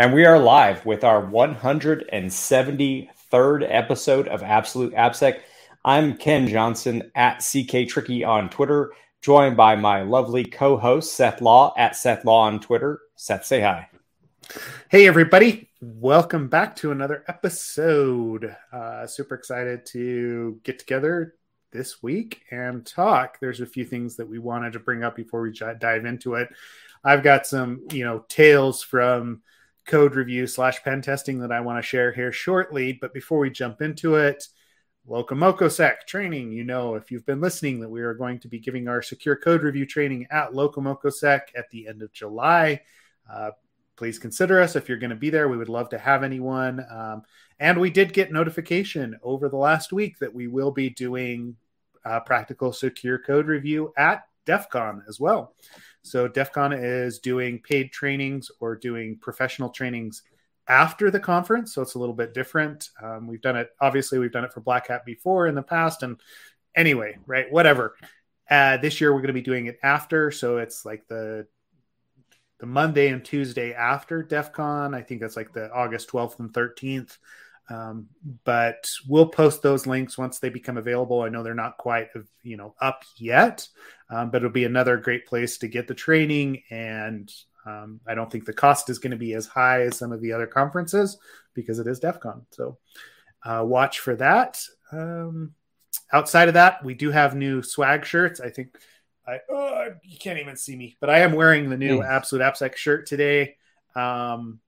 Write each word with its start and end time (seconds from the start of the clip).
And 0.00 0.12
we 0.14 0.24
are 0.24 0.38
live 0.38 0.86
with 0.86 1.04
our 1.04 1.22
173rd 1.22 3.66
episode 3.68 4.28
of 4.28 4.42
Absolute 4.42 4.94
AppSec. 4.94 5.40
I'm 5.84 6.16
Ken 6.16 6.48
Johnson 6.48 7.12
at 7.14 7.44
CK 7.44 7.86
Tricky 7.86 8.24
on 8.24 8.48
Twitter, 8.48 8.92
joined 9.20 9.58
by 9.58 9.76
my 9.76 10.00
lovely 10.00 10.46
co 10.46 10.78
host, 10.78 11.14
Seth 11.14 11.42
Law 11.42 11.74
at 11.76 11.96
Seth 11.96 12.24
Law 12.24 12.46
on 12.46 12.60
Twitter. 12.60 13.02
Seth, 13.14 13.44
say 13.44 13.60
hi. 13.60 13.90
Hey, 14.88 15.06
everybody. 15.06 15.68
Welcome 15.82 16.48
back 16.48 16.76
to 16.76 16.92
another 16.92 17.22
episode. 17.28 18.56
Uh, 18.72 19.06
super 19.06 19.34
excited 19.34 19.84
to 19.88 20.58
get 20.62 20.78
together 20.78 21.34
this 21.72 22.02
week 22.02 22.40
and 22.50 22.86
talk. 22.86 23.38
There's 23.38 23.60
a 23.60 23.66
few 23.66 23.84
things 23.84 24.16
that 24.16 24.30
we 24.30 24.38
wanted 24.38 24.72
to 24.72 24.80
bring 24.80 25.04
up 25.04 25.14
before 25.14 25.42
we 25.42 25.52
dive 25.52 26.06
into 26.06 26.36
it. 26.36 26.48
I've 27.04 27.22
got 27.22 27.46
some, 27.46 27.82
you 27.92 28.06
know, 28.06 28.24
tales 28.30 28.82
from 28.82 29.42
code 29.90 30.14
review 30.14 30.46
slash 30.46 30.82
pen 30.84 31.02
testing 31.02 31.40
that 31.40 31.50
I 31.50 31.60
want 31.60 31.82
to 31.82 31.86
share 31.86 32.12
here 32.12 32.30
shortly. 32.30 32.92
But 32.92 33.12
before 33.12 33.40
we 33.40 33.50
jump 33.50 33.82
into 33.82 34.14
it, 34.14 34.46
Locomocosec 35.08 36.06
training. 36.06 36.52
You 36.52 36.62
know, 36.62 36.94
if 36.94 37.10
you've 37.10 37.26
been 37.26 37.40
listening, 37.40 37.80
that 37.80 37.88
we 37.88 38.00
are 38.02 38.14
going 38.14 38.38
to 38.40 38.48
be 38.48 38.60
giving 38.60 38.86
our 38.86 39.02
secure 39.02 39.34
code 39.34 39.64
review 39.64 39.84
training 39.84 40.28
at 40.30 40.52
Locomocosec 40.52 41.40
at 41.56 41.68
the 41.70 41.88
end 41.88 42.02
of 42.02 42.12
July. 42.12 42.80
Uh, 43.28 43.50
please 43.96 44.18
consider 44.18 44.60
us 44.60 44.76
if 44.76 44.88
you're 44.88 44.98
going 44.98 45.10
to 45.10 45.16
be 45.16 45.28
there. 45.28 45.48
We 45.48 45.56
would 45.58 45.68
love 45.68 45.88
to 45.90 45.98
have 45.98 46.22
anyone. 46.22 46.86
Um, 46.88 47.22
and 47.58 47.80
we 47.80 47.90
did 47.90 48.12
get 48.12 48.32
notification 48.32 49.18
over 49.24 49.48
the 49.48 49.56
last 49.56 49.92
week 49.92 50.20
that 50.20 50.32
we 50.32 50.46
will 50.46 50.70
be 50.70 50.90
doing 50.90 51.56
uh, 52.04 52.20
practical 52.20 52.72
secure 52.72 53.18
code 53.18 53.46
review 53.46 53.92
at 53.98 54.22
DEF 54.46 54.70
CON 54.70 55.02
as 55.08 55.18
well. 55.18 55.54
So 56.02 56.28
DEF 56.28 56.52
CON 56.52 56.72
is 56.72 57.18
doing 57.18 57.60
paid 57.60 57.92
trainings 57.92 58.50
or 58.60 58.76
doing 58.76 59.18
professional 59.20 59.70
trainings 59.70 60.22
after 60.68 61.10
the 61.10 61.20
conference. 61.20 61.74
So 61.74 61.82
it's 61.82 61.94
a 61.94 61.98
little 61.98 62.14
bit 62.14 62.32
different. 62.32 62.88
Um, 63.02 63.26
we've 63.26 63.42
done 63.42 63.56
it, 63.56 63.70
obviously, 63.80 64.18
we've 64.18 64.32
done 64.32 64.44
it 64.44 64.52
for 64.52 64.60
Black 64.60 64.88
Hat 64.88 65.04
before 65.04 65.46
in 65.46 65.54
the 65.54 65.62
past. 65.62 66.02
And 66.02 66.20
anyway, 66.76 67.18
right, 67.26 67.50
whatever. 67.50 67.96
Uh, 68.48 68.76
this 68.78 69.00
year 69.00 69.12
we're 69.12 69.20
going 69.20 69.28
to 69.28 69.32
be 69.32 69.42
doing 69.42 69.66
it 69.66 69.78
after. 69.82 70.30
So 70.30 70.58
it's 70.58 70.84
like 70.84 71.06
the 71.08 71.46
the 72.60 72.66
Monday 72.66 73.08
and 73.08 73.24
Tuesday 73.24 73.72
after 73.72 74.22
DEF 74.22 74.52
CON. 74.52 74.94
I 74.94 75.00
think 75.00 75.22
that's 75.22 75.36
like 75.36 75.52
the 75.52 75.72
August 75.72 76.10
12th 76.10 76.40
and 76.40 76.52
13th. 76.52 77.16
Um, 77.70 78.08
but 78.44 78.90
we'll 79.08 79.28
post 79.28 79.62
those 79.62 79.86
links 79.86 80.18
once 80.18 80.38
they 80.38 80.48
become 80.48 80.76
available. 80.76 81.22
I 81.22 81.28
know 81.28 81.42
they're 81.42 81.54
not 81.54 81.78
quite, 81.78 82.08
you 82.42 82.56
know, 82.56 82.74
up 82.80 83.04
yet, 83.16 83.66
um, 84.10 84.30
but 84.30 84.38
it'll 84.38 84.50
be 84.50 84.64
another 84.64 84.96
great 84.96 85.24
place 85.26 85.56
to 85.58 85.68
get 85.68 85.86
the 85.86 85.94
training. 85.94 86.62
And 86.70 87.32
um, 87.64 88.00
I 88.06 88.14
don't 88.14 88.30
think 88.30 88.44
the 88.44 88.52
cost 88.52 88.90
is 88.90 88.98
going 88.98 89.12
to 89.12 89.16
be 89.16 89.34
as 89.34 89.46
high 89.46 89.82
as 89.82 89.96
some 89.96 90.10
of 90.10 90.20
the 90.20 90.32
other 90.32 90.46
conferences 90.46 91.16
because 91.54 91.78
it 91.78 91.86
is 91.86 92.00
DEF 92.00 92.18
CON. 92.20 92.44
So 92.50 92.78
uh, 93.44 93.62
watch 93.64 94.00
for 94.00 94.16
that. 94.16 94.60
Um, 94.90 95.54
outside 96.12 96.48
of 96.48 96.54
that, 96.54 96.84
we 96.84 96.94
do 96.94 97.10
have 97.10 97.36
new 97.36 97.62
swag 97.62 98.04
shirts. 98.04 98.40
I 98.40 98.50
think 98.50 98.76
I 99.26 99.38
oh, 99.48 99.90
you 100.02 100.18
can't 100.18 100.38
even 100.38 100.56
see 100.56 100.74
me, 100.74 100.96
but 101.00 101.10
I 101.10 101.20
am 101.20 101.32
wearing 101.32 101.70
the 101.70 101.76
new. 101.76 102.02
Absolute 102.02 102.42
AppSec 102.42 102.76
shirt 102.76 103.06
today. 103.06 103.56
Um, 103.94 104.60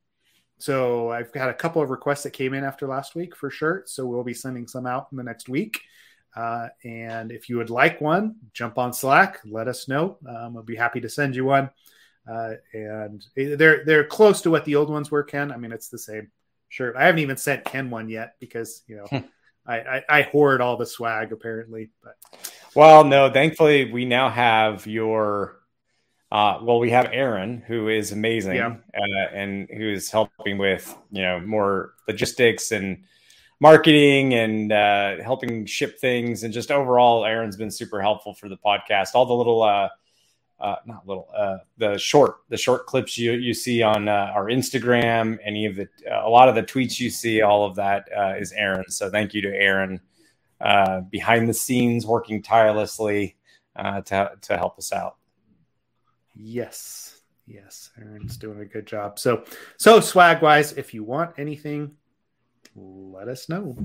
so 0.62 1.10
I've 1.10 1.32
got 1.32 1.50
a 1.50 1.54
couple 1.54 1.82
of 1.82 1.90
requests 1.90 2.22
that 2.22 2.30
came 2.30 2.54
in 2.54 2.62
after 2.62 2.86
last 2.86 3.16
week 3.16 3.34
for 3.34 3.50
shirts. 3.50 3.94
So 3.94 4.06
we'll 4.06 4.22
be 4.22 4.32
sending 4.32 4.68
some 4.68 4.86
out 4.86 5.08
in 5.10 5.16
the 5.16 5.24
next 5.24 5.48
week. 5.48 5.80
Uh, 6.36 6.68
and 6.84 7.32
if 7.32 7.48
you 7.48 7.56
would 7.56 7.68
like 7.68 8.00
one, 8.00 8.36
jump 8.52 8.78
on 8.78 8.92
Slack, 8.92 9.40
let 9.44 9.66
us 9.66 9.88
know. 9.88 10.18
Um, 10.24 10.56
I'll 10.56 10.62
be 10.62 10.76
happy 10.76 11.00
to 11.00 11.08
send 11.08 11.34
you 11.34 11.46
one. 11.46 11.68
Uh, 12.30 12.52
and 12.72 13.26
they're 13.34 13.84
they're 13.84 14.04
close 14.04 14.40
to 14.42 14.52
what 14.52 14.64
the 14.64 14.76
old 14.76 14.88
ones 14.88 15.10
were, 15.10 15.24
Ken. 15.24 15.50
I 15.50 15.56
mean, 15.56 15.72
it's 15.72 15.88
the 15.88 15.98
same 15.98 16.30
shirt. 16.68 16.94
I 16.96 17.06
haven't 17.06 17.18
even 17.18 17.36
sent 17.36 17.64
Ken 17.64 17.90
one 17.90 18.08
yet 18.08 18.36
because 18.38 18.84
you 18.86 18.98
know 18.98 19.06
hmm. 19.06 19.26
I, 19.66 19.80
I, 19.80 20.04
I 20.08 20.22
hoard 20.22 20.60
all 20.60 20.76
the 20.76 20.86
swag 20.86 21.32
apparently. 21.32 21.90
But 22.04 22.14
well, 22.76 23.02
no, 23.02 23.32
thankfully 23.32 23.90
we 23.90 24.04
now 24.04 24.30
have 24.30 24.86
your 24.86 25.56
uh, 26.32 26.58
well, 26.62 26.78
we 26.78 26.88
have 26.88 27.10
Aaron, 27.12 27.62
who 27.66 27.88
is 27.88 28.10
amazing, 28.10 28.56
yeah. 28.56 28.76
uh, 28.96 29.34
and 29.34 29.68
who's 29.68 30.10
helping 30.10 30.56
with 30.56 30.96
you 31.10 31.20
know 31.20 31.38
more 31.40 31.92
logistics 32.08 32.72
and 32.72 33.04
marketing 33.60 34.32
and 34.32 34.72
uh, 34.72 35.22
helping 35.22 35.66
ship 35.66 36.00
things, 36.00 36.42
and 36.42 36.50
just 36.50 36.70
overall, 36.70 37.26
Aaron's 37.26 37.58
been 37.58 37.70
super 37.70 38.00
helpful 38.00 38.32
for 38.32 38.48
the 38.48 38.56
podcast. 38.56 39.08
All 39.14 39.26
the 39.26 39.34
little, 39.34 39.62
uh, 39.62 39.90
uh, 40.58 40.76
not 40.86 41.06
little, 41.06 41.28
uh, 41.36 41.58
the 41.76 41.98
short, 41.98 42.36
the 42.48 42.56
short 42.56 42.86
clips 42.86 43.18
you 43.18 43.32
you 43.32 43.52
see 43.52 43.82
on 43.82 44.08
our 44.08 44.46
Instagram, 44.46 45.38
any 45.44 45.66
of 45.66 45.76
the, 45.76 45.86
a 46.10 46.30
lot 46.30 46.48
of 46.48 46.54
the 46.54 46.62
tweets 46.62 46.98
you 46.98 47.10
see, 47.10 47.42
all 47.42 47.66
of 47.66 47.76
that 47.76 48.08
is 48.40 48.52
Aaron. 48.52 48.88
So 48.88 49.10
thank 49.10 49.34
you 49.34 49.42
to 49.42 49.48
Aaron 49.48 50.00
behind 51.10 51.46
the 51.46 51.54
scenes, 51.54 52.06
working 52.06 52.40
tirelessly 52.40 53.36
to 53.76 54.32
to 54.40 54.56
help 54.56 54.78
us 54.78 54.94
out. 54.94 55.16
Yes. 56.34 57.20
Yes. 57.46 57.90
Aaron's 57.98 58.36
doing 58.36 58.60
a 58.60 58.64
good 58.64 58.86
job. 58.86 59.18
So, 59.18 59.44
so 59.76 60.00
swag 60.00 60.42
wise, 60.42 60.72
if 60.72 60.94
you 60.94 61.04
want 61.04 61.38
anything, 61.38 61.96
let 62.74 63.28
us 63.28 63.48
know. 63.48 63.76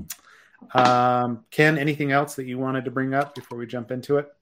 Um, 0.74 1.44
Ken, 1.50 1.78
anything 1.78 2.12
else 2.12 2.34
that 2.36 2.46
you 2.46 2.58
wanted 2.58 2.84
to 2.84 2.90
bring 2.90 3.14
up 3.14 3.34
before 3.34 3.58
we 3.58 3.66
jump 3.66 3.90
into 3.90 4.18
it? 4.18 4.32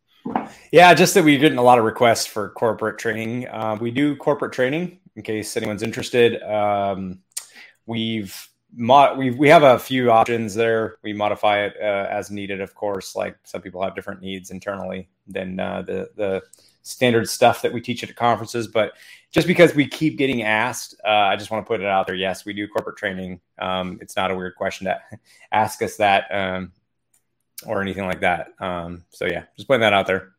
Yeah, 0.73 0.93
just 0.95 1.15
that 1.15 1.25
we're 1.25 1.39
getting 1.39 1.59
a 1.59 1.63
lot 1.63 1.79
of 1.79 1.85
requests 1.85 2.27
for 2.27 2.51
corporate 2.51 2.99
training. 2.99 3.47
Uh, 3.49 3.77
we 3.81 3.91
do 3.91 4.17
corporate 4.17 4.53
training 4.53 4.99
in 5.15 5.23
case 5.23 5.57
anyone's 5.57 5.83
interested. 5.83 6.43
Um, 6.43 7.21
we've 7.87 8.49
mod- 8.75 9.19
we 9.19 9.31
we 9.31 9.49
have 9.49 9.63
a 9.63 9.79
few 9.79 10.11
options 10.11 10.55
there. 10.55 10.97
We 11.03 11.13
modify 11.13 11.65
it 11.65 11.75
uh, 11.81 12.09
as 12.11 12.31
needed, 12.31 12.61
of 12.61 12.75
course. 12.75 13.15
Like 13.15 13.37
some 13.45 13.63
people 13.63 13.83
have 13.83 13.95
different 13.95 14.21
needs 14.21 14.51
internally 14.51 15.09
than 15.29 15.61
uh, 15.61 15.83
the 15.83 16.11
the 16.17 16.43
standard 16.87 17.29
stuff 17.29 17.63
that 17.63 17.73
we 17.73 17.81
teach 17.81 18.05
at 18.05 18.15
conferences. 18.15 18.69
But 18.69 18.93
just 19.33 19.47
because 19.47 19.75
we 19.75 19.89
keep 19.89 20.17
getting 20.17 20.43
asked, 20.43 20.95
uh, 21.05 21.11
I 21.11 21.37
just 21.37 21.51
want 21.51 21.65
to 21.65 21.69
put 21.69 21.81
it 21.81 21.87
out 21.87 22.07
there. 22.07 22.15
Yes, 22.15 22.45
we 22.45 22.53
do 22.53 22.69
corporate 22.69 22.97
training. 22.97 23.41
Um, 23.59 23.99
it's 24.01 24.17
not 24.17 24.31
a 24.31 24.37
weird 24.37 24.55
question 24.55 24.87
to 24.87 25.01
ask 25.53 25.83
us 25.83 25.97
that 25.97 26.27
um, 26.31 26.73
or 27.67 27.83
anything 27.83 28.07
like 28.07 28.21
that. 28.21 28.53
Um, 28.61 29.05
so 29.11 29.27
yeah, 29.27 29.45
just 29.57 29.67
putting 29.67 29.81
that 29.81 29.93
out 29.93 30.07
there. 30.07 30.33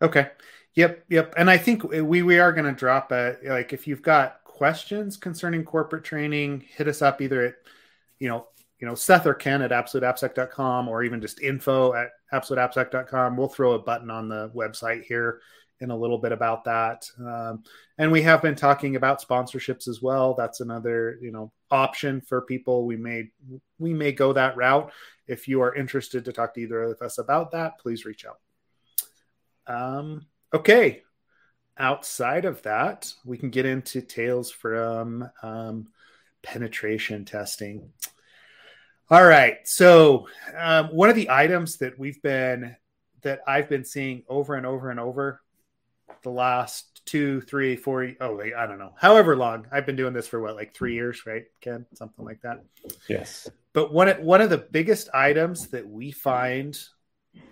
Okay. 0.00 0.30
Yep. 0.74 1.04
Yep. 1.08 1.34
And 1.36 1.50
I 1.50 1.58
think 1.58 1.82
we 1.82 2.22
we 2.22 2.38
are 2.38 2.52
going 2.52 2.66
to 2.66 2.72
drop 2.72 3.10
a 3.10 3.36
like 3.42 3.72
if 3.72 3.88
you've 3.88 4.02
got 4.02 4.44
questions 4.44 5.16
concerning 5.16 5.64
corporate 5.64 6.04
training, 6.04 6.60
hit 6.60 6.86
us 6.86 7.02
up 7.02 7.20
either 7.20 7.42
at 7.42 7.54
you 8.20 8.28
know 8.28 8.46
you 8.80 8.86
know, 8.86 8.94
Seth 8.94 9.26
or 9.26 9.34
Ken 9.34 9.62
at 9.62 9.70
absoluteappsec.com 9.70 10.88
or 10.88 11.02
even 11.04 11.20
just 11.20 11.40
info 11.40 11.92
at 11.92 12.08
absoluteappsec.com. 12.32 13.36
We'll 13.36 13.48
throw 13.48 13.72
a 13.72 13.78
button 13.78 14.10
on 14.10 14.28
the 14.28 14.50
website 14.54 15.04
here 15.04 15.40
in 15.80 15.90
a 15.90 15.96
little 15.96 16.18
bit 16.18 16.32
about 16.32 16.64
that. 16.64 17.08
Um, 17.18 17.62
and 17.98 18.10
we 18.10 18.22
have 18.22 18.42
been 18.42 18.54
talking 18.54 18.96
about 18.96 19.26
sponsorships 19.26 19.88
as 19.88 20.00
well. 20.00 20.34
That's 20.34 20.60
another, 20.60 21.18
you 21.20 21.30
know, 21.30 21.52
option 21.70 22.20
for 22.20 22.42
people. 22.42 22.86
We 22.86 22.96
may 22.96 23.30
we 23.78 23.92
may 23.92 24.12
go 24.12 24.32
that 24.32 24.56
route. 24.56 24.92
If 25.26 25.46
you 25.46 25.62
are 25.62 25.74
interested 25.74 26.24
to 26.24 26.32
talk 26.32 26.54
to 26.54 26.60
either 26.60 26.82
of 26.82 27.02
us 27.02 27.18
about 27.18 27.52
that, 27.52 27.78
please 27.78 28.04
reach 28.04 28.24
out. 28.26 28.38
Um, 29.66 30.26
okay. 30.52 31.02
Outside 31.78 32.44
of 32.44 32.60
that, 32.62 33.12
we 33.24 33.38
can 33.38 33.48
get 33.48 33.64
into 33.64 34.02
tales 34.02 34.50
from 34.50 35.30
um, 35.42 35.88
penetration 36.42 37.24
testing. 37.24 37.90
All 39.10 39.26
right. 39.26 39.56
So 39.64 40.28
um, 40.56 40.86
one 40.88 41.10
of 41.10 41.16
the 41.16 41.30
items 41.30 41.78
that 41.78 41.98
we've 41.98 42.22
been 42.22 42.76
that 43.22 43.40
I've 43.46 43.68
been 43.68 43.84
seeing 43.84 44.22
over 44.28 44.54
and 44.54 44.64
over 44.64 44.90
and 44.90 45.00
over 45.00 45.42
the 46.22 46.30
last 46.30 47.02
two, 47.06 47.40
three, 47.40 47.74
four, 47.74 48.12
oh, 48.20 48.36
wait, 48.36 48.54
I 48.54 48.66
don't 48.66 48.78
know, 48.78 48.94
however 48.96 49.36
long 49.36 49.66
I've 49.72 49.84
been 49.84 49.96
doing 49.96 50.12
this 50.12 50.28
for 50.28 50.40
what, 50.40 50.54
like 50.54 50.74
three 50.74 50.94
years, 50.94 51.26
right, 51.26 51.44
Ken? 51.60 51.86
Something 51.94 52.24
like 52.24 52.40
that. 52.42 52.62
Yes. 53.08 53.48
But 53.72 53.92
one 53.92 54.08
one 54.22 54.40
of 54.40 54.50
the 54.50 54.58
biggest 54.58 55.08
items 55.12 55.68
that 55.68 55.88
we 55.88 56.12
find 56.12 56.78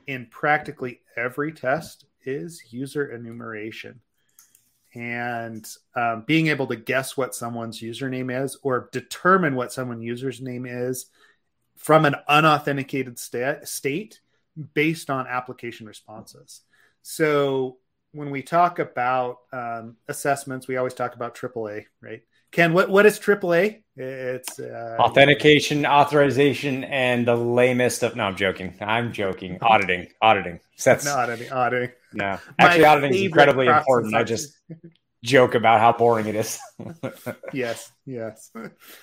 in 0.06 0.26
practically 0.30 1.00
every 1.16 1.52
test 1.52 2.04
is 2.24 2.62
user 2.70 3.10
enumeration 3.10 4.00
and 4.94 5.68
um, 5.96 6.24
being 6.26 6.48
able 6.48 6.66
to 6.66 6.76
guess 6.76 7.16
what 7.16 7.34
someone's 7.34 7.80
username 7.80 8.44
is 8.44 8.58
or 8.62 8.88
determine 8.92 9.54
what 9.54 9.72
someone's 9.72 10.04
username 10.04 10.66
is 10.68 11.06
from 11.78 12.04
an 12.04 12.16
unauthenticated 12.28 13.18
sta- 13.18 13.64
state 13.64 14.20
based 14.74 15.08
on 15.08 15.26
application 15.26 15.86
responses. 15.86 16.62
So 17.02 17.78
when 18.12 18.30
we 18.30 18.42
talk 18.42 18.78
about 18.78 19.38
um, 19.52 19.96
assessments, 20.08 20.68
we 20.68 20.76
always 20.76 20.94
talk 20.94 21.14
about 21.14 21.34
AAA, 21.34 21.84
right? 22.02 22.22
Ken, 22.50 22.72
what, 22.72 22.88
what 22.88 23.06
is 23.06 23.18
AAA? 23.20 23.82
It's 23.96 24.58
uh, 24.58 24.96
authentication, 24.98 25.84
authorization, 25.84 26.84
and 26.84 27.26
the 27.26 27.36
lamest 27.36 28.02
of. 28.02 28.16
No, 28.16 28.24
I'm 28.24 28.36
joking. 28.36 28.74
I'm 28.80 29.12
joking. 29.12 29.58
Auditing, 29.62 30.08
auditing. 30.22 30.60
That's 30.82 31.04
no, 31.04 31.14
auditing, 31.14 31.52
auditing. 31.52 31.90
No, 32.12 32.38
actually, 32.58 32.84
auditing 32.86 33.14
is 33.14 33.22
incredibly 33.22 33.66
important. 33.66 34.14
I 34.14 34.22
just 34.22 34.56
joke 35.24 35.54
about 35.54 35.80
how 35.80 35.92
boring 35.92 36.26
it 36.26 36.34
is. 36.34 36.58
yes, 37.52 37.92
yes. 38.06 38.50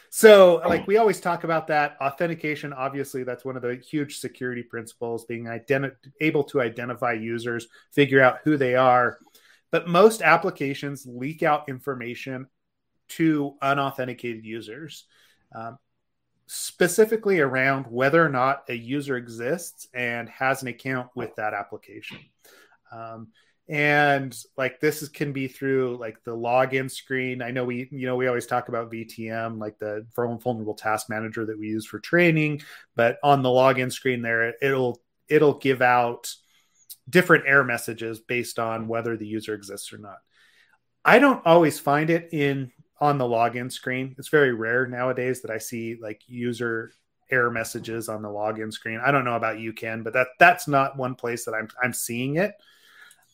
So, 0.10 0.62
like 0.66 0.88
we 0.88 0.96
always 0.96 1.20
talk 1.20 1.44
about 1.44 1.68
that 1.68 1.98
authentication. 2.00 2.72
Obviously, 2.72 3.26
that's 3.26 3.44
one 3.44 3.58
of 3.58 3.62
the 3.62 3.76
huge 3.76 4.20
security 4.20 4.64
principles: 4.64 5.26
being 5.26 5.44
identi- 5.44 5.92
able 6.22 6.46
to 6.46 6.62
identify 6.62 7.12
users, 7.12 7.68
figure 7.92 8.22
out 8.22 8.40
who 8.46 8.56
they 8.56 8.76
are. 8.76 9.18
But 9.72 9.90
most 9.90 10.22
applications 10.22 11.06
leak 11.06 11.44
out 11.44 11.68
information 11.68 12.48
to 13.10 13.56
unauthenticated 13.62 14.46
users. 14.46 15.06
Um, 15.54 15.78
specifically 16.48 17.40
around 17.40 17.88
whether 17.88 18.24
or 18.24 18.30
not 18.30 18.64
a 18.70 18.74
user 18.74 19.18
exists 19.18 19.88
and 19.94 20.30
has 20.30 20.62
an 20.62 20.68
account 20.68 21.10
with 21.16 21.36
that 21.36 21.54
application. 21.54 22.20
Um, 22.92 23.30
and 23.68 24.38
like 24.58 24.80
this 24.80 25.02
is, 25.02 25.10
can 25.10 25.34
be 25.34 25.48
through 25.48 25.98
like 26.00 26.24
the 26.24 26.36
login 26.36 26.90
screen. 26.90 27.42
I 27.42 27.52
know 27.52 27.66
we, 27.66 27.88
you 27.92 28.06
know, 28.06 28.16
we 28.16 28.28
always 28.28 28.46
talk 28.46 28.70
about 28.70 28.92
VTM, 28.92 29.60
like 29.60 29.80
the 29.80 30.06
vulnerable 30.16 30.76
task 30.76 31.10
manager 31.10 31.46
that 31.46 31.58
we 31.58 31.68
use 31.68 31.86
for 31.86 32.00
training, 32.00 32.62
but 32.96 33.18
on 33.24 33.42
the 33.42 33.50
login 33.50 33.92
screen 33.92 34.22
there, 34.22 34.54
it'll 34.62 35.02
it'll 35.28 35.58
give 35.58 35.82
out 35.82 36.34
different 37.10 37.46
error 37.48 37.64
messages 37.64 38.20
based 38.20 38.60
on 38.60 38.88
whether 38.88 39.18
the 39.18 39.28
user 39.28 39.54
exists 39.54 39.92
or 39.92 39.98
not. 39.98 40.18
I 41.04 41.20
don't 41.20 41.46
always 41.46 41.80
find 41.80 42.10
it 42.10 42.30
in 42.32 42.72
on 43.00 43.18
the 43.18 43.26
login 43.26 43.72
screen. 43.72 44.16
It's 44.18 44.30
very 44.30 44.54
rare 44.54 44.88
nowadays 44.88 45.42
that 45.42 45.52
I 45.52 45.58
see 45.58 45.98
like 46.00 46.22
user 46.28 46.92
error 47.32 47.52
messages 47.52 48.10
on 48.10 48.22
the 48.22 48.30
login 48.30 48.72
screen. 48.72 49.02
I 49.04 49.12
don't 49.12 49.26
know 49.26 49.36
about 49.36 49.60
you, 49.60 49.74
Ken, 49.74 50.04
but 50.04 50.14
that 50.14 50.28
that's 50.40 50.68
not 50.68 50.98
one 50.98 51.16
place 51.16 51.46
that 51.46 51.54
I'm 51.54 51.68
I'm 51.82 51.94
seeing 51.94 52.36
it. 52.36 52.54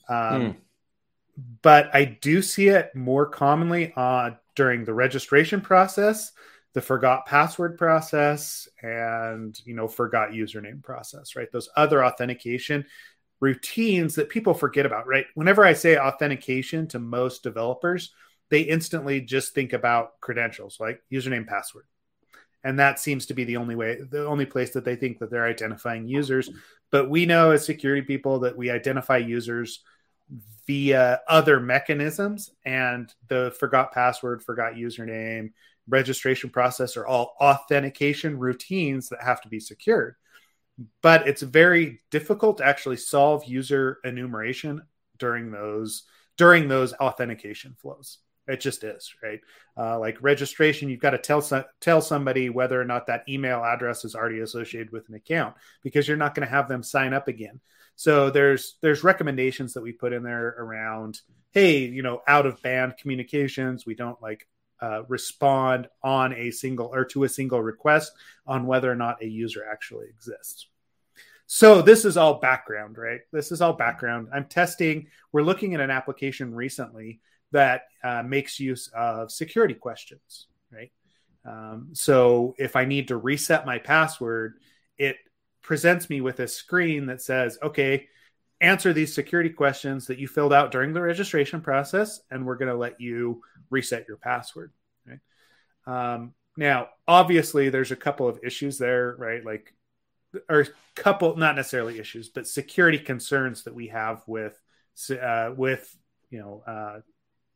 Um, 0.09 0.41
hmm. 0.41 0.57
But 1.61 1.89
I 1.93 2.05
do 2.05 2.41
see 2.41 2.67
it 2.67 2.95
more 2.95 3.25
commonly 3.25 3.93
uh, 3.95 4.31
during 4.55 4.83
the 4.83 4.93
registration 4.93 5.61
process, 5.61 6.33
the 6.73 6.81
forgot 6.81 7.25
password 7.25 7.77
process, 7.77 8.67
and 8.81 9.59
you 9.65 9.73
know 9.73 9.87
forgot 9.87 10.31
username 10.31 10.83
process. 10.83 11.35
Right, 11.35 11.51
those 11.51 11.69
other 11.75 12.03
authentication 12.03 12.85
routines 13.39 14.15
that 14.15 14.29
people 14.29 14.53
forget 14.53 14.85
about. 14.85 15.07
Right, 15.07 15.25
whenever 15.35 15.65
I 15.65 15.73
say 15.73 15.97
authentication 15.97 16.87
to 16.89 16.99
most 16.99 17.43
developers 17.43 18.11
they 18.51 18.61
instantly 18.61 19.21
just 19.21 19.55
think 19.55 19.73
about 19.73 20.19
credentials 20.19 20.77
like 20.79 21.01
username 21.11 21.47
password 21.47 21.85
and 22.63 22.77
that 22.77 22.99
seems 22.99 23.25
to 23.25 23.33
be 23.33 23.43
the 23.43 23.57
only 23.57 23.75
way 23.75 23.99
the 24.11 24.27
only 24.27 24.45
place 24.45 24.71
that 24.71 24.85
they 24.85 24.95
think 24.95 25.17
that 25.17 25.31
they're 25.31 25.47
identifying 25.47 26.07
users 26.07 26.49
but 26.91 27.09
we 27.09 27.25
know 27.25 27.51
as 27.51 27.65
security 27.65 28.01
people 28.01 28.39
that 28.39 28.57
we 28.57 28.69
identify 28.69 29.17
users 29.17 29.81
via 30.67 31.19
other 31.27 31.59
mechanisms 31.59 32.51
and 32.65 33.13
the 33.27 33.53
forgot 33.59 33.91
password 33.91 34.43
forgot 34.43 34.73
username 34.73 35.51
registration 35.87 36.49
process 36.49 36.95
are 36.95 37.07
all 37.07 37.35
authentication 37.41 38.37
routines 38.37 39.09
that 39.09 39.21
have 39.23 39.41
to 39.41 39.49
be 39.49 39.59
secured. 39.59 40.15
But 41.01 41.27
it's 41.27 41.41
very 41.41 42.01
difficult 42.11 42.57
to 42.57 42.65
actually 42.65 42.97
solve 42.97 43.45
user 43.45 43.99
enumeration 44.03 44.81
during 45.17 45.51
those 45.51 46.03
during 46.37 46.67
those 46.67 46.93
authentication 46.93 47.75
flows 47.79 48.19
it 48.51 48.59
just 48.59 48.83
is, 48.83 49.13
right? 49.23 49.39
Uh, 49.77 49.99
like 49.99 50.21
registration, 50.21 50.89
you've 50.89 50.99
got 50.99 51.11
to 51.11 51.17
tell 51.17 51.41
tell 51.79 52.01
somebody 52.01 52.49
whether 52.49 52.79
or 52.79 52.85
not 52.85 53.07
that 53.07 53.23
email 53.29 53.63
address 53.63 54.05
is 54.05 54.15
already 54.15 54.39
associated 54.39 54.91
with 54.91 55.07
an 55.09 55.15
account 55.15 55.55
because 55.81 56.07
you're 56.07 56.17
not 56.17 56.35
going 56.35 56.45
to 56.45 56.53
have 56.53 56.67
them 56.67 56.83
sign 56.83 57.13
up 57.13 57.27
again. 57.27 57.59
So 57.95 58.29
there's 58.29 58.77
there's 58.81 59.03
recommendations 59.03 59.73
that 59.73 59.83
we 59.83 59.91
put 59.91 60.13
in 60.13 60.23
there 60.23 60.55
around, 60.59 61.21
hey, 61.51 61.79
you 61.79 62.03
know, 62.03 62.21
out 62.27 62.45
of 62.45 62.61
band 62.61 62.97
communications, 62.97 63.85
we 63.85 63.95
don't 63.95 64.21
like 64.21 64.47
uh, 64.81 65.03
respond 65.07 65.87
on 66.03 66.33
a 66.33 66.51
single 66.51 66.87
or 66.87 67.05
to 67.05 67.23
a 67.23 67.29
single 67.29 67.61
request 67.61 68.11
on 68.47 68.65
whether 68.65 68.91
or 68.91 68.95
not 68.95 69.21
a 69.21 69.27
user 69.27 69.63
actually 69.69 70.07
exists. 70.07 70.67
So 71.45 71.81
this 71.81 72.05
is 72.05 72.15
all 72.17 72.35
background, 72.39 72.97
right? 72.97 73.19
This 73.31 73.51
is 73.51 73.61
all 73.61 73.73
background. 73.73 74.29
I'm 74.33 74.45
testing. 74.45 75.07
We're 75.31 75.43
looking 75.43 75.75
at 75.75 75.81
an 75.81 75.91
application 75.91 76.55
recently 76.55 77.19
that 77.51 77.83
uh, 78.03 78.23
makes 78.23 78.59
use 78.59 78.89
of 78.95 79.31
security 79.31 79.73
questions, 79.73 80.47
right? 80.71 80.91
Um, 81.45 81.89
so 81.93 82.55
if 82.57 82.75
I 82.75 82.85
need 82.85 83.07
to 83.09 83.17
reset 83.17 83.65
my 83.65 83.79
password, 83.79 84.55
it 84.97 85.17
presents 85.61 86.09
me 86.09 86.21
with 86.21 86.39
a 86.39 86.47
screen 86.47 87.07
that 87.07 87.21
says, 87.21 87.57
okay, 87.61 88.07
answer 88.59 88.93
these 88.93 89.13
security 89.13 89.49
questions 89.49 90.07
that 90.07 90.19
you 90.19 90.27
filled 90.27 90.53
out 90.53 90.71
during 90.71 90.93
the 90.93 91.01
registration 91.01 91.61
process, 91.61 92.21
and 92.29 92.45
we're 92.45 92.57
going 92.57 92.71
to 92.71 92.77
let 92.77 93.01
you 93.01 93.41
reset 93.69 94.05
your 94.07 94.17
password. 94.17 94.71
Right? 95.05 95.19
Um, 95.87 96.33
now, 96.57 96.89
obviously, 97.07 97.69
there's 97.69 97.91
a 97.91 97.95
couple 97.95 98.27
of 98.27 98.39
issues 98.43 98.77
there, 98.77 99.15
right? 99.17 99.43
Like, 99.43 99.73
or 100.49 100.61
a 100.61 100.67
couple, 100.95 101.35
not 101.35 101.55
necessarily 101.55 101.99
issues, 101.99 102.29
but 102.29 102.47
security 102.47 102.99
concerns 102.99 103.63
that 103.63 103.75
we 103.75 103.87
have 103.87 104.21
with, 104.27 104.59
uh, 105.09 105.51
with 105.55 105.97
you 106.29 106.39
know, 106.39 106.63
uh, 106.65 106.99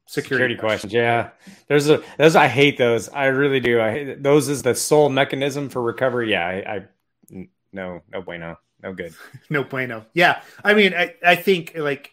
security, 0.06 0.56
security 0.56 0.56
questions. 0.56 0.94
Yeah, 0.94 1.30
there's 1.68 1.90
a 1.90 2.04
those. 2.18 2.36
I 2.36 2.48
hate 2.48 2.78
those. 2.78 3.10
I 3.10 3.26
really 3.26 3.60
do. 3.60 3.82
I 3.82 3.92
hate 3.92 4.24
those. 4.24 4.50
Is 4.50 4.64
the 4.64 4.76
sole 4.76 5.10
mechanism 5.10 5.70
for 5.70 5.82
recovery? 5.82 6.32
Yeah, 6.32 6.48
I, 6.48 6.76
I 6.76 7.48
no, 7.72 8.02
no 8.12 8.22
bueno, 8.22 8.58
no 8.82 8.94
good, 8.94 9.14
no 9.50 9.64
bueno. 9.64 10.06
Yeah, 10.14 10.42
I 10.64 10.74
mean, 10.74 10.94
I, 10.94 11.16
I 11.26 11.36
think 11.36 11.74
like, 11.76 12.12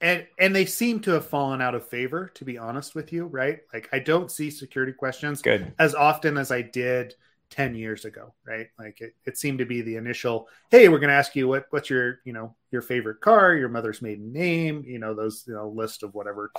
and 0.00 0.26
and 0.38 0.54
they 0.54 0.66
seem 0.66 1.00
to 1.00 1.12
have 1.12 1.26
fallen 1.26 1.60
out 1.60 1.74
of 1.74 1.88
favor. 1.88 2.30
To 2.34 2.44
be 2.44 2.58
honest 2.58 2.94
with 2.94 3.12
you, 3.12 3.26
right? 3.26 3.60
Like, 3.72 3.88
I 3.92 3.98
don't 3.98 4.30
see 4.30 4.50
security 4.50 4.92
questions 4.92 5.42
good 5.42 5.72
as 5.78 5.94
often 5.94 6.36
as 6.36 6.50
I 6.50 6.62
did 6.62 7.14
10 7.50 7.74
years 7.74 8.04
ago 8.04 8.32
right 8.46 8.68
like 8.78 9.00
it, 9.00 9.14
it 9.24 9.36
seemed 9.36 9.58
to 9.58 9.64
be 9.64 9.82
the 9.82 9.96
initial 9.96 10.48
hey 10.70 10.88
we're 10.88 11.00
going 11.00 11.10
to 11.10 11.14
ask 11.14 11.34
you 11.34 11.48
what 11.48 11.66
what's 11.70 11.90
your 11.90 12.20
you 12.24 12.32
know 12.32 12.54
your 12.70 12.80
favorite 12.80 13.20
car 13.20 13.54
your 13.54 13.68
mother's 13.68 14.00
maiden 14.00 14.32
name 14.32 14.84
you 14.86 15.00
know 15.00 15.14
those 15.14 15.44
you 15.48 15.54
know 15.54 15.68
list 15.68 16.04
of 16.04 16.14
whatever 16.14 16.52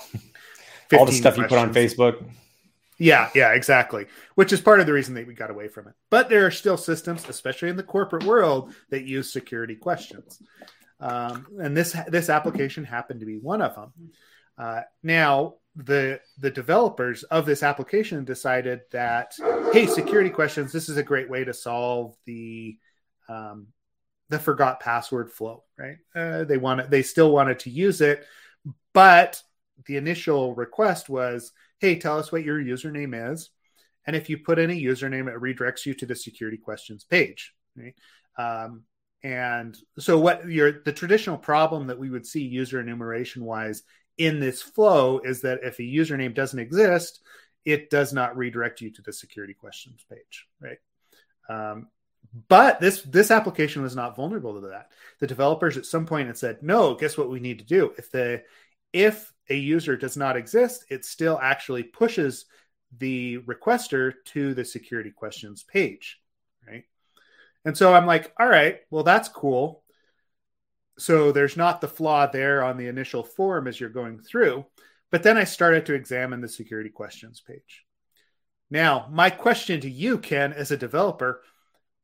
all 0.99 1.05
the 1.05 1.11
stuff 1.11 1.35
questions. 1.35 1.51
you 1.51 1.57
put 1.57 1.67
on 1.67 1.73
facebook. 1.73 2.23
Yeah 2.97 3.29
yeah 3.33 3.53
exactly. 3.53 4.07
Which 4.35 4.53
is 4.53 4.61
part 4.61 4.79
of 4.79 4.85
the 4.85 4.93
reason 4.93 5.15
that 5.15 5.27
we 5.27 5.33
got 5.33 5.49
away 5.49 5.67
from 5.67 5.87
it. 5.87 5.93
But 6.09 6.29
there 6.29 6.45
are 6.45 6.51
still 6.51 6.77
systems 6.77 7.27
especially 7.27 7.69
in 7.69 7.77
the 7.77 7.83
corporate 7.83 8.25
world 8.25 8.73
that 8.89 9.05
use 9.05 9.31
security 9.31 9.75
questions. 9.75 10.41
Um, 10.99 11.47
and 11.59 11.75
this 11.75 11.95
this 12.07 12.29
application 12.29 12.83
happened 12.83 13.21
to 13.21 13.25
be 13.25 13.37
one 13.37 13.61
of 13.61 13.75
them. 13.75 13.93
Uh, 14.57 14.81
now 15.01 15.55
the 15.75 16.19
the 16.37 16.51
developers 16.51 17.23
of 17.23 17.45
this 17.45 17.63
application 17.63 18.25
decided 18.25 18.81
that 18.91 19.33
hey 19.71 19.85
security 19.85 20.29
questions 20.29 20.71
this 20.71 20.89
is 20.89 20.97
a 20.97 21.03
great 21.03 21.29
way 21.29 21.45
to 21.45 21.53
solve 21.53 22.15
the 22.25 22.77
um, 23.29 23.67
the 24.29 24.37
forgot 24.37 24.79
password 24.81 25.31
flow 25.31 25.63
right? 25.77 25.97
Uh, 26.13 26.43
they 26.43 26.57
wanted 26.57 26.91
they 26.91 27.01
still 27.01 27.31
wanted 27.31 27.59
to 27.59 27.69
use 27.69 28.01
it 28.01 28.25
but 28.93 29.41
the 29.85 29.97
initial 29.97 30.55
request 30.55 31.09
was 31.09 31.51
hey 31.79 31.97
tell 31.97 32.17
us 32.17 32.31
what 32.31 32.43
your 32.43 32.61
username 32.61 33.31
is 33.31 33.49
and 34.05 34.15
if 34.15 34.29
you 34.29 34.37
put 34.37 34.59
in 34.59 34.69
a 34.69 34.81
username 34.81 35.27
it 35.27 35.41
redirects 35.41 35.85
you 35.85 35.93
to 35.93 36.05
the 36.05 36.15
security 36.15 36.57
questions 36.57 37.03
page 37.03 37.53
right 37.75 37.95
um, 38.37 38.83
and 39.23 39.77
so 39.99 40.17
what 40.19 40.47
your 40.47 40.81
the 40.83 40.93
traditional 40.93 41.37
problem 41.37 41.87
that 41.87 41.99
we 41.99 42.09
would 42.09 42.25
see 42.25 42.41
user 42.41 42.79
enumeration 42.79 43.45
wise 43.45 43.83
in 44.17 44.39
this 44.39 44.61
flow 44.61 45.19
is 45.19 45.41
that 45.41 45.63
if 45.63 45.79
a 45.79 45.83
username 45.83 46.33
doesn't 46.33 46.59
exist, 46.59 47.21
it 47.65 47.89
does 47.89 48.13
not 48.13 48.37
redirect 48.37 48.81
you 48.81 48.91
to 48.91 49.01
the 49.01 49.13
security 49.13 49.53
questions 49.53 50.05
page, 50.09 50.47
right? 50.59 50.77
Um, 51.49 51.87
but 52.47 52.79
this 52.79 53.01
this 53.03 53.31
application 53.31 53.81
was 53.81 53.95
not 53.95 54.15
vulnerable 54.15 54.55
to 54.55 54.67
that. 54.67 54.91
The 55.19 55.27
developers 55.27 55.77
at 55.77 55.85
some 55.85 56.05
point 56.05 56.27
had 56.27 56.37
said, 56.37 56.63
"No, 56.63 56.95
guess 56.95 57.17
what 57.17 57.29
we 57.29 57.39
need 57.39 57.59
to 57.59 57.65
do? 57.65 57.93
If 57.97 58.11
the 58.11 58.43
if 58.93 59.31
a 59.51 59.55
user 59.55 59.97
does 59.97 60.17
not 60.17 60.37
exist, 60.37 60.85
it 60.89 61.05
still 61.05 61.39
actually 61.41 61.83
pushes 61.83 62.45
the 62.97 63.39
requester 63.39 64.13
to 64.25 64.53
the 64.53 64.65
security 64.65 65.11
questions 65.11 65.63
page, 65.63 66.19
right?" 66.67 66.85
And 67.65 67.77
so 67.77 67.93
I'm 67.93 68.05
like, 68.07 68.33
"All 68.39 68.47
right, 68.47 68.79
well 68.89 69.03
that's 69.03 69.29
cool 69.29 69.83
so 71.01 71.31
there's 71.31 71.57
not 71.57 71.81
the 71.81 71.87
flaw 71.87 72.27
there 72.27 72.63
on 72.63 72.77
the 72.77 72.87
initial 72.87 73.23
form 73.23 73.67
as 73.67 73.79
you're 73.79 73.89
going 73.89 74.19
through. 74.19 74.65
But 75.09 75.23
then 75.23 75.35
I 75.35 75.45
started 75.45 75.85
to 75.87 75.95
examine 75.95 76.41
the 76.41 76.47
security 76.47 76.89
questions 76.89 77.41
page. 77.41 77.85
Now, 78.69 79.07
my 79.11 79.31
question 79.31 79.81
to 79.81 79.89
you, 79.89 80.19
Ken, 80.19 80.53
as 80.53 80.69
a 80.69 80.77
developer, 80.77 81.41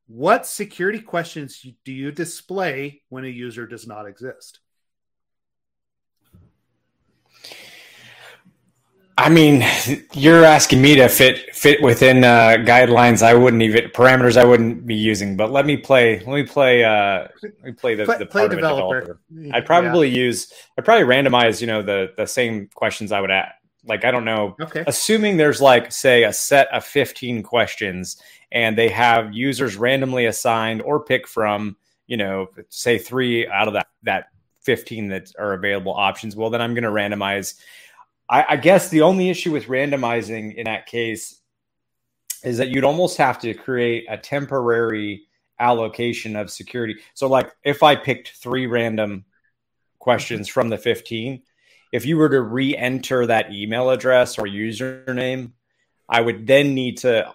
what 0.07 0.47
security 0.47 0.99
questions 0.99 1.63
do 1.85 1.93
you 1.93 2.11
display 2.11 3.03
when 3.09 3.23
a 3.23 3.29
user 3.29 3.67
does 3.67 3.87
not 3.87 4.07
exist? 4.07 4.59
I 9.19 9.29
mean, 9.29 9.65
you're 10.13 10.45
asking 10.45 10.81
me 10.81 10.95
to 10.95 11.09
fit 11.09 11.55
fit 11.55 11.81
within 11.81 12.23
uh, 12.23 12.57
guidelines. 12.59 13.23
I 13.23 13.33
wouldn't 13.33 13.63
even 13.63 13.89
parameters. 13.89 14.37
I 14.37 14.45
wouldn't 14.45 14.85
be 14.85 14.95
using. 14.95 15.35
But 15.35 15.51
let 15.51 15.65
me 15.65 15.75
play. 15.75 16.19
Let 16.19 16.27
me 16.27 16.43
play. 16.43 16.83
Uh, 16.83 17.27
let 17.41 17.63
me 17.63 17.71
play 17.71 17.95
the, 17.95 18.05
play, 18.05 18.17
the 18.19 18.25
part 18.25 18.31
play 18.31 18.45
of 18.45 18.51
developer. 18.51 19.19
I'd 19.53 19.65
probably 19.65 20.09
yeah. 20.09 20.17
use. 20.17 20.53
I'd 20.77 20.85
probably 20.85 21.05
randomize. 21.05 21.61
You 21.61 21.67
know 21.67 21.81
the 21.81 22.13
the 22.15 22.27
same 22.27 22.69
questions 22.75 23.11
I 23.11 23.19
would 23.19 23.31
add. 23.31 23.53
like 23.85 24.05
I 24.05 24.11
don't 24.11 24.25
know. 24.25 24.55
Okay. 24.61 24.83
Assuming 24.85 25.37
there's 25.37 25.61
like 25.61 25.91
say 25.91 26.23
a 26.23 26.31
set 26.31 26.67
of 26.71 26.85
15 26.85 27.41
questions 27.41 28.21
and 28.51 28.77
they 28.77 28.89
have 28.89 29.33
users 29.33 29.77
randomly 29.77 30.25
assigned 30.25 30.81
or 30.81 31.03
pick 31.03 31.27
from, 31.27 31.75
you 32.05 32.17
know, 32.17 32.47
say 32.69 32.97
three 32.97 33.47
out 33.47 33.67
of 33.67 33.73
that 33.73 33.87
that 34.03 34.25
15 34.61 35.07
that 35.07 35.31
are 35.39 35.53
available 35.53 35.93
options. 35.93 36.35
Well, 36.35 36.49
then 36.49 36.61
I'm 36.61 36.73
going 36.73 36.83
to 36.83 36.89
randomize. 36.91 37.55
I, 38.29 38.45
I 38.49 38.55
guess 38.57 38.89
the 38.89 39.01
only 39.01 39.29
issue 39.29 39.51
with 39.51 39.65
randomizing 39.65 40.55
in 40.55 40.65
that 40.65 40.85
case 40.85 41.39
is 42.43 42.57
that 42.57 42.69
you'd 42.69 42.83
almost 42.83 43.17
have 43.17 43.39
to 43.39 43.53
create 43.53 44.05
a 44.09 44.17
temporary 44.17 45.23
allocation 45.59 46.35
of 46.35 46.51
security. 46.51 46.97
So, 47.13 47.27
like 47.27 47.51
if 47.63 47.83
I 47.83 47.95
picked 47.95 48.33
three 48.37 48.67
random 48.67 49.25
questions 49.99 50.47
from 50.47 50.69
the 50.69 50.77
15, 50.77 51.41
if 51.91 52.05
you 52.05 52.17
were 52.17 52.29
to 52.29 52.41
re-enter 52.41 53.25
that 53.25 53.53
email 53.53 53.89
address 53.89 54.37
or 54.37 54.43
username, 54.43 55.51
I 56.09 56.21
would 56.21 56.47
then 56.47 56.73
need 56.73 56.97
to 56.99 57.33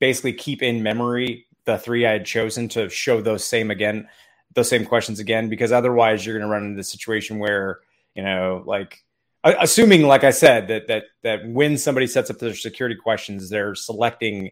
basically 0.00 0.32
keep 0.32 0.62
in 0.62 0.82
memory 0.82 1.46
the 1.64 1.78
three 1.78 2.06
I 2.06 2.12
had 2.12 2.26
chosen 2.26 2.68
to 2.70 2.88
show 2.88 3.20
those 3.20 3.44
same 3.44 3.70
again, 3.70 4.08
those 4.54 4.68
same 4.68 4.84
questions 4.84 5.18
again, 5.18 5.48
because 5.48 5.72
otherwise 5.72 6.24
you're 6.24 6.38
going 6.38 6.48
to 6.48 6.52
run 6.52 6.64
into 6.64 6.76
the 6.76 6.84
situation 6.84 7.38
where, 7.38 7.80
you 8.14 8.22
know, 8.22 8.62
like 8.66 9.02
assuming, 9.44 10.02
like 10.02 10.24
I 10.24 10.30
said, 10.30 10.68
that 10.68 10.88
that 10.88 11.04
that 11.22 11.46
when 11.46 11.78
somebody 11.78 12.06
sets 12.06 12.30
up 12.30 12.38
their 12.38 12.54
security 12.54 12.96
questions, 12.96 13.50
they're 13.50 13.74
selecting 13.74 14.50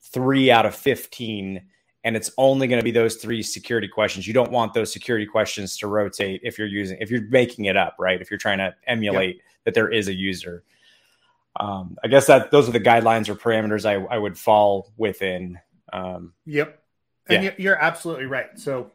three 0.00 0.50
out 0.50 0.64
of 0.64 0.74
15 0.74 1.62
and 2.04 2.16
it's 2.16 2.30
only 2.38 2.66
going 2.66 2.80
to 2.80 2.84
be 2.84 2.90
those 2.90 3.16
three 3.16 3.42
security 3.42 3.88
questions. 3.88 4.26
You 4.26 4.32
don't 4.32 4.50
want 4.50 4.72
those 4.72 4.92
security 4.92 5.26
questions 5.26 5.76
to 5.78 5.88
rotate 5.88 6.40
if 6.44 6.58
you're 6.58 6.68
using 6.68 6.96
if 7.00 7.10
you're 7.10 7.28
making 7.28 7.66
it 7.66 7.76
up, 7.76 7.96
right? 7.98 8.20
If 8.20 8.30
you're 8.30 8.38
trying 8.38 8.58
to 8.58 8.74
emulate 8.86 9.36
yep. 9.36 9.44
that 9.64 9.74
there 9.74 9.90
is 9.90 10.08
a 10.08 10.14
user. 10.14 10.64
Um, 11.60 11.98
I 12.04 12.08
guess 12.08 12.26
that 12.28 12.50
those 12.50 12.68
are 12.68 12.72
the 12.72 12.80
guidelines 12.80 13.28
or 13.28 13.34
parameters 13.34 13.84
I, 13.84 14.02
I 14.14 14.16
would 14.16 14.38
fall 14.38 14.92
within. 14.96 15.58
Um, 15.92 16.32
yep, 16.46 16.82
and 17.28 17.44
yeah. 17.44 17.50
you're 17.58 17.76
absolutely 17.76 18.26
right. 18.26 18.56
So, 18.56 18.92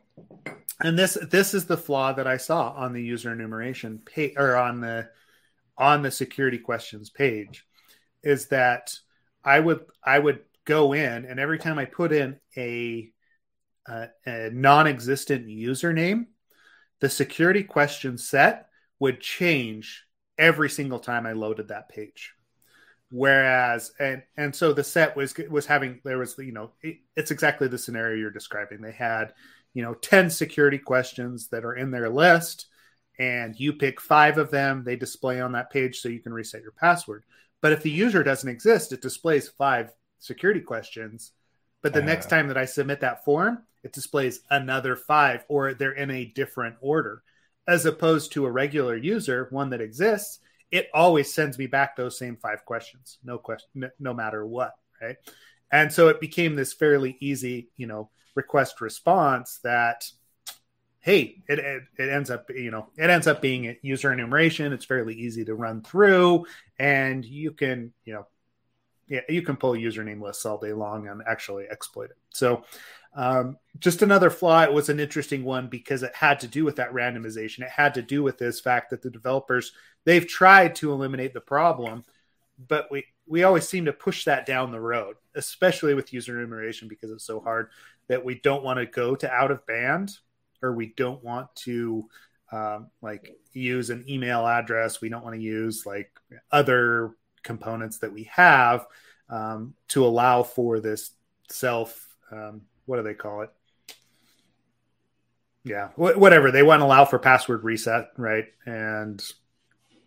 and 0.80 0.98
this 0.98 1.18
this 1.30 1.54
is 1.54 1.66
the 1.66 1.78
flaw 1.78 2.14
that 2.14 2.26
I 2.26 2.38
saw 2.38 2.72
on 2.72 2.94
the 2.94 3.04
user 3.04 3.34
enumeration 3.34 4.00
page 4.06 4.34
or 4.38 4.56
on 4.56 4.80
the 4.80 5.10
on 5.78 6.02
the 6.02 6.12
security 6.12 6.58
questions 6.58 7.10
page, 7.10 7.66
is 8.24 8.48
that 8.48 8.96
I 9.44 9.60
would 9.60 9.86
I 10.04 10.20
would 10.20 10.42
go 10.66 10.94
in 10.94 11.26
and 11.26 11.40
every 11.40 11.60
time 11.60 11.78
I 11.78 11.86
put 11.86 12.14
in 12.14 12.40
a, 12.56 13.12
a, 13.88 14.08
a 14.26 14.50
non-existent 14.52 15.48
username, 15.48 16.28
the 17.02 17.10
security 17.10 17.64
question 17.64 18.18
set 18.18 18.68
would 19.00 19.20
change 19.20 20.06
every 20.38 20.70
single 20.70 21.00
time 21.00 21.26
I 21.26 21.34
loaded 21.34 21.68
that 21.68 21.90
page. 21.90 22.34
Whereas, 23.12 23.92
and 24.00 24.24
and 24.38 24.56
so 24.56 24.74
the 24.74 24.84
set 24.84 25.16
was 25.16 25.36
was 25.50 25.66
having 25.66 26.02
there 26.04 26.18
was 26.18 26.36
you 26.38 26.52
know 26.52 26.72
it, 26.82 26.98
it's 27.16 27.30
exactly 27.30 27.68
the 27.68 27.78
scenario 27.78 28.18
you're 28.18 28.32
describing. 28.32 28.82
They 28.82 28.92
had 28.92 29.34
you 29.74 29.84
know 29.84 29.94
ten 29.94 30.32
security 30.32 30.80
questions 30.80 31.50
that 31.50 31.64
are 31.64 31.76
in 31.76 31.92
their 31.92 32.10
list, 32.10 32.68
and 33.20 33.60
you 33.60 33.74
pick 33.74 34.02
five 34.02 34.38
of 34.38 34.52
them. 34.52 34.84
They 34.84 34.96
display 34.96 35.42
on 35.42 35.52
that 35.54 35.72
page 35.72 36.00
so 36.00 36.10
you 36.10 36.20
can 36.20 36.34
reset 36.34 36.62
your 36.62 36.72
password. 36.72 37.24
But 37.62 37.72
if 37.72 37.84
the 37.84 37.92
user 37.92 38.24
doesn't 38.24 38.50
exist, 38.50 38.92
it 38.92 39.02
displays 39.02 39.50
five 39.50 39.92
security 40.20 40.62
questions. 40.62 41.32
But 41.82 41.94
the 41.94 42.02
uh, 42.02 42.06
next 42.06 42.30
time 42.30 42.48
that 42.48 42.58
I 42.58 42.66
submit 42.66 43.02
that 43.02 43.24
form, 43.24 43.64
it 43.84 43.94
displays 43.94 44.42
another 44.50 44.96
five, 44.96 45.44
or 45.48 45.74
they're 45.74 45.92
in 45.92 46.12
a 46.12 46.26
different 46.26 46.76
order. 46.82 47.24
As 47.68 47.86
opposed 47.86 48.34
to 48.34 48.46
a 48.46 48.52
regular 48.52 48.96
user, 48.96 49.48
one 49.50 49.70
that 49.70 49.82
exists, 49.82 50.40
it 50.72 50.90
always 50.94 51.34
sends 51.34 51.58
me 51.58 51.68
back 51.68 51.96
those 51.96 52.18
same 52.18 52.36
five 52.36 52.66
questions, 52.66 53.20
no 53.24 53.38
question, 53.38 53.70
no, 53.76 53.90
no 54.00 54.14
matter 54.14 54.46
what, 54.46 54.74
right? 55.02 55.18
And 55.72 55.94
so 55.94 56.08
it 56.08 56.20
became 56.20 56.56
this 56.56 56.74
fairly 56.74 57.16
easy, 57.20 57.70
you 57.78 57.88
know, 57.88 58.10
request 58.36 58.82
response 58.82 59.60
that 59.64 60.10
hey 61.04 61.44
it, 61.48 61.60
it, 61.60 61.84
it, 61.98 62.10
ends 62.10 62.32
up 62.32 62.50
you 62.50 62.72
know 62.72 62.88
it 62.98 63.10
ends 63.10 63.28
up 63.28 63.42
being 63.42 63.76
user 63.82 64.12
enumeration 64.12 64.74
it's 64.74 64.86
fairly 64.86 65.14
easy 65.14 65.46
to 65.46 65.54
run 65.54 65.82
through 65.82 66.46
and 66.80 67.24
you 67.26 67.52
can 67.52 67.94
you 68.06 68.14
know 68.14 68.26
yeah, 69.08 69.22
you 69.30 69.42
can 69.42 69.58
pull 69.58 69.74
username 69.74 70.22
lists 70.22 70.46
all 70.46 70.58
day 70.58 70.74
long 70.74 71.08
and 71.08 71.22
actually 71.28 71.66
exploit 71.70 72.10
it. 72.10 72.18
So, 72.30 72.64
um, 73.16 73.58
just 73.80 74.02
another 74.02 74.30
flaw. 74.30 74.64
It 74.64 74.74
was 74.74 74.90
an 74.90 75.00
interesting 75.00 75.44
one 75.44 75.68
because 75.68 76.04
it 76.04 76.16
had 76.16 76.40
to 76.40 76.48
do 76.48 76.66
with 76.66 76.78
that 76.78 76.94
randomization. 76.94 77.62
It 77.62 77.70
had 77.70 77.94
to 77.96 78.02
do 78.02 78.24
with 78.24 78.38
this 78.38 78.60
fact 78.60 78.90
that 78.90 79.02
the 79.02 79.12
developers 79.12 79.74
they've 80.06 80.28
tried 80.28 80.76
to 80.76 80.92
eliminate 80.92 81.34
the 81.34 81.42
problem, 81.42 82.04
but 82.68 82.88
we 82.90 83.06
we 83.28 83.44
always 83.44 83.68
seem 83.68 83.86
to 83.86 83.94
push 83.94 84.26
that 84.26 84.46
down 84.46 84.72
the 84.72 84.80
road, 84.82 85.18
especially 85.36 85.94
with 85.94 86.14
user 86.14 86.38
enumeration 86.38 86.88
because 86.88 87.12
it's 87.12 87.26
so 87.26 87.40
hard 87.40 87.70
that 88.08 88.26
we 88.26 88.36
don't 88.40 88.64
want 88.64 88.80
to 88.80 88.86
go 88.86 89.16
to 89.16 89.32
out 89.32 89.52
of 89.52 89.66
band 89.68 90.12
or 90.64 90.74
we 90.74 90.94
don't 90.96 91.24
want 91.24 91.54
to 91.56 92.08
um, 92.52 92.88
like 93.02 93.36
use 93.52 93.90
an 93.90 94.06
email 94.08 94.48
address. 94.48 95.02
We 95.02 95.10
don't 95.10 95.24
want 95.24 95.36
to 95.36 95.42
use 95.42 95.86
like 95.86 96.12
other 96.52 97.12
components 97.44 98.00
that 98.00 98.14
we 98.14 98.24
have 98.32 98.86
um, 99.30 99.74
to 99.90 100.06
allow 100.06 100.44
for 100.44 100.80
this 100.80 101.12
self 101.50 102.08
um, 102.32 102.62
what 102.86 102.98
do 102.98 103.04
they 103.04 103.14
call 103.14 103.42
it? 103.42 103.50
Yeah 105.64 105.90
wh- 105.90 106.18
whatever. 106.18 106.52
They 106.52 106.64
want 106.64 106.82
to 106.82 106.86
allow 106.86 107.06
for 107.06 107.20
password 107.20 107.64
reset 107.64 108.10
right? 108.18 108.46
And 108.66 109.24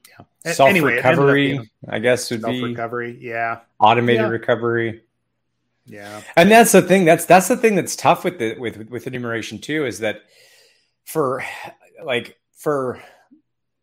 yeah. 0.09 0.53
Self 0.53 0.71
anyway, 0.71 0.95
recovery 0.95 1.71
i 1.89 1.99
guess 1.99 2.31
would 2.31 2.41
be 2.41 2.43
self 2.43 2.63
recovery 2.63 3.19
yeah. 3.21 3.61
automated 3.81 4.23
yeah. 4.23 4.29
recovery 4.29 5.03
yeah. 5.87 6.23
And 6.37 6.51
that's 6.51 6.73
the 6.73 6.83
thing 6.83 7.05
that's 7.05 7.25
that's 7.25 7.49
the 7.49 7.57
thing 7.57 7.77
that's 7.77 7.97
tough 7.97 8.25
with 8.25 8.39
the 8.39 8.59
with 8.59 8.89
with 8.91 9.07
enumeration 9.07 9.59
too 9.59 9.87
is 9.87 10.01
that 10.01 10.23
for 11.05 11.45
like 12.05 12.37
for 12.57 13.01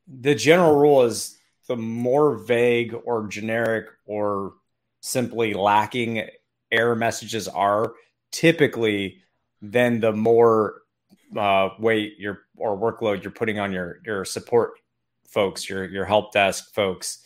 the 0.08 0.36
general 0.36 0.76
rule 0.76 1.04
is 1.04 1.38
the 1.68 1.78
more 1.78 2.36
vague 2.38 2.94
or 3.06 3.28
generic 3.28 3.88
or 4.06 4.54
simply 5.00 5.54
lacking 5.54 6.28
error 6.72 6.96
messages 6.96 7.48
are, 7.48 7.94
typically, 8.32 9.22
then 9.62 10.00
the 10.00 10.12
more 10.12 10.82
uh, 11.38 11.70
weight 11.80 12.20
your 12.20 12.42
or 12.58 12.78
workload 12.78 13.24
you're 13.24 13.32
putting 13.32 13.60
on 13.60 13.72
your 13.72 14.00
your 14.06 14.26
support 14.26 14.74
folks, 15.28 15.70
your 15.70 15.86
your 15.86 16.06
help 16.06 16.34
desk 16.34 16.74
folks, 16.74 17.24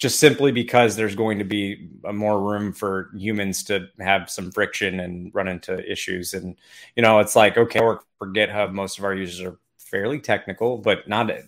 just 0.00 0.18
simply 0.18 0.50
because 0.50 0.96
there's 0.96 1.14
going 1.14 1.38
to 1.38 1.44
be 1.44 1.90
more 2.10 2.40
room 2.40 2.72
for 2.72 3.10
humans 3.14 3.62
to 3.64 3.86
have 4.00 4.30
some 4.30 4.50
friction 4.50 4.98
and 4.98 5.32
run 5.34 5.46
into 5.46 5.78
issues. 5.90 6.32
And 6.32 6.56
you 6.96 7.02
know, 7.02 7.20
it's 7.20 7.36
like 7.36 7.56
okay, 7.56 7.80
work 7.80 8.04
for 8.18 8.32
GitHub. 8.32 8.72
Most 8.72 8.98
of 8.98 9.04
our 9.04 9.14
users 9.14 9.46
are 9.46 9.58
fairly 9.78 10.18
technical, 10.18 10.78
but 10.78 11.06
not 11.06 11.30
a, 11.30 11.42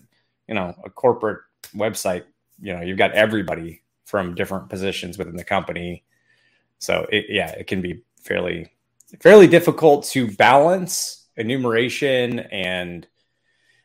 you 0.47 0.53
know 0.53 0.75
a 0.85 0.89
corporate 0.89 1.41
website, 1.75 2.23
you 2.61 2.73
know, 2.73 2.81
you've 2.81 2.97
got 2.97 3.13
everybody 3.13 3.81
from 4.05 4.35
different 4.35 4.69
positions 4.69 5.17
within 5.17 5.35
the 5.35 5.43
company. 5.43 6.03
So 6.77 7.07
it, 7.11 7.25
yeah, 7.29 7.49
it 7.51 7.65
can 7.65 7.81
be 7.81 8.03
fairly 8.21 8.69
fairly 9.19 9.47
difficult 9.47 10.05
to 10.05 10.29
balance 10.31 11.25
enumeration 11.37 12.39
and 12.39 13.07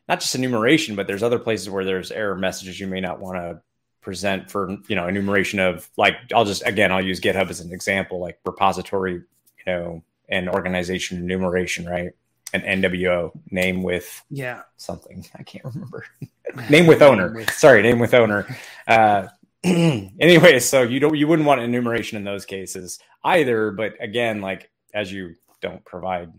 not 0.09 0.21
just 0.21 0.35
enumeration, 0.35 0.95
but 0.95 1.07
there's 1.07 1.23
other 1.23 1.39
places 1.39 1.71
where 1.71 1.85
there's 1.85 2.11
error 2.11 2.37
messages 2.37 2.79
you 2.79 2.87
may 2.87 3.01
not 3.01 3.21
want 3.21 3.37
to 3.37 3.63
present 4.09 4.51
for 4.51 4.75
you 4.89 4.97
know 4.97 5.07
enumeration 5.07 5.59
of 5.59 5.87
like 5.99 6.15
I'll 6.35 6.47
just 6.47 6.67
again 6.67 6.91
I'll 6.91 7.05
use 7.05 7.21
GitHub 7.21 7.51
as 7.51 7.61
an 7.61 7.75
example 7.75 8.19
like 8.19 8.39
repository 8.43 9.13
you 9.13 9.67
know 9.67 10.03
and 10.31 10.49
organization 10.49 11.19
enumeration 11.19 11.85
right 11.85 12.13
an 12.55 12.63
NWO 12.63 13.39
name 13.51 13.83
with 13.83 14.25
yeah 14.31 14.63
something 14.79 15.27
I 15.39 15.43
can't 15.43 15.63
remember 15.67 16.07
name 16.71 16.87
with 16.87 17.03
owner. 17.03 17.27
Name 17.27 17.35
with... 17.35 17.51
Sorry, 17.51 17.83
name 17.83 17.99
with 17.99 18.15
owner. 18.15 18.47
Uh, 18.87 19.29
anyway, 19.63 20.59
so 20.59 20.81
you 20.81 21.01
don't 21.01 21.15
you 21.15 21.29
wouldn't 21.29 21.47
want 21.47 21.61
enumeration 21.61 22.17
in 22.17 22.25
those 22.25 22.47
cases 22.47 22.99
either. 23.25 23.73
But 23.73 23.93
again, 24.01 24.41
like 24.41 24.71
as 24.95 25.13
you 25.13 25.35
don't 25.61 25.85
provide 25.85 26.33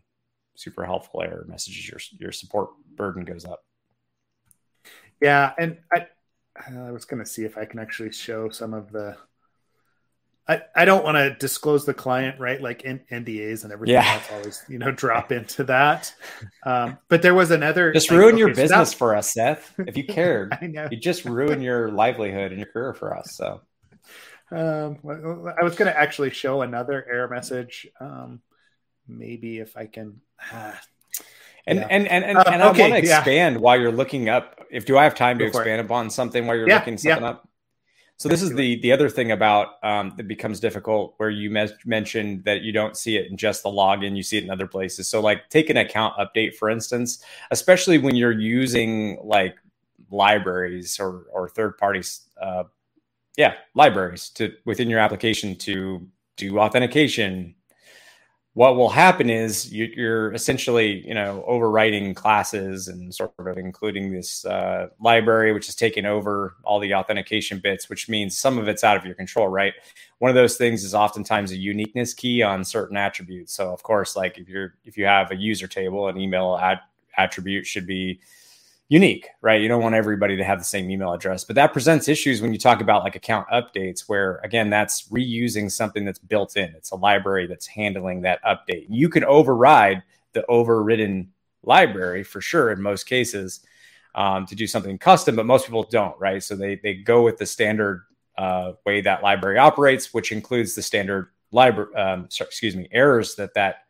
super 0.56 0.88
helpful 0.88 1.22
error 1.22 1.46
messages, 1.48 1.88
your 1.88 2.00
your 2.18 2.32
support 2.32 2.72
burden 2.96 3.26
goes 3.26 3.46
up. 3.46 3.64
Yeah, 5.22 5.54
and 5.60 5.78
I 5.94 6.08
I 6.68 6.92
was 6.92 7.06
going 7.06 7.24
to 7.24 7.30
see 7.30 7.46
if 7.46 7.58
I 7.58 7.66
can 7.66 7.80
actually 7.80 8.12
show 8.12 8.50
some 8.50 8.74
of 8.74 8.92
the 8.92 9.18
I, 10.50 10.64
I 10.76 10.86
don't 10.86 11.04
want 11.04 11.16
to 11.16 11.36
disclose 11.36 11.86
the 11.86 11.94
client, 11.94 12.40
right? 12.40 12.60
Like 12.60 12.82
in, 12.82 13.02
NDAs 13.12 13.64
and 13.64 13.72
everything 13.72 13.94
yeah. 13.94 14.14
else 14.14 14.32
always, 14.32 14.66
you 14.68 14.80
know, 14.80 14.92
drop 14.92 15.32
into 15.32 15.64
that. 15.66 16.12
Um, 16.66 16.98
but 17.08 17.22
there 17.22 17.36
was 17.36 17.52
another. 17.52 17.94
Just 17.94 18.10
ruin 18.10 18.36
your 18.36 18.56
business 18.56 18.92
for 18.92 19.16
us, 19.16 19.32
Seth. 19.32 19.72
If 19.78 19.96
you 19.96 20.04
cared, 20.08 20.58
you 20.62 20.98
just 20.98 21.24
ruin 21.24 21.62
your 21.62 21.92
livelihood 21.92 22.52
and 22.52 22.60
your 22.60 22.68
career 22.68 22.96
for 22.96 23.16
us. 23.16 23.36
So, 23.36 23.62
um, 24.52 24.98
I 25.06 25.64
was 25.64 25.76
going 25.76 25.92
to 25.92 25.98
actually 25.98 26.32
show 26.32 26.64
another 26.64 27.06
error 27.08 27.28
message. 27.28 27.88
Um, 28.00 28.42
maybe 29.08 29.60
if 29.60 29.78
I 29.78 29.86
can. 29.86 30.20
Ah, 30.52 30.82
and, 31.66 31.80
yeah. 31.80 31.88
and, 31.90 32.08
and 32.08 32.24
and 32.26 32.38
uh, 32.38 32.44
and, 32.48 32.64
I 32.64 32.70
okay, 32.70 32.92
want 32.92 32.94
to 32.94 33.00
expand 33.00 33.56
yeah. 33.56 33.62
while 33.62 33.80
you're 33.80 33.92
looking 33.92 34.30
up. 34.30 34.60
If 34.72 34.86
do 34.86 34.98
I 34.98 35.04
have 35.04 35.16
time 35.16 35.38
to 35.40 35.46
Go 35.46 35.60
expand 35.60 35.82
upon 35.82 36.10
something 36.10 36.46
while 36.46 36.56
you're 36.56 36.68
yeah, 36.68 36.80
looking 36.80 36.98
something 36.98 37.24
up? 37.24 37.48
So 38.20 38.28
this 38.28 38.42
is 38.42 38.54
the 38.54 38.82
the 38.82 38.92
other 38.92 39.10
thing 39.10 39.32
about 39.32 39.82
um, 39.82 40.14
that 40.18 40.28
becomes 40.28 40.60
difficult 40.60 41.14
where 41.18 41.30
you 41.30 41.50
me- 41.50 41.70
mentioned 41.86 42.44
that 42.44 42.62
you 42.62 42.74
don't 42.74 42.98
see 42.98 43.16
it 43.16 43.32
in 43.32 43.38
just 43.38 43.64
the 43.64 43.70
login, 43.70 44.18
you 44.18 44.24
see 44.24 44.38
it 44.38 44.44
in 44.44 44.50
other 44.50 44.68
places. 44.68 45.08
So 45.08 45.22
like 45.22 45.50
take 45.50 45.70
an 45.70 45.78
account 45.78 46.16
update 46.18 46.56
for 46.56 46.70
instance, 46.70 47.24
especially 47.52 47.98
when 47.98 48.16
you're 48.16 48.38
using 48.38 49.20
like 49.24 49.56
libraries 50.12 51.00
or 51.00 51.28
or 51.32 51.48
third 51.48 51.78
parties, 51.78 52.28
uh, 52.42 52.66
yeah, 53.38 53.54
libraries 53.74 54.30
to 54.32 54.54
within 54.66 54.90
your 54.90 55.00
application 55.00 55.56
to 55.56 56.06
do 56.36 56.60
authentication, 56.60 57.56
what 58.60 58.76
will 58.76 58.90
happen 58.90 59.30
is 59.30 59.72
you, 59.72 59.88
are 60.06 60.34
essentially 60.34 61.08
you 61.08 61.14
know 61.14 61.46
overwriting 61.48 62.14
classes 62.14 62.90
and 62.90 63.16
sort 63.16 63.32
of 63.40 63.58
including 63.58 64.12
this 64.12 64.44
uh, 64.44 64.88
library 65.00 65.54
which 65.54 65.70
is 65.70 65.76
taking 65.76 66.06
over 66.06 66.56
all 66.66 66.78
the 66.78 66.94
authentication 66.94 67.60
bits 67.60 67.88
which 67.90 68.10
means 68.10 68.38
some 68.38 68.58
of 68.58 68.68
it's 68.68 68.84
out 68.84 68.98
of 68.98 69.06
your 69.06 69.16
control 69.16 69.48
right? 69.48 69.76
One 70.18 70.28
of 70.28 70.36
those 70.36 70.58
things 70.58 70.84
is 70.84 70.94
oftentimes 70.94 71.54
a 71.54 71.56
uniqueness 71.56 72.14
key 72.14 72.44
on 72.44 72.66
certain 72.66 72.98
attributes. 72.98 73.54
So 73.54 73.72
of 73.72 73.82
course 73.82 74.18
like 74.18 74.38
if 74.38 74.50
you're 74.50 74.74
if 74.84 74.98
you 74.98 75.06
have 75.06 75.32
a 75.32 75.38
user 75.38 75.68
table 75.68 76.10
an 76.10 76.18
email 76.18 76.58
ad, 76.58 76.80
attribute 77.18 77.66
should 77.66 77.88
be 77.88 78.20
unique, 78.90 79.28
right? 79.42 79.62
You 79.62 79.68
don't 79.68 79.84
want 79.84 79.94
everybody 79.94 80.36
to 80.36 80.44
have 80.44 80.58
the 80.58 80.66
same 80.66 80.90
email 80.90 81.14
address, 81.14 81.44
but 81.44 81.56
that 81.56 81.72
presents 81.72 82.08
issues 82.08 82.42
when 82.42 82.52
you 82.52 82.60
talk 82.60 82.82
about 82.82 83.04
like 83.04 83.16
account 83.16 83.48
updates, 83.50 84.02
where 84.08 84.38
again, 84.44 84.72
that's 84.72 85.08
reusing 85.10 85.72
something 85.72 86.04
that's 86.04 86.20
built 86.20 86.58
in. 86.58 86.74
It's 86.76 86.90
a 86.92 86.96
library 86.96 87.46
that's 87.46 87.68
handling 87.68 88.22
that 88.22 88.44
update. 88.44 88.88
You 88.90 89.08
can 89.08 89.24
override 89.24 90.04
the 90.34 90.44
overridden 90.48 91.32
library 91.64 92.24
for 92.24 92.42
sure 92.42 92.72
in 92.72 92.82
most 92.82 93.04
cases 93.04 93.62
um, 94.16 94.48
to 94.48 94.56
do 94.56 94.66
something 94.66 94.98
custom, 94.98 95.36
but 95.36 95.46
most 95.46 95.66
people 95.66 95.84
don't, 95.84 96.20
right? 96.20 96.42
So 96.44 96.56
they 96.56 96.76
they 96.76 96.96
go 96.96 97.22
with 97.22 97.38
the 97.38 97.46
standard 97.46 98.06
uh, 98.40 98.74
way 98.88 99.02
that 99.02 99.22
library 99.22 99.60
operates, 99.60 100.16
which 100.16 100.32
includes 100.32 100.74
the 100.74 100.82
standard 100.82 101.30
library, 101.52 101.94
um, 101.96 102.28
sorry, 102.30 102.48
excuse 102.48 102.76
me, 102.76 102.88
errors 102.92 103.36
that 103.36 103.54
that 103.54 103.84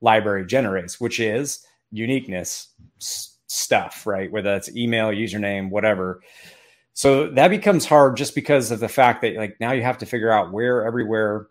library 0.00 0.46
generates, 0.46 1.00
which 1.00 1.18
is 1.18 1.66
uniqueness 1.90 2.68
stuff, 3.54 4.06
right? 4.06 4.30
Whether 4.30 4.50
that's 4.52 4.74
email, 4.76 5.08
username, 5.08 5.70
whatever. 5.70 6.20
So 6.92 7.28
that 7.30 7.48
becomes 7.48 7.86
hard 7.86 8.16
just 8.16 8.34
because 8.34 8.70
of 8.70 8.80
the 8.80 8.88
fact 8.88 9.22
that 9.22 9.34
like 9.36 9.56
now 9.60 9.72
you 9.72 9.82
have 9.82 9.98
to 9.98 10.06
figure 10.06 10.30
out 10.30 10.52
where 10.52 10.86
everywhere 10.86 11.48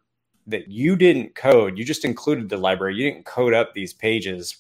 that 0.48 0.68
you 0.68 0.96
didn't 0.96 1.36
code, 1.36 1.78
you 1.78 1.86
just 1.86 2.06
included 2.06 2.50
the 2.50 2.58
library, 2.58 2.96
you 2.96 3.10
didn't 3.10 3.26
code 3.26 3.54
up 3.54 3.74
these 3.74 3.94
pages 3.94 4.58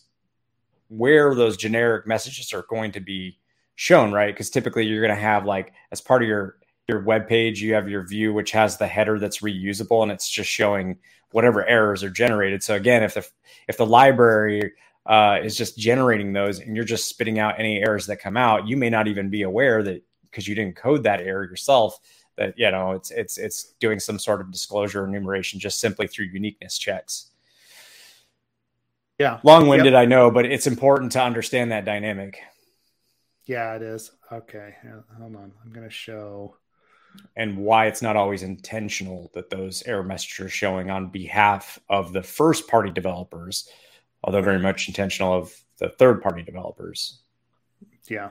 where 0.89 1.33
those 1.33 1.57
generic 1.57 2.05
messages 2.05 2.53
are 2.53 2.65
going 2.69 2.91
to 2.91 2.99
be 2.99 3.37
shown, 3.75 4.11
right? 4.11 4.33
Because 4.33 4.49
typically 4.49 4.85
you're 4.85 5.05
going 5.05 5.15
to 5.15 5.21
have 5.21 5.45
like 5.45 5.73
as 5.91 6.01
part 6.01 6.21
of 6.21 6.27
your 6.27 6.57
your 6.89 7.01
web 7.01 7.29
page, 7.29 7.61
you 7.61 7.73
have 7.73 7.87
your 7.87 8.05
view 8.05 8.33
which 8.33 8.51
has 8.51 8.77
the 8.77 8.87
header 8.87 9.17
that's 9.17 9.39
reusable 9.39 10.03
and 10.03 10.11
it's 10.11 10.29
just 10.29 10.49
showing 10.49 10.97
whatever 11.31 11.65
errors 11.65 12.03
are 12.03 12.09
generated. 12.09 12.61
So 12.61 12.75
again, 12.75 13.03
if 13.03 13.13
the 13.13 13.27
if 13.67 13.77
the 13.77 13.85
library 13.85 14.73
uh, 15.05 15.39
is 15.43 15.57
just 15.57 15.77
generating 15.77 16.31
those 16.31 16.59
and 16.59 16.75
you're 16.75 16.85
just 16.85 17.09
spitting 17.09 17.39
out 17.39 17.59
any 17.59 17.81
errors 17.81 18.05
that 18.05 18.17
come 18.17 18.37
out 18.37 18.67
you 18.67 18.77
may 18.77 18.89
not 18.89 19.07
even 19.07 19.29
be 19.29 19.41
aware 19.41 19.83
that 19.83 20.01
because 20.29 20.47
you 20.47 20.55
didn't 20.55 20.75
code 20.75 21.03
that 21.03 21.19
error 21.19 21.43
yourself 21.43 21.99
that 22.37 22.53
you 22.57 22.69
know 22.71 22.91
it's 22.91 23.11
it's 23.11 23.37
it's 23.37 23.73
doing 23.79 23.99
some 23.99 24.17
sort 24.17 24.41
of 24.41 24.51
disclosure 24.51 25.05
enumeration 25.05 25.59
just 25.59 25.79
simply 25.79 26.07
through 26.07 26.25
uniqueness 26.25 26.77
checks. 26.77 27.27
Yeah. 29.19 29.39
Long-winded 29.43 29.93
yep. 29.93 30.01
i 30.01 30.05
know 30.05 30.31
but 30.31 30.45
it's 30.45 30.67
important 30.67 31.11
to 31.13 31.21
understand 31.21 31.71
that 31.71 31.85
dynamic. 31.85 32.39
Yeah 33.45 33.75
it 33.75 33.81
is. 33.81 34.11
Okay 34.31 34.75
hold 35.17 35.35
on. 35.35 35.51
I'm 35.63 35.71
going 35.71 35.87
to 35.87 35.93
show 35.93 36.57
and 37.35 37.57
why 37.57 37.85
it's 37.85 38.01
not 38.01 38.15
always 38.15 38.41
intentional 38.41 39.29
that 39.35 39.51
those 39.51 39.83
error 39.85 40.03
messages 40.03 40.47
are 40.47 40.49
showing 40.49 40.89
on 40.89 41.09
behalf 41.09 41.77
of 41.87 42.11
the 42.11 42.23
first 42.23 42.67
party 42.67 42.89
developers 42.89 43.69
although 44.23 44.41
very 44.41 44.59
much 44.59 44.87
intentional 44.87 45.33
of 45.33 45.53
the 45.79 45.89
third 45.89 46.21
party 46.21 46.43
developers. 46.43 47.19
Yeah. 48.07 48.29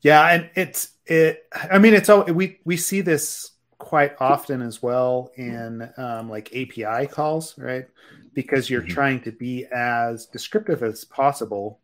Yeah. 0.00 0.26
And 0.26 0.50
it's, 0.54 0.90
it, 1.06 1.44
I 1.52 1.78
mean, 1.78 1.94
it's 1.94 2.08
all, 2.08 2.24
we, 2.24 2.60
we 2.64 2.76
see 2.76 3.00
this 3.00 3.52
quite 3.78 4.14
often 4.20 4.62
as 4.62 4.82
well 4.82 5.30
in 5.36 5.88
um, 5.96 6.28
like 6.28 6.54
API 6.54 7.06
calls, 7.06 7.56
right? 7.58 7.86
Because 8.34 8.70
you're 8.70 8.82
mm-hmm. 8.82 8.90
trying 8.90 9.20
to 9.22 9.32
be 9.32 9.66
as 9.74 10.26
descriptive 10.26 10.82
as 10.82 11.04
possible 11.04 11.80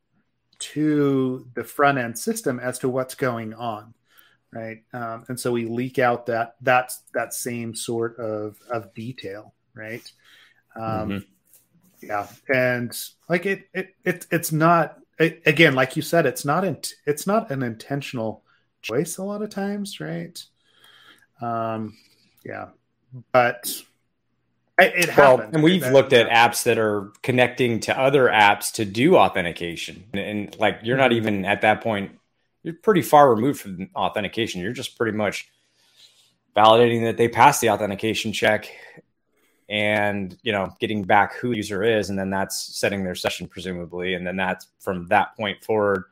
to 0.59 1.47
the 1.55 1.65
front 1.65 1.99
end 1.99 2.17
system 2.17 2.61
as 2.61 2.79
to 2.79 2.89
what's 2.89 3.17
going 3.17 3.53
on 3.55 3.93
right 4.53 4.85
um, 4.93 5.25
and 5.29 5.41
so 5.41 5.51
we 5.51 5.65
leak 5.65 5.99
out 5.99 6.27
that 6.27 6.55
that's 6.61 7.01
that 7.15 7.35
same 7.35 7.75
sort 7.75 8.17
of 8.19 8.57
of 8.71 8.95
detail 8.95 9.55
right 9.75 10.13
um, 10.77 11.09
mm-hmm 11.09 11.32
yeah. 12.03 12.27
And 12.53 12.97
like 13.29 13.47
it 13.47 13.69
it, 13.73 13.95
it 14.05 14.27
it's 14.31 14.53
not 14.53 14.99
it, 15.19 15.43
again 15.47 15.75
like 15.75 15.97
you 15.97 16.03
said 16.03 16.27
it's 16.27 16.45
not 16.45 16.65
in, 16.65 16.79
it's 17.07 17.27
not 17.27 17.51
an 17.51 17.63
intentional 17.63 18.43
choice 18.83 19.19
a 19.19 19.23
lot 19.23 19.43
of 19.43 19.51
times 19.51 20.01
right? 20.01 20.43
Um 21.41 21.97
yeah. 22.45 22.69
But 23.31 23.83
it, 24.79 25.11
it 25.11 25.17
well, 25.17 25.41
and 25.41 25.63
we've 25.63 25.83
that, 25.83 25.93
looked 25.93 26.13
at 26.13 26.29
apps 26.29 26.65
that 26.65 26.79
are 26.79 27.13
connecting 27.23 27.81
to 27.81 27.99
other 27.99 28.27
apps 28.27 28.73
to 28.73 28.85
do 28.85 29.17
authentication. 29.17 30.05
And, 30.13 30.21
and 30.21 30.59
like 30.59 30.81
you're 30.83 30.97
not 30.97 31.11
mm-hmm. 31.11 31.19
even 31.19 31.45
at 31.45 31.61
that 31.61 31.83
point 31.83 32.19
you're 32.63 32.75
pretty 32.75 33.03
far 33.03 33.35
removed 33.35 33.61
from 33.61 33.91
authentication. 33.95 34.61
You're 34.61 34.73
just 34.73 34.97
pretty 34.97 35.17
much 35.17 35.49
validating 36.57 37.05
that 37.05 37.17
they 37.17 37.29
passed 37.29 37.61
the 37.61 37.71
authentication 37.71 38.33
check 38.33 38.71
and 39.73 40.37
you 40.43 40.53
know 40.53 40.71
getting 40.81 41.03
back 41.03 41.35
who 41.35 41.49
the 41.49 41.57
user 41.57 41.83
is 41.83 42.11
and 42.11 42.19
then 42.19 42.29
that's 42.29 42.77
setting 42.77 43.03
their 43.03 43.15
session 43.15 43.49
presumably 43.49 44.15
and 44.15 44.25
then 44.25 44.37
that's 44.37 44.69
from 44.79 45.07
that 45.09 45.35
point 45.35 45.65
forward 45.65 46.05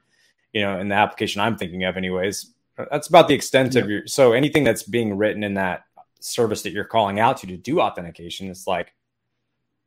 you 0.55 0.63
know 0.63 0.81
in 0.81 0.89
the 0.89 0.95
application 0.95 1.43
i'm 1.43 1.59
thinking 1.59 1.85
of 1.85 1.99
anyways 1.99 2.55
that's 2.91 3.09
about 3.09 3.29
the 3.29 3.35
extent 3.35 3.75
yeah. 3.75 3.83
of 3.83 3.91
your 3.91 4.07
so 4.07 4.33
anything 4.33 4.65
that's 4.65 4.83
being 4.83 5.17
written 5.17 5.45
in 5.45 5.55
that 5.55 5.85
service 6.21 6.63
that 6.63 6.73
you're 6.73 6.85
calling 6.85 7.21
out 7.21 7.37
to 7.37 7.47
to 7.47 7.59
do 7.59 7.81
authentication 7.81 8.49
it's 8.49 8.67
like 8.67 8.95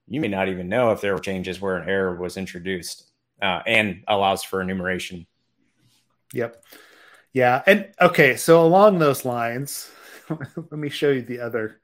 you 0.08 0.22
may 0.22 0.28
not 0.28 0.50
even 0.50 0.70
know 0.70 0.92
if 0.92 1.02
there 1.02 1.14
were 1.14 1.20
changes 1.20 1.60
where 1.60 1.78
an 1.78 1.90
error 1.90 2.16
was 2.16 2.38
introduced 2.38 3.10
uh, 3.42 3.62
and 3.66 4.04
allows 4.08 4.44
for 4.44 4.62
enumeration 4.62 5.26
yep 6.32 6.64
yeah 7.34 7.64
and 7.66 7.90
okay 8.00 8.36
so 8.36 8.64
along 8.64 9.00
those 9.00 9.26
lines 9.26 9.90
let 10.30 10.80
me 10.80 10.90
show 10.90 11.10
you 11.10 11.24
the 11.24 11.40
other 11.40 11.80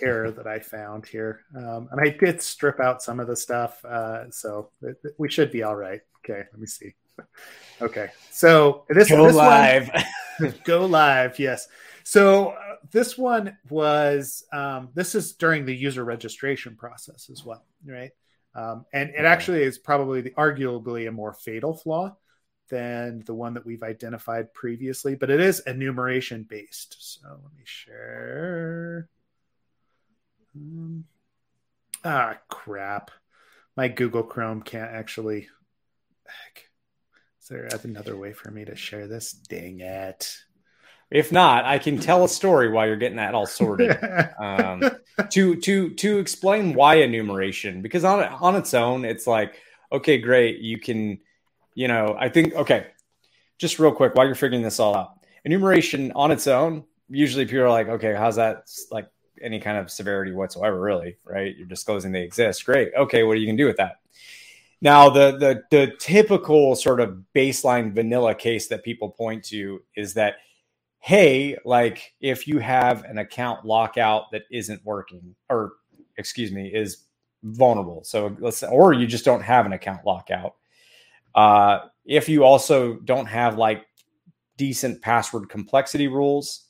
error 0.00 0.30
that 0.30 0.46
I 0.46 0.58
found 0.58 1.06
here. 1.06 1.40
Um, 1.56 1.88
and 1.90 2.00
I 2.00 2.10
did 2.10 2.42
strip 2.42 2.80
out 2.80 3.02
some 3.02 3.20
of 3.20 3.26
the 3.26 3.36
stuff, 3.36 3.84
uh, 3.84 4.30
so 4.30 4.70
it, 4.82 4.96
it, 5.04 5.14
we 5.18 5.30
should 5.30 5.50
be 5.50 5.62
all 5.62 5.76
right. 5.76 6.00
Okay, 6.24 6.44
let 6.52 6.60
me 6.60 6.66
see. 6.66 6.94
Okay, 7.80 8.10
so 8.30 8.84
this 8.88 9.08
go 9.08 9.26
this 9.26 9.34
live. 9.34 9.90
One, 10.38 10.54
go 10.64 10.86
live. 10.86 11.36
Yes. 11.40 11.66
So 12.04 12.50
uh, 12.50 12.76
this 12.92 13.18
one 13.18 13.56
was 13.70 14.44
um, 14.52 14.90
this 14.94 15.16
is 15.16 15.32
during 15.32 15.64
the 15.64 15.74
user 15.74 16.04
registration 16.04 16.76
process 16.76 17.28
as 17.28 17.44
well, 17.44 17.64
right? 17.84 18.12
Um, 18.54 18.84
and 18.92 19.10
it 19.10 19.24
actually 19.24 19.62
is 19.62 19.78
probably 19.78 20.20
the 20.20 20.30
arguably 20.30 21.08
a 21.08 21.12
more 21.12 21.32
fatal 21.32 21.74
flaw 21.74 22.16
than 22.68 23.22
the 23.26 23.34
one 23.34 23.54
that 23.54 23.66
we've 23.66 23.82
identified 23.82 24.52
previously, 24.54 25.14
but 25.14 25.30
it 25.30 25.40
is 25.40 25.60
enumeration 25.60 26.46
based. 26.48 26.96
So 26.98 27.28
let 27.28 27.52
me 27.56 27.64
share. 27.64 29.08
Um, 30.54 31.04
ah, 32.04 32.38
crap. 32.48 33.10
My 33.76 33.88
Google 33.88 34.22
Chrome 34.22 34.62
can't 34.62 34.90
actually. 34.90 35.48
Heck. 36.26 36.64
Is 37.40 37.48
there 37.48 37.68
another 37.82 38.16
way 38.16 38.32
for 38.32 38.50
me 38.50 38.64
to 38.64 38.76
share 38.76 39.06
this? 39.06 39.32
Dang 39.32 39.80
it. 39.80 40.36
If 41.10 41.30
not, 41.30 41.64
I 41.66 41.78
can 41.78 41.98
tell 41.98 42.24
a 42.24 42.28
story 42.28 42.70
while 42.70 42.86
you're 42.86 42.96
getting 42.96 43.18
that 43.18 43.34
all 43.34 43.46
sorted. 43.46 43.98
um, 44.38 44.82
to 45.30 45.56
to 45.56 45.90
to 45.90 46.18
explain 46.18 46.74
why 46.74 46.96
enumeration, 46.96 47.82
because 47.82 48.04
on 48.04 48.22
on 48.22 48.56
its 48.56 48.72
own, 48.74 49.04
it's 49.04 49.26
like 49.26 49.60
okay, 49.92 50.18
great, 50.18 50.60
you 50.60 50.78
can, 50.78 51.18
you 51.74 51.86
know, 51.86 52.16
I 52.18 52.30
think 52.30 52.54
okay, 52.54 52.86
just 53.58 53.78
real 53.78 53.92
quick 53.92 54.14
while 54.14 54.26
you're 54.26 54.34
figuring 54.34 54.62
this 54.62 54.80
all 54.80 54.96
out, 54.96 55.10
enumeration 55.44 56.12
on 56.12 56.30
its 56.30 56.46
own, 56.46 56.84
usually 57.08 57.44
people 57.44 57.60
are 57.60 57.68
like, 57.68 57.88
okay, 57.88 58.14
how's 58.14 58.36
that 58.36 58.64
like 58.90 59.08
any 59.42 59.60
kind 59.60 59.78
of 59.78 59.90
severity 59.90 60.32
whatsoever, 60.32 60.80
really, 60.80 61.16
right? 61.24 61.56
You're 61.56 61.66
disclosing 61.66 62.12
they 62.12 62.22
exist. 62.22 62.64
Great. 62.64 62.92
Okay, 62.96 63.22
what 63.22 63.32
are 63.32 63.36
you 63.36 63.46
going 63.46 63.56
to 63.56 63.62
do 63.62 63.66
with 63.66 63.76
that? 63.76 64.00
Now, 64.80 65.08
the, 65.08 65.36
the 65.38 65.62
the 65.70 65.92
typical 65.98 66.74
sort 66.74 67.00
of 67.00 67.22
baseline 67.34 67.92
vanilla 67.92 68.34
case 68.34 68.66
that 68.68 68.82
people 68.82 69.10
point 69.10 69.44
to 69.44 69.80
is 69.94 70.14
that, 70.14 70.36
hey, 70.98 71.56
like 71.64 72.14
if 72.20 72.48
you 72.48 72.58
have 72.58 73.04
an 73.04 73.18
account 73.18 73.64
lockout 73.64 74.32
that 74.32 74.42
isn't 74.50 74.84
working, 74.84 75.36
or 75.48 75.74
excuse 76.16 76.50
me, 76.50 76.66
is 76.66 77.04
vulnerable. 77.44 78.02
So 78.04 78.36
let's 78.40 78.62
or 78.64 78.92
you 78.92 79.06
just 79.06 79.24
don't 79.24 79.42
have 79.42 79.66
an 79.66 79.72
account 79.72 80.04
lockout. 80.04 80.56
Uh, 81.34 81.86
if 82.04 82.28
you 82.28 82.44
also 82.44 82.94
don't 82.94 83.26
have 83.26 83.58
like 83.58 83.86
decent 84.56 85.00
password 85.00 85.48
complexity 85.48 86.08
rules, 86.08 86.66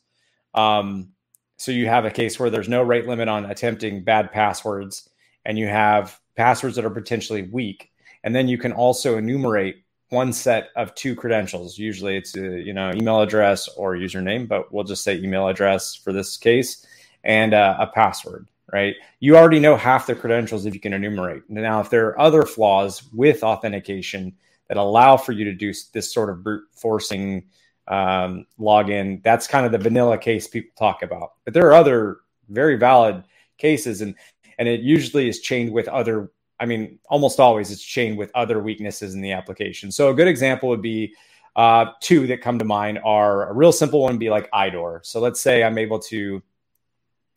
um, 0.54 1.12
So 1.62 1.70
you 1.70 1.86
have 1.86 2.04
a 2.04 2.10
case 2.10 2.40
where 2.40 2.50
there's 2.50 2.68
no 2.68 2.82
rate 2.82 3.06
limit 3.06 3.28
on 3.28 3.44
attempting 3.44 4.02
bad 4.02 4.32
passwords, 4.32 5.08
and 5.44 5.56
you 5.56 5.68
have 5.68 6.18
passwords 6.34 6.74
that 6.74 6.84
are 6.84 6.90
potentially 6.90 7.42
weak. 7.42 7.92
And 8.24 8.34
then 8.34 8.48
you 8.48 8.58
can 8.58 8.72
also 8.72 9.16
enumerate 9.16 9.84
one 10.08 10.32
set 10.32 10.70
of 10.74 10.92
two 10.96 11.14
credentials. 11.14 11.78
Usually 11.78 12.16
it's 12.16 12.36
a 12.36 12.60
you 12.60 12.72
know 12.72 12.90
email 12.92 13.20
address 13.20 13.68
or 13.76 13.94
username, 13.94 14.48
but 14.48 14.74
we'll 14.74 14.82
just 14.82 15.04
say 15.04 15.14
email 15.18 15.46
address 15.46 15.94
for 15.94 16.12
this 16.12 16.36
case 16.36 16.84
and 17.22 17.54
uh, 17.54 17.76
a 17.78 17.86
password. 17.86 18.48
Right? 18.72 18.96
You 19.20 19.36
already 19.36 19.60
know 19.60 19.76
half 19.76 20.08
the 20.08 20.16
credentials 20.16 20.66
if 20.66 20.74
you 20.74 20.80
can 20.80 20.92
enumerate. 20.92 21.48
Now, 21.48 21.78
if 21.78 21.90
there 21.90 22.08
are 22.08 22.18
other 22.18 22.42
flaws 22.42 23.04
with 23.12 23.44
authentication 23.44 24.34
that 24.66 24.78
allow 24.78 25.16
for 25.16 25.30
you 25.30 25.44
to 25.44 25.54
do 25.54 25.72
this 25.92 26.12
sort 26.12 26.28
of 26.28 26.42
brute 26.42 26.64
forcing 26.72 27.44
um, 27.88 28.46
login. 28.58 29.22
That's 29.22 29.46
kind 29.46 29.66
of 29.66 29.72
the 29.72 29.78
vanilla 29.78 30.18
case 30.18 30.46
people 30.46 30.72
talk 30.78 31.02
about. 31.02 31.32
But 31.44 31.54
there 31.54 31.66
are 31.66 31.74
other 31.74 32.18
very 32.48 32.76
valid 32.76 33.24
cases, 33.58 34.00
and 34.00 34.14
and 34.58 34.68
it 34.68 34.80
usually 34.80 35.28
is 35.28 35.40
chained 35.40 35.72
with 35.72 35.88
other. 35.88 36.30
I 36.60 36.66
mean, 36.66 36.98
almost 37.08 37.40
always 37.40 37.70
it's 37.70 37.82
chained 37.82 38.16
with 38.16 38.30
other 38.34 38.60
weaknesses 38.60 39.14
in 39.14 39.20
the 39.20 39.32
application. 39.32 39.90
So 39.90 40.10
a 40.10 40.14
good 40.14 40.28
example 40.28 40.68
would 40.68 40.82
be 40.82 41.14
uh, 41.56 41.86
two 42.00 42.26
that 42.28 42.40
come 42.40 42.58
to 42.58 42.64
mind 42.64 43.00
are 43.04 43.50
a 43.50 43.52
real 43.52 43.72
simple 43.72 44.02
one 44.02 44.12
would 44.12 44.20
be 44.20 44.30
like 44.30 44.50
IDOR. 44.52 45.04
So 45.04 45.20
let's 45.20 45.40
say 45.40 45.64
I'm 45.64 45.76
able 45.76 45.98
to, 45.98 46.42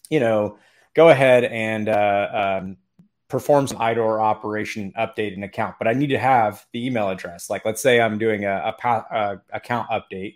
you 0.10 0.20
know, 0.20 0.58
go 0.94 1.10
ahead 1.10 1.44
and 1.46 1.90
uh, 1.90 2.60
um, 2.62 2.78
perform 3.28 3.68
some 3.68 3.78
IDOR 3.78 4.22
operation, 4.22 4.94
update 4.98 5.36
an 5.36 5.44
account, 5.44 5.76
but 5.80 5.88
I 5.88 5.94
need 5.94 6.08
to 6.08 6.20
have 6.20 6.66
the 6.72 6.86
email 6.86 7.10
address. 7.10 7.50
Like, 7.50 7.66
let's 7.66 7.82
say 7.82 8.00
I'm 8.00 8.18
doing 8.18 8.46
a, 8.46 8.76
a, 8.80 8.88
a 8.88 9.42
account 9.52 9.90
update, 9.90 10.36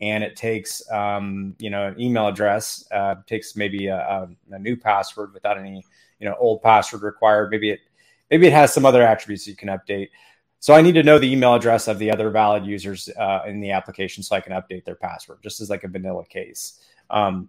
and 0.00 0.22
it 0.22 0.36
takes, 0.36 0.82
um, 0.90 1.54
you 1.58 1.70
know, 1.70 1.86
an 1.86 2.00
email 2.00 2.28
address, 2.28 2.86
uh, 2.92 3.16
takes 3.26 3.56
maybe 3.56 3.86
a, 3.86 4.28
a, 4.50 4.58
new 4.58 4.76
password 4.76 5.32
without 5.32 5.58
any, 5.58 5.82
you 6.20 6.28
know, 6.28 6.36
old 6.38 6.62
password 6.62 7.02
required. 7.02 7.50
Maybe 7.50 7.70
it, 7.70 7.80
maybe 8.30 8.46
it 8.46 8.52
has 8.52 8.74
some 8.74 8.84
other 8.84 9.02
attributes 9.02 9.46
you 9.46 9.56
can 9.56 9.68
update. 9.68 10.08
So 10.58 10.74
I 10.74 10.82
need 10.82 10.92
to 10.92 11.02
know 11.02 11.18
the 11.18 11.30
email 11.30 11.54
address 11.54 11.88
of 11.88 11.98
the 11.98 12.10
other 12.10 12.28
valid 12.28 12.66
users 12.66 13.08
uh, 13.18 13.42
in 13.46 13.60
the 13.60 13.70
application 13.70 14.22
so 14.22 14.36
I 14.36 14.40
can 14.40 14.52
update 14.52 14.84
their 14.84 14.94
password, 14.96 15.38
just 15.42 15.60
as 15.60 15.70
like 15.70 15.84
a 15.84 15.88
vanilla 15.88 16.26
case. 16.26 16.80
Um, 17.08 17.48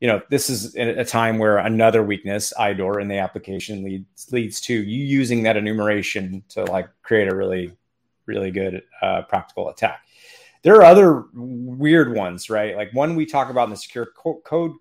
you 0.00 0.08
know, 0.08 0.20
this 0.28 0.50
is 0.50 0.74
a 0.76 1.04
time 1.04 1.38
where 1.38 1.56
another 1.56 2.02
weakness, 2.02 2.52
IDOR, 2.58 3.00
in 3.00 3.08
the 3.08 3.18
application 3.18 3.82
leads 3.82 4.30
leads 4.30 4.60
to 4.62 4.74
you 4.74 5.04
using 5.04 5.42
that 5.44 5.56
enumeration 5.56 6.44
to 6.50 6.64
like 6.64 6.88
create 7.02 7.28
a 7.28 7.34
really, 7.34 7.72
really 8.26 8.50
good 8.50 8.82
uh, 9.00 9.22
practical 9.22 9.70
attack. 9.70 10.02
There 10.62 10.74
are 10.76 10.82
other 10.82 11.24
weird 11.32 12.14
ones, 12.14 12.50
right? 12.50 12.76
Like 12.76 12.92
one 12.92 13.14
we 13.14 13.24
talk 13.24 13.48
about 13.48 13.64
in 13.64 13.70
the 13.70 13.76
secure 13.76 14.08
co- 14.16 14.42
code 14.44 14.72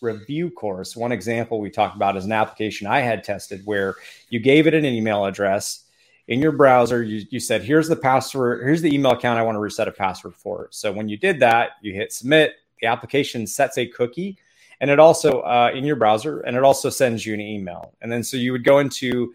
review 0.00 0.50
course. 0.50 0.96
One 0.96 1.12
example 1.12 1.60
we 1.60 1.70
talked 1.70 1.94
about 1.94 2.16
is 2.16 2.24
an 2.24 2.32
application 2.32 2.86
I 2.86 3.00
had 3.00 3.22
tested 3.22 3.62
where 3.66 3.96
you 4.30 4.40
gave 4.40 4.66
it 4.66 4.74
an 4.74 4.84
email 4.84 5.26
address 5.26 5.84
in 6.26 6.40
your 6.40 6.52
browser. 6.52 7.04
You, 7.04 7.24
you 7.30 7.38
said, 7.38 7.62
"Here's 7.62 7.86
the 7.86 7.96
password. 7.96 8.64
Here's 8.64 8.82
the 8.82 8.92
email 8.92 9.12
account 9.12 9.38
I 9.38 9.42
want 9.42 9.54
to 9.54 9.60
reset 9.60 9.86
a 9.86 9.92
password 9.92 10.34
for." 10.34 10.68
So 10.72 10.90
when 10.90 11.08
you 11.08 11.16
did 11.16 11.38
that, 11.38 11.72
you 11.82 11.92
hit 11.92 12.12
submit 12.12 12.54
the 12.80 12.86
application 12.86 13.46
sets 13.46 13.78
a 13.78 13.86
cookie 13.86 14.38
and 14.80 14.90
it 14.90 14.98
also 14.98 15.40
uh, 15.40 15.70
in 15.74 15.84
your 15.84 15.96
browser 15.96 16.40
and 16.40 16.56
it 16.56 16.62
also 16.62 16.90
sends 16.90 17.26
you 17.26 17.34
an 17.34 17.40
email. 17.40 17.94
And 18.00 18.10
then 18.10 18.22
so 18.22 18.36
you 18.36 18.52
would 18.52 18.64
go 18.64 18.78
into 18.78 19.32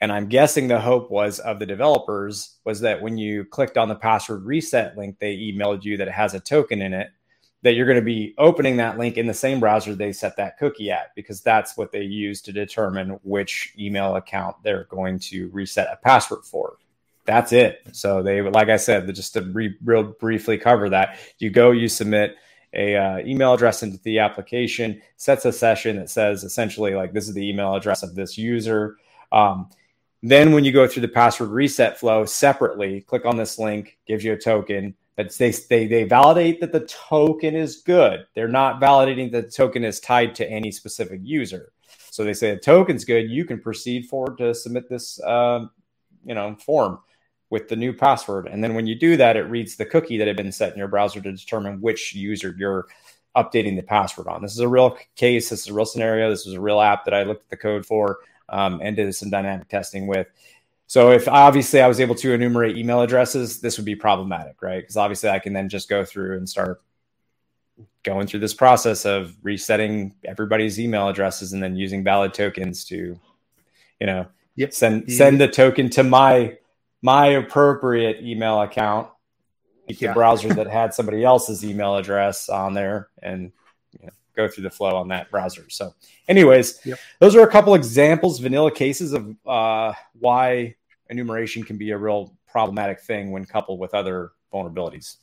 and 0.00 0.12
i'm 0.12 0.28
guessing 0.28 0.68
the 0.68 0.80
hope 0.80 1.10
was 1.10 1.40
of 1.40 1.58
the 1.58 1.66
developers 1.66 2.58
was 2.64 2.80
that 2.80 3.02
when 3.02 3.18
you 3.18 3.44
clicked 3.44 3.76
on 3.76 3.88
the 3.88 3.94
password 3.96 4.44
reset 4.44 4.96
link 4.96 5.18
they 5.18 5.36
emailed 5.36 5.82
you 5.82 5.96
that 5.96 6.06
it 6.06 6.14
has 6.14 6.34
a 6.34 6.40
token 6.40 6.80
in 6.80 6.92
it 6.92 7.10
that 7.62 7.74
you're 7.74 7.86
going 7.86 7.98
to 7.98 8.02
be 8.02 8.34
opening 8.38 8.76
that 8.76 8.98
link 8.98 9.16
in 9.16 9.26
the 9.26 9.34
same 9.34 9.58
browser 9.58 9.94
they 9.94 10.12
set 10.12 10.36
that 10.36 10.58
cookie 10.58 10.90
at 10.90 11.14
because 11.16 11.40
that's 11.40 11.76
what 11.76 11.90
they 11.90 12.02
use 12.02 12.40
to 12.40 12.52
determine 12.52 13.18
which 13.24 13.74
email 13.78 14.16
account 14.16 14.56
they're 14.62 14.84
going 14.84 15.18
to 15.18 15.48
reset 15.48 15.88
a 15.92 15.96
password 15.96 16.44
for. 16.44 16.76
That's 17.24 17.52
it. 17.52 17.82
So 17.92 18.22
they 18.22 18.40
like 18.42 18.68
i 18.68 18.76
said 18.76 19.12
just 19.14 19.34
to 19.34 19.42
re- 19.42 19.76
real 19.84 20.04
briefly 20.04 20.56
cover 20.56 20.88
that. 20.90 21.18
You 21.38 21.50
go 21.50 21.72
you 21.72 21.88
submit 21.88 22.36
a 22.74 22.96
uh, 22.96 23.18
email 23.18 23.54
address 23.54 23.82
into 23.82 23.98
the 24.02 24.18
application, 24.18 25.00
sets 25.16 25.44
a 25.44 25.52
session 25.52 25.96
that 25.96 26.10
says 26.10 26.44
essentially 26.44 26.94
like 26.94 27.12
this 27.12 27.28
is 27.28 27.34
the 27.34 27.48
email 27.48 27.74
address 27.74 28.02
of 28.02 28.14
this 28.14 28.36
user. 28.36 28.96
Um, 29.32 29.70
then 30.22 30.52
when 30.52 30.64
you 30.64 30.72
go 30.72 30.86
through 30.86 31.02
the 31.02 31.08
password 31.08 31.50
reset 31.50 31.98
flow 31.98 32.24
separately, 32.24 33.02
click 33.02 33.24
on 33.24 33.36
this 33.36 33.58
link, 33.58 33.98
gives 34.06 34.24
you 34.24 34.32
a 34.32 34.38
token. 34.38 34.94
That 35.16 35.32
they, 35.32 35.50
they 35.50 35.86
they 35.88 36.04
validate 36.04 36.60
that 36.60 36.70
the 36.72 36.86
token 36.86 37.56
is 37.56 37.78
good. 37.78 38.26
They're 38.34 38.46
not 38.46 38.80
validating 38.80 39.32
that 39.32 39.46
the 39.46 39.50
token 39.50 39.84
is 39.84 39.98
tied 39.98 40.34
to 40.36 40.48
any 40.48 40.70
specific 40.70 41.20
user. 41.24 41.72
So 42.10 42.22
they 42.22 42.34
say 42.34 42.54
the 42.54 42.60
token's 42.60 43.04
good. 43.04 43.28
You 43.28 43.44
can 43.44 43.60
proceed 43.60 44.06
forward 44.06 44.38
to 44.38 44.54
submit 44.54 44.88
this, 44.88 45.20
uh, 45.22 45.66
you 46.24 46.34
know, 46.34 46.56
form 46.56 47.00
with 47.50 47.68
the 47.68 47.76
new 47.76 47.92
password. 47.92 48.46
And 48.46 48.62
then 48.62 48.74
when 48.74 48.86
you 48.86 48.94
do 48.94 49.16
that, 49.16 49.36
it 49.36 49.44
reads 49.44 49.76
the 49.76 49.86
cookie 49.86 50.18
that 50.18 50.26
had 50.26 50.36
been 50.36 50.52
set 50.52 50.72
in 50.72 50.78
your 50.78 50.88
browser 50.88 51.20
to 51.20 51.32
determine 51.32 51.80
which 51.80 52.14
user 52.14 52.54
you're 52.58 52.86
updating 53.36 53.76
the 53.76 53.82
password 53.82 54.26
on. 54.26 54.42
This 54.42 54.52
is 54.52 54.60
a 54.60 54.68
real 54.68 54.98
case. 55.16 55.48
This 55.48 55.60
is 55.60 55.68
a 55.68 55.74
real 55.74 55.86
scenario. 55.86 56.30
This 56.30 56.44
was 56.44 56.54
a 56.54 56.60
real 56.60 56.80
app 56.80 57.04
that 57.04 57.14
I 57.14 57.22
looked 57.22 57.44
at 57.44 57.50
the 57.50 57.56
code 57.56 57.86
for 57.86 58.18
um, 58.48 58.80
and 58.82 58.96
did 58.96 59.14
some 59.14 59.30
dynamic 59.30 59.68
testing 59.68 60.06
with. 60.06 60.26
So 60.86 61.10
if 61.10 61.28
obviously 61.28 61.82
I 61.82 61.86
was 61.86 62.00
able 62.00 62.14
to 62.16 62.32
enumerate 62.32 62.76
email 62.76 63.02
addresses, 63.02 63.60
this 63.60 63.76
would 63.76 63.84
be 63.84 63.94
problematic, 63.94 64.62
right? 64.62 64.82
Because 64.82 64.96
obviously 64.96 65.28
I 65.28 65.38
can 65.38 65.52
then 65.52 65.68
just 65.68 65.88
go 65.88 66.04
through 66.04 66.38
and 66.38 66.48
start 66.48 66.82
going 68.02 68.26
through 68.26 68.40
this 68.40 68.54
process 68.54 69.04
of 69.04 69.36
resetting 69.42 70.14
everybody's 70.24 70.80
email 70.80 71.08
addresses 71.08 71.52
and 71.52 71.62
then 71.62 71.76
using 71.76 72.02
valid 72.02 72.32
tokens 72.32 72.84
to, 72.86 73.20
you 74.00 74.06
know, 74.06 74.26
yep. 74.56 74.72
send 74.72 75.12
send 75.12 75.38
the 75.38 75.46
token 75.46 75.90
to 75.90 76.02
my 76.02 76.56
my 77.02 77.28
appropriate 77.28 78.22
email 78.22 78.60
account, 78.62 79.08
yeah. 79.86 80.08
the 80.08 80.14
browser 80.14 80.52
that 80.54 80.66
had 80.66 80.94
somebody 80.94 81.24
else's 81.24 81.64
email 81.64 81.96
address 81.96 82.48
on 82.48 82.74
there, 82.74 83.08
and 83.22 83.52
you 83.92 84.06
know, 84.06 84.12
go 84.36 84.48
through 84.48 84.64
the 84.64 84.70
flow 84.70 84.96
on 84.96 85.08
that 85.08 85.30
browser. 85.30 85.68
So, 85.68 85.94
anyways, 86.28 86.80
yep. 86.84 86.98
those 87.20 87.36
are 87.36 87.42
a 87.42 87.50
couple 87.50 87.74
examples, 87.74 88.38
vanilla 88.38 88.72
cases 88.72 89.12
of 89.12 89.34
uh, 89.46 89.92
why 90.18 90.76
enumeration 91.08 91.62
can 91.62 91.78
be 91.78 91.90
a 91.90 91.98
real 91.98 92.34
problematic 92.46 93.00
thing 93.00 93.30
when 93.30 93.44
coupled 93.44 93.78
with 93.78 93.94
other 93.94 94.32
vulnerabilities. 94.52 95.16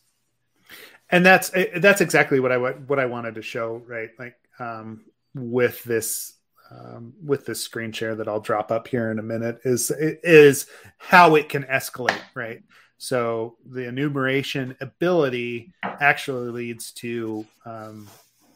And 1.09 1.25
that's 1.25 1.51
that's 1.77 2.01
exactly 2.01 2.39
what 2.39 2.51
I 2.51 2.57
what 2.57 2.99
I 2.99 3.05
wanted 3.05 3.35
to 3.35 3.41
show, 3.41 3.83
right? 3.85 4.09
Like 4.17 4.35
um, 4.59 5.05
with 5.35 5.83
this 5.83 6.33
um, 6.71 7.13
with 7.23 7.45
this 7.45 7.61
screen 7.61 7.91
share 7.91 8.15
that 8.15 8.27
I'll 8.27 8.39
drop 8.39 8.71
up 8.71 8.87
here 8.87 9.11
in 9.11 9.19
a 9.19 9.23
minute 9.23 9.59
is 9.63 9.91
is 9.91 10.67
how 10.97 11.35
it 11.35 11.49
can 11.49 11.63
escalate, 11.63 12.21
right? 12.33 12.63
So 12.97 13.57
the 13.65 13.87
enumeration 13.87 14.75
ability 14.81 15.73
actually 15.83 16.49
leads 16.49 16.91
to 16.93 17.45
um, 17.65 18.07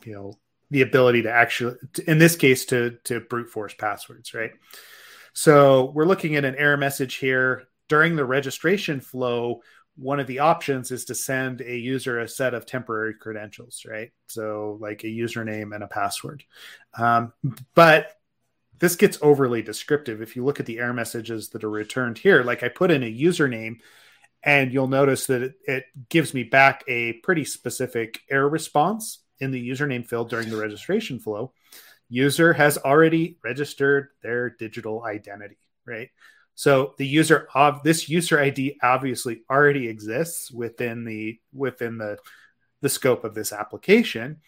you 0.03 0.13
know 0.13 0.33
the 0.71 0.81
ability 0.81 1.23
to 1.23 1.31
actually, 1.31 1.75
in 2.07 2.17
this 2.17 2.35
case, 2.35 2.65
to 2.65 2.97
to 3.05 3.19
brute 3.19 3.49
force 3.49 3.73
passwords, 3.73 4.33
right? 4.33 4.51
So 5.33 5.91
we're 5.93 6.05
looking 6.05 6.35
at 6.35 6.45
an 6.45 6.55
error 6.55 6.77
message 6.77 7.15
here 7.15 7.67
during 7.87 8.15
the 8.15 8.25
registration 8.25 8.99
flow 9.01 9.61
one 9.99 10.19
of 10.19 10.27
the 10.27 10.39
options 10.39 10.91
is 10.91 11.05
to 11.05 11.15
send 11.15 11.61
a 11.61 11.75
user 11.75 12.19
a 12.19 12.27
set 12.27 12.53
of 12.53 12.65
temporary 12.65 13.13
credentials, 13.13 13.85
right? 13.87 14.11
So, 14.27 14.77
like 14.79 15.03
a 15.03 15.07
username 15.07 15.75
and 15.75 15.83
a 15.83 15.87
password. 15.87 16.43
Um, 16.97 17.33
but 17.75 18.15
this 18.79 18.95
gets 18.95 19.19
overly 19.21 19.61
descriptive. 19.61 20.21
If 20.21 20.35
you 20.35 20.45
look 20.45 20.59
at 20.59 20.65
the 20.65 20.79
error 20.79 20.93
messages 20.93 21.49
that 21.49 21.63
are 21.63 21.69
returned 21.69 22.17
here, 22.17 22.43
like 22.43 22.63
I 22.63 22.69
put 22.69 22.91
in 22.91 23.03
a 23.03 23.13
username, 23.13 23.79
and 24.41 24.71
you'll 24.71 24.87
notice 24.87 25.27
that 25.27 25.41
it, 25.41 25.53
it 25.65 25.83
gives 26.07 26.33
me 26.33 26.43
back 26.43 26.83
a 26.87 27.13
pretty 27.13 27.43
specific 27.43 28.21
error 28.29 28.47
response 28.47 29.19
in 29.39 29.51
the 29.51 29.69
username 29.69 30.07
field 30.07 30.29
during 30.29 30.49
the 30.49 30.57
registration 30.57 31.19
flow. 31.19 31.51
User 32.07 32.53
has 32.53 32.77
already 32.77 33.37
registered 33.43 34.09
their 34.23 34.49
digital 34.49 35.03
identity, 35.03 35.57
right? 35.85 36.09
So 36.59 36.93
the 36.97 37.07
user 37.07 37.47
of 37.55 37.83
this 37.83 38.09
user 38.09 38.37
ID 38.37 38.79
obviously 38.83 39.43
already 39.49 39.87
exists 39.87 40.51
within 40.51 41.05
the 41.05 41.39
within 41.53 41.97
the 41.97 42.17
the 42.81 42.89
scope 42.89 43.23
of 43.23 43.33
this 43.33 43.53
application. 43.53 44.41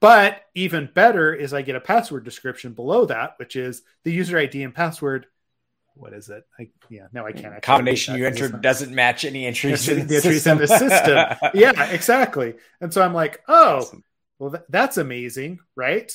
But 0.00 0.40
even 0.54 0.88
better 0.94 1.34
is 1.34 1.52
I 1.52 1.60
get 1.60 1.76
a 1.76 1.80
password 1.80 2.24
description 2.24 2.72
below 2.72 3.04
that, 3.04 3.34
which 3.36 3.54
is 3.54 3.82
the 4.02 4.12
user 4.12 4.38
ID 4.38 4.62
and 4.62 4.74
password. 4.74 5.26
What 5.92 6.14
is 6.14 6.30
it? 6.30 6.44
I, 6.58 6.70
yeah, 6.88 7.08
no, 7.12 7.26
I 7.26 7.32
can't. 7.32 7.60
Combination 7.60 8.16
you 8.16 8.26
entered 8.26 8.62
doesn't 8.62 8.94
match 8.94 9.26
any 9.26 9.44
entries 9.44 9.86
in 9.90 10.06
the, 10.06 10.16
entries 10.16 10.46
in 10.46 10.56
the 10.56 10.66
system. 10.66 11.50
yeah, 11.54 11.90
exactly. 11.90 12.54
And 12.80 12.94
so 12.94 13.02
I'm 13.02 13.12
like, 13.12 13.42
oh, 13.46 13.76
awesome. 13.76 14.04
well, 14.38 14.52
th- 14.52 14.64
that's 14.70 14.96
amazing, 14.96 15.58
right? 15.74 16.10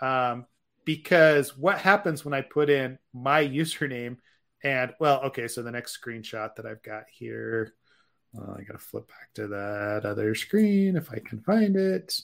Um, 0.00 0.46
because 0.84 1.56
what 1.56 1.78
happens 1.78 2.24
when 2.24 2.34
I 2.34 2.40
put 2.40 2.70
in 2.70 2.98
my 3.14 3.46
username 3.46 4.16
and 4.62 4.92
well, 4.98 5.20
okay, 5.24 5.48
so 5.48 5.62
the 5.62 5.70
next 5.70 5.98
screenshot 6.00 6.54
that 6.56 6.66
I've 6.66 6.82
got 6.82 7.04
here, 7.10 7.74
I 8.36 8.62
got 8.62 8.72
to 8.72 8.78
flip 8.78 9.08
back 9.08 9.32
to 9.34 9.48
that 9.48 10.02
other 10.04 10.34
screen 10.34 10.96
if 10.96 11.10
I 11.10 11.18
can 11.18 11.40
find 11.40 11.76
it. 11.76 12.20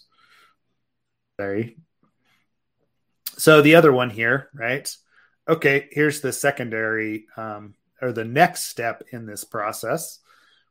Sorry. 1.41 1.77
So 3.37 3.63
the 3.63 3.75
other 3.75 3.93
one 3.93 4.11
here, 4.11 4.49
right? 4.55 4.95
Okay, 5.49 5.89
here's 5.93 6.21
the 6.21 6.33
secondary 6.33 7.27
um, 7.37 7.75
or 8.01 8.13
the 8.13 8.25
next 8.25 8.69
step 8.69 9.03
in 9.11 9.27
this 9.27 9.45
process, 9.45 10.21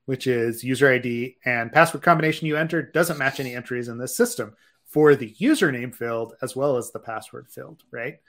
which 0.05 0.27
is 0.27 0.63
user 0.63 0.91
ID 0.91 1.37
and 1.45 1.71
password 1.71 2.03
combination 2.03 2.47
you 2.47 2.57
entered 2.57 2.93
doesn't 2.93 3.17
match 3.17 3.39
any 3.39 3.55
entries 3.55 3.87
in 3.87 3.97
this 3.97 4.15
system 4.15 4.55
for 4.85 5.15
the 5.15 5.33
username 5.39 5.93
field 5.93 6.33
as 6.41 6.55
well 6.55 6.77
as 6.77 6.91
the 6.91 6.99
password 6.99 7.49
field, 7.49 7.83
right? 7.91 8.19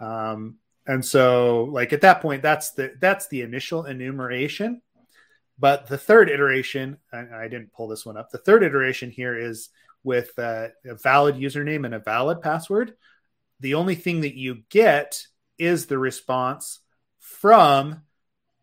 Um, 0.00 0.56
and 0.86 1.04
so, 1.04 1.64
like 1.64 1.92
at 1.92 2.00
that 2.00 2.20
point, 2.20 2.42
that's 2.42 2.72
the 2.72 2.94
that's 3.00 3.28
the 3.28 3.42
initial 3.42 3.84
enumeration. 3.84 4.82
But 5.58 5.86
the 5.86 5.98
third 5.98 6.28
iteration, 6.28 6.96
I 7.12 7.46
didn't 7.46 7.72
pull 7.72 7.86
this 7.86 8.04
one 8.04 8.16
up. 8.16 8.30
The 8.30 8.38
third 8.38 8.64
iteration 8.64 9.10
here 9.10 9.36
is 9.36 9.68
with 10.02 10.36
uh, 10.38 10.68
a 10.84 10.94
valid 10.96 11.36
username 11.36 11.84
and 11.84 11.94
a 11.94 12.00
valid 12.00 12.40
password. 12.40 12.94
The 13.60 13.74
only 13.74 13.94
thing 13.94 14.22
that 14.22 14.34
you 14.34 14.62
get 14.70 15.24
is 15.58 15.86
the 15.86 15.98
response 15.98 16.80
from 17.18 18.02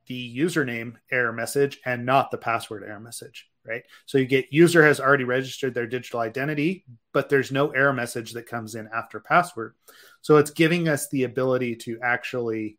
the 0.08 0.38
username 0.38 0.96
error 1.10 1.32
message 1.32 1.80
and 1.86 2.06
not 2.06 2.32
the 2.32 2.38
password 2.38 2.84
error 2.84 3.00
message, 3.00 3.49
right? 3.70 3.84
So 4.06 4.18
you 4.18 4.26
get 4.26 4.52
user 4.52 4.84
has 4.84 5.00
already 5.00 5.24
registered 5.24 5.74
their 5.74 5.88
digital 5.88 6.20
identity, 6.20 6.84
but 7.14 7.30
there's 7.30 7.52
no 7.52 7.70
error 7.70 7.94
message 7.94 8.34
that 8.34 8.48
comes 8.48 8.76
in 8.76 8.90
after 8.94 9.20
password. 9.20 9.76
So 10.22 10.38
it's 10.38 10.52
giving 10.52 10.90
us 10.90 11.08
the 11.10 11.24
ability 11.24 11.76
to 11.78 12.00
actually, 12.04 12.78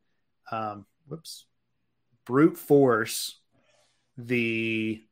um, 0.51 0.85
whoops, 1.07 1.47
brute 2.27 2.59
force 2.59 3.39
the 4.19 5.03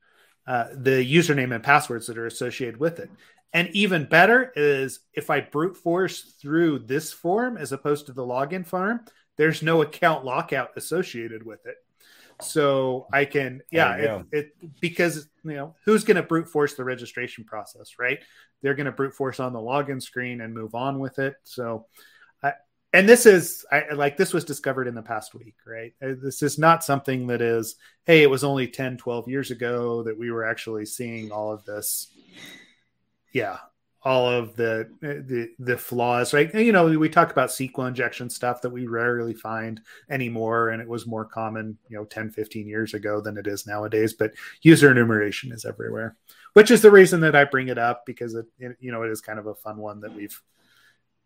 uh, 0.46 0.68
the 0.74 1.04
username 1.04 1.54
and 1.54 1.62
passwords 1.62 2.06
that 2.06 2.18
are 2.18 2.26
associated 2.26 2.78
with 2.78 2.98
it. 2.98 3.10
And 3.52 3.68
even 3.74 4.04
better 4.04 4.52
is 4.56 5.00
if 5.12 5.30
I 5.30 5.40
brute 5.40 5.76
force 5.76 6.22
through 6.40 6.80
this 6.80 7.12
form 7.12 7.56
as 7.56 7.72
opposed 7.72 8.06
to 8.06 8.12
the 8.12 8.24
login 8.24 8.66
form, 8.66 9.00
there's 9.36 9.62
no 9.62 9.82
account 9.82 10.24
lockout 10.24 10.70
associated 10.76 11.44
with 11.44 11.66
it. 11.66 11.76
So 12.40 13.08
I 13.12 13.24
can, 13.24 13.62
yeah, 13.70 13.94
it, 13.94 14.26
it, 14.32 14.80
because 14.80 15.28
you 15.50 15.56
know 15.56 15.74
who's 15.84 16.04
going 16.04 16.16
to 16.16 16.22
brute 16.22 16.48
force 16.48 16.74
the 16.74 16.84
registration 16.84 17.44
process, 17.44 17.98
right? 17.98 18.18
They're 18.62 18.74
going 18.74 18.86
to 18.86 18.92
brute 18.92 19.14
force 19.14 19.40
on 19.40 19.52
the 19.52 19.58
login 19.58 20.02
screen 20.02 20.40
and 20.40 20.54
move 20.54 20.74
on 20.74 20.98
with 20.98 21.18
it. 21.18 21.34
So, 21.44 21.86
I, 22.42 22.52
and 22.92 23.08
this 23.08 23.26
is 23.26 23.64
I, 23.70 23.92
like 23.94 24.16
this 24.16 24.32
was 24.32 24.44
discovered 24.44 24.88
in 24.88 24.94
the 24.94 25.02
past 25.02 25.34
week, 25.34 25.56
right? 25.66 25.92
Uh, 26.02 26.14
this 26.22 26.42
is 26.42 26.58
not 26.58 26.84
something 26.84 27.26
that 27.28 27.40
is, 27.40 27.76
hey, 28.04 28.22
it 28.22 28.30
was 28.30 28.44
only 28.44 28.68
10, 28.68 28.96
12 28.96 29.28
years 29.28 29.50
ago 29.50 30.02
that 30.04 30.18
we 30.18 30.30
were 30.30 30.44
actually 30.44 30.86
seeing 30.86 31.30
all 31.30 31.52
of 31.52 31.64
this. 31.64 32.12
Yeah, 33.32 33.58
all 34.08 34.28
of 34.28 34.56
the 34.56 34.88
the 35.00 35.50
the 35.58 35.76
flaws 35.76 36.32
right? 36.32 36.54
You 36.54 36.72
know 36.72 36.86
we 36.86 37.08
talk 37.08 37.30
about 37.30 37.50
sql 37.50 37.88
injection 37.88 38.30
stuff 38.30 38.62
that 38.62 38.70
we 38.70 38.86
rarely 38.86 39.34
find 39.34 39.80
anymore 40.08 40.70
and 40.70 40.80
it 40.80 40.88
was 40.88 41.06
more 41.06 41.24
common 41.24 41.76
you 41.88 41.96
know 41.96 42.04
10 42.04 42.30
15 42.30 42.66
years 42.66 42.94
ago 42.94 43.20
than 43.20 43.36
it 43.36 43.46
is 43.46 43.66
nowadays 43.66 44.14
but 44.14 44.32
user 44.62 44.90
enumeration 44.90 45.52
is 45.52 45.64
everywhere 45.64 46.16
which 46.54 46.70
is 46.70 46.80
the 46.80 46.90
reason 46.90 47.20
that 47.20 47.36
i 47.36 47.44
bring 47.44 47.68
it 47.68 47.78
up 47.78 48.06
because 48.06 48.34
it, 48.34 48.46
you 48.58 48.90
know 48.90 49.02
it 49.02 49.10
is 49.10 49.20
kind 49.20 49.38
of 49.38 49.46
a 49.46 49.54
fun 49.54 49.76
one 49.76 50.00
that 50.00 50.14
we've 50.14 50.42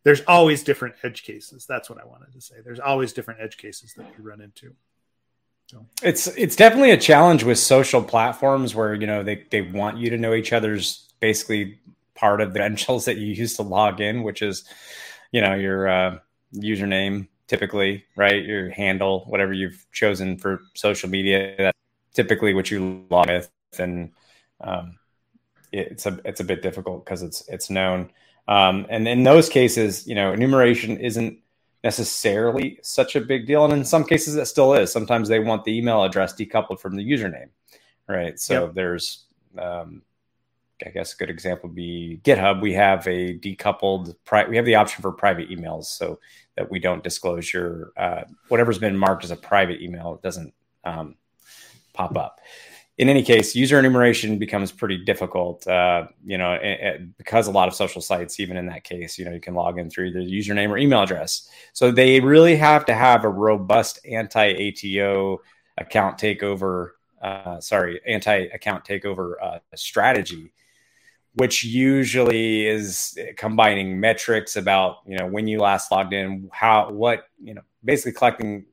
there's 0.05 0.23
always 0.23 0.63
different 0.63 0.97
edge 1.03 1.23
cases. 1.23 1.67
That's 1.67 1.89
what 1.89 2.01
i 2.01 2.05
wanted 2.05 2.33
to 2.33 2.41
say. 2.41 2.57
There's 2.65 2.81
always 2.81 3.13
different 3.13 3.41
edge 3.41 3.57
cases 3.57 3.95
that 3.95 4.07
we 4.17 4.25
run 4.25 4.41
into. 4.41 4.75
So. 5.67 5.87
It's 6.03 6.27
it's 6.27 6.57
definitely 6.57 6.91
a 6.91 6.99
challenge 6.99 7.45
with 7.45 7.59
social 7.59 8.03
platforms 8.03 8.75
where 8.75 8.95
you 8.95 9.07
know 9.07 9.23
they, 9.23 9.47
they 9.51 9.63
want 9.63 9.99
you 9.99 10.11
to 10.11 10.19
know 10.19 10.35
each 10.35 10.53
other's 10.53 11.09
basically 11.21 11.79
part 12.15 12.41
of 12.41 12.53
the 12.53 12.59
credentials 12.59 13.05
that 13.07 13.17
you 13.17 13.29
use 13.29 13.57
to 13.57 13.63
log 13.63 14.01
in, 14.01 14.23
which 14.23 14.43
is, 14.43 14.65
you 15.31 15.41
know, 15.41 15.55
your 15.55 15.89
uh, 15.89 16.19
username 16.55 17.29
typically, 17.47 18.05
right? 18.17 18.45
Your 18.45 18.71
handle, 18.71 19.25
whatever 19.27 19.53
you've 19.53 19.87
chosen 19.93 20.39
for 20.39 20.63
social 20.75 21.09
media, 21.09 21.55
that's 21.59 21.79
typically 22.15 22.55
what 22.55 22.71
you 22.71 23.05
log 23.11 23.29
with, 23.29 23.51
and 23.79 24.13
um, 24.61 24.99
it's 25.73 26.07
a 26.07 26.19
it's 26.25 26.41
a 26.41 26.45
bit 26.45 26.63
difficult 26.63 27.05
because 27.05 27.23
it's 27.23 27.47
it's 27.49 27.71
known. 27.71 28.11
Um, 28.49 28.87
and 28.91 29.07
in 29.07 29.23
those 29.23 29.49
cases, 29.49 30.07
you 30.07 30.15
know, 30.15 30.33
enumeration 30.33 30.99
isn't 30.99 31.39
necessarily 31.85 32.79
such 32.83 33.17
a 33.17 33.21
big 33.21 33.47
deal, 33.47 33.65
and 33.65 33.73
in 33.73 33.85
some 33.85 34.05
cases, 34.05 34.37
it 34.37 34.47
still 34.47 34.75
is. 34.75 34.93
Sometimes 34.93 35.29
they 35.29 35.41
want 35.41 35.65
the 35.65 35.77
email 35.77 36.05
address 36.05 36.35
decoupled 36.35 36.81
from 36.81 36.97
the 36.97 37.05
username, 37.05 37.49
right? 38.09 38.39
So 38.39 38.67
yep. 38.67 38.75
there's 38.75 39.25
um, 39.59 40.03
I 40.87 40.91
guess 40.91 41.15
a 41.15 41.17
good 41.17 41.31
example 41.31 41.69
would 41.69 41.77
be 41.77 42.21
GitHub. 42.25 42.61
We 42.61 42.73
have 42.75 43.07
a 43.07 43.39
decoupled, 43.39 44.15
pri- 44.25 44.49
we 44.49 44.57
have 44.57 44.65
the 44.65 44.75
option 44.77 45.03
for 45.03 45.13
private 45.13 45.51
emails 45.51 45.85
so 45.85 46.19
that 46.57 46.71
we 46.71 46.79
don't 46.79 47.03
disclose 47.03 47.53
your, 47.53 47.93
uh, 47.97 48.23
whatever's 48.49 48.79
been 48.79 48.97
marked 48.97 49.25
as 49.25 49.31
a 49.31 49.37
private 49.37 49.81
email, 49.81 50.15
it 50.15 50.23
doesn't 50.23 50.53
um, 50.85 51.17
pop 51.93 52.17
up. 52.17 52.41
In 52.99 53.09
any 53.09 53.23
case, 53.23 53.57
user 53.57 53.79
enumeration 53.79 54.39
becomes 54.39 54.71
pretty 54.71 54.99
difficult, 54.99 55.67
uh, 55.67 56.09
you 56.25 56.37
know, 56.37 56.53
it, 56.53 56.81
it, 56.81 57.17
because 57.17 57.47
a 57.47 57.51
lot 57.51 57.67
of 57.67 57.75
social 57.75 58.03
sites, 58.03 58.39
even 58.39 58.57
in 58.57 58.67
that 58.67 58.85
case, 58.85 59.19
you 59.19 59.25
know, 59.25 59.33
you 59.33 59.41
can 59.41 59.55
log 59.55 59.79
in 59.79 59.89
through 59.89 60.07
either 60.07 60.21
username 60.21 60.69
or 60.69 60.77
email 60.77 61.03
address. 61.03 61.49
So 61.73 61.91
they 61.91 62.21
really 62.21 62.55
have 62.57 62.85
to 62.87 62.95
have 62.95 63.25
a 63.25 63.29
robust 63.29 63.99
anti-ATO 64.07 65.41
account 65.79 66.19
takeover, 66.19 66.91
uh, 67.23 67.61
sorry, 67.61 68.01
anti-account 68.07 68.85
takeover 68.85 69.35
uh, 69.43 69.59
strategy 69.75 70.53
which 71.35 71.65
usually 71.65 72.67
is 72.67 73.19
combining 73.37 73.99
metrics 73.99 74.57
about 74.57 74.99
you 75.07 75.17
know 75.17 75.27
when 75.27 75.47
you 75.47 75.59
last 75.59 75.91
logged 75.91 76.13
in 76.13 76.51
how 76.53 76.91
what 76.91 77.25
you 77.43 77.55
know 77.55 77.63
basically 77.85 78.13
collecting. 78.13 78.67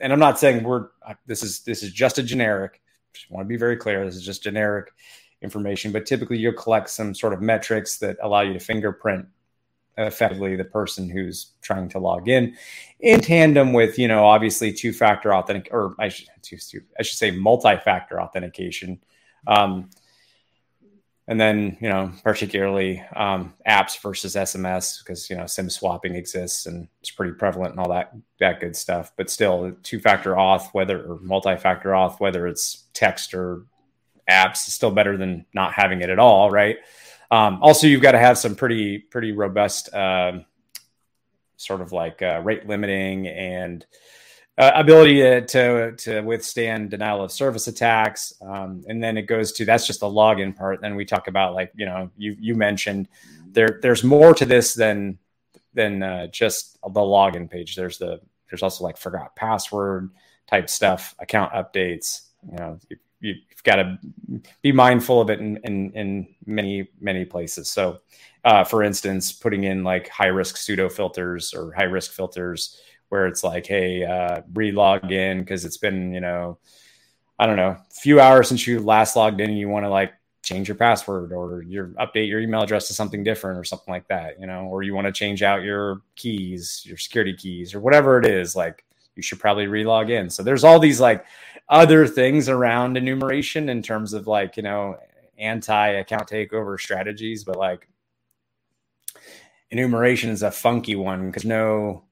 And 0.00 0.12
i'm 0.12 0.18
not 0.18 0.38
saying 0.38 0.64
we're 0.64 0.88
this 1.26 1.42
is 1.42 1.60
this 1.60 1.82
is 1.82 1.92
just 1.92 2.18
a 2.18 2.22
generic. 2.22 2.80
Just 3.12 3.30
want 3.30 3.44
to 3.44 3.48
be 3.48 3.56
very 3.56 3.76
clear 3.76 4.04
this 4.04 4.16
is 4.16 4.24
just 4.24 4.42
generic 4.42 4.92
information 5.40 5.92
but 5.92 6.06
typically 6.06 6.38
you'll 6.38 6.54
collect 6.54 6.88
some 6.88 7.14
sort 7.14 7.32
of 7.32 7.40
metrics 7.40 7.98
that 7.98 8.16
allow 8.22 8.40
you 8.40 8.54
to 8.54 8.58
fingerprint 8.58 9.26
effectively 9.98 10.56
the 10.56 10.64
person 10.64 11.08
who's 11.08 11.52
trying 11.60 11.88
to 11.88 11.98
log 11.98 12.28
in 12.28 12.56
in 13.00 13.20
tandem 13.20 13.72
with 13.72 13.98
you 13.98 14.08
know 14.08 14.24
obviously 14.24 14.72
two 14.72 14.92
factor 14.92 15.34
authentic 15.34 15.68
or 15.72 15.94
i 15.98 16.08
should 16.08 16.26
i 16.98 17.02
should 17.02 17.18
say 17.18 17.30
multi-factor 17.30 18.20
authentication. 18.20 18.98
Um, 19.46 19.90
and 21.26 21.40
then 21.40 21.76
you 21.80 21.88
know 21.88 22.12
particularly 22.22 23.02
um, 23.16 23.54
apps 23.66 24.00
versus 24.00 24.34
sms 24.34 24.98
because 25.02 25.30
you 25.30 25.36
know 25.36 25.46
sim 25.46 25.70
swapping 25.70 26.14
exists 26.14 26.66
and 26.66 26.88
it's 27.00 27.10
pretty 27.10 27.32
prevalent 27.32 27.72
and 27.72 27.80
all 27.80 27.90
that 27.90 28.12
that 28.40 28.60
good 28.60 28.76
stuff. 28.76 29.12
But 29.16 29.30
still 29.30 29.72
two 29.82 30.00
factor 30.00 30.34
auth 30.34 30.68
whether 30.72 31.02
or 31.02 31.18
multi-factor 31.20 31.90
auth 31.90 32.20
whether 32.20 32.46
it's 32.46 32.84
text 32.92 33.34
or 33.34 33.64
apps 34.30 34.68
is 34.68 34.74
still 34.74 34.90
better 34.90 35.16
than 35.16 35.46
not 35.54 35.72
having 35.72 36.00
it 36.00 36.10
at 36.10 36.18
all 36.18 36.50
right? 36.50 36.76
Um, 37.30 37.58
also 37.62 37.86
you've 37.86 38.02
got 38.02 38.12
to 38.12 38.18
have 38.18 38.38
some 38.38 38.54
pretty 38.54 38.98
pretty 38.98 39.32
robust 39.32 39.92
uh, 39.94 40.40
sort 41.56 41.80
of 41.80 41.92
like 41.92 42.20
uh, 42.22 42.40
rate 42.44 42.66
limiting 42.66 43.26
and 43.26 43.84
uh, 44.56 44.70
ability 44.74 45.16
to, 45.16 45.40
to, 45.46 45.92
to 45.96 46.20
withstand 46.20 46.90
denial 46.90 47.24
of 47.24 47.32
service 47.32 47.66
attacks, 47.66 48.32
um, 48.40 48.84
and 48.86 49.02
then 49.02 49.16
it 49.16 49.22
goes 49.22 49.52
to 49.52 49.64
that's 49.64 49.86
just 49.86 50.00
the 50.00 50.06
login 50.06 50.54
part. 50.54 50.80
Then 50.80 50.94
we 50.94 51.04
talk 51.04 51.26
about 51.26 51.54
like 51.54 51.72
you 51.74 51.86
know 51.86 52.10
you 52.16 52.36
you 52.38 52.54
mentioned 52.54 53.08
there 53.50 53.80
there's 53.82 54.04
more 54.04 54.32
to 54.34 54.44
this 54.44 54.74
than 54.74 55.18
than 55.72 56.02
uh, 56.02 56.28
just 56.28 56.78
the 56.82 57.00
login 57.00 57.50
page. 57.50 57.74
There's 57.74 57.98
the 57.98 58.20
there's 58.48 58.62
also 58.62 58.84
like 58.84 58.96
forgot 58.96 59.34
password 59.34 60.10
type 60.46 60.70
stuff, 60.70 61.16
account 61.18 61.52
updates. 61.52 62.28
You 62.48 62.56
know 62.56 62.78
you, 63.24 63.34
you've 63.48 63.64
got 63.64 63.76
to 63.76 63.98
be 64.62 64.70
mindful 64.70 65.20
of 65.20 65.30
it 65.30 65.40
in, 65.40 65.56
in, 65.64 65.90
in 65.92 66.28
many 66.46 66.88
many 67.00 67.24
places. 67.24 67.70
So, 67.70 68.00
uh, 68.44 68.62
for 68.62 68.82
instance, 68.82 69.32
putting 69.32 69.64
in 69.64 69.82
like 69.82 70.08
high 70.08 70.26
risk 70.26 70.58
pseudo 70.58 70.88
filters 70.88 71.54
or 71.54 71.72
high 71.72 71.84
risk 71.84 72.12
filters 72.12 72.78
where 73.08 73.26
it's 73.26 73.44
like, 73.44 73.66
hey, 73.66 74.04
uh, 74.04 74.42
re-log 74.54 75.12
in 75.12 75.40
because 75.40 75.64
it's 75.64 75.76
been, 75.76 76.12
you 76.12 76.20
know, 76.20 76.58
I 77.38 77.46
don't 77.46 77.56
know, 77.56 77.70
a 77.70 77.94
few 77.94 78.20
hours 78.20 78.48
since 78.48 78.66
you 78.66 78.80
last 78.80 79.16
logged 79.16 79.40
in 79.40 79.50
and 79.50 79.58
you 79.58 79.68
want 79.68 79.84
to 79.84 79.90
like 79.90 80.12
change 80.42 80.68
your 80.68 80.76
password 80.76 81.32
or 81.32 81.62
your 81.62 81.88
update 82.00 82.28
your 82.28 82.40
email 82.40 82.62
address 82.62 82.86
to 82.88 82.94
something 82.94 83.24
different 83.24 83.58
or 83.58 83.64
something 83.64 83.92
like 83.92 84.06
that, 84.08 84.38
you 84.38 84.46
know, 84.46 84.64
or 84.64 84.82
you 84.82 84.94
want 84.94 85.06
to 85.06 85.12
change 85.12 85.42
out 85.42 85.62
your 85.62 86.02
keys, 86.16 86.82
your 86.84 86.98
security 86.98 87.34
keys 87.34 87.74
or 87.74 87.80
whatever 87.80 88.18
it 88.18 88.26
is, 88.26 88.54
like 88.54 88.84
you 89.16 89.22
should 89.22 89.40
probably 89.40 89.66
re-log 89.66 90.10
in. 90.10 90.28
So 90.28 90.42
there's 90.42 90.64
all 90.64 90.78
these 90.78 91.00
like 91.00 91.24
other 91.68 92.06
things 92.06 92.48
around 92.48 92.96
enumeration 92.96 93.68
in 93.68 93.82
terms 93.82 94.12
of 94.12 94.26
like, 94.26 94.56
you 94.56 94.62
know, 94.62 94.98
anti-account 95.38 96.28
takeover 96.28 96.78
strategies, 96.78 97.42
but 97.42 97.56
like 97.56 97.88
enumeration 99.70 100.30
is 100.30 100.42
a 100.42 100.50
funky 100.50 100.94
one 100.94 101.26
because 101.26 101.44
no 101.44 102.04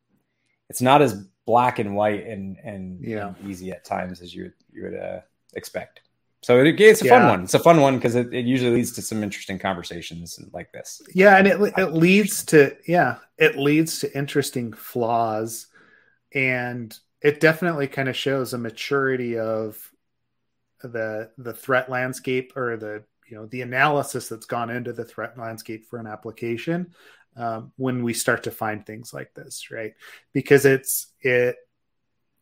it's 0.68 0.82
not 0.82 1.02
as 1.02 1.14
black 1.46 1.78
and 1.78 1.94
white 1.94 2.26
and 2.26 2.56
and, 2.64 3.04
yeah. 3.04 3.34
and 3.38 3.50
easy 3.50 3.70
at 3.70 3.84
times 3.84 4.20
as 4.20 4.34
you 4.34 4.44
would, 4.44 4.54
you 4.72 4.82
would 4.84 4.94
uh, 4.94 5.20
expect. 5.54 6.00
So 6.42 6.58
it, 6.58 6.80
it's 6.80 7.02
a 7.02 7.04
yeah. 7.04 7.20
fun 7.20 7.28
one. 7.28 7.42
It's 7.44 7.54
a 7.54 7.60
fun 7.60 7.80
one 7.80 7.96
because 7.96 8.16
it, 8.16 8.34
it 8.34 8.44
usually 8.44 8.74
leads 8.74 8.92
to 8.92 9.02
some 9.02 9.22
interesting 9.22 9.60
conversations 9.60 10.40
like 10.52 10.72
this. 10.72 11.00
Yeah, 11.14 11.36
and 11.36 11.46
it 11.46 11.60
it 11.78 11.92
leads 11.92 12.44
to 12.46 12.76
yeah, 12.86 13.18
it 13.38 13.56
leads 13.56 14.00
to 14.00 14.16
interesting 14.16 14.72
flaws, 14.72 15.68
and 16.34 16.96
it 17.20 17.38
definitely 17.38 17.86
kind 17.86 18.08
of 18.08 18.16
shows 18.16 18.52
a 18.52 18.58
maturity 18.58 19.38
of 19.38 19.92
the 20.82 21.30
the 21.38 21.52
threat 21.52 21.88
landscape 21.88 22.56
or 22.56 22.76
the 22.76 23.04
you 23.28 23.36
know 23.36 23.46
the 23.46 23.62
analysis 23.62 24.28
that's 24.28 24.46
gone 24.46 24.68
into 24.68 24.92
the 24.92 25.04
threat 25.04 25.38
landscape 25.38 25.86
for 25.86 25.98
an 25.98 26.08
application 26.08 26.92
um, 27.36 27.72
when 27.76 28.02
we 28.02 28.14
start 28.14 28.44
to 28.44 28.50
find 28.50 28.84
things 28.84 29.12
like 29.12 29.34
this, 29.34 29.70
right? 29.70 29.94
Because 30.32 30.64
it's 30.64 31.08
it 31.20 31.56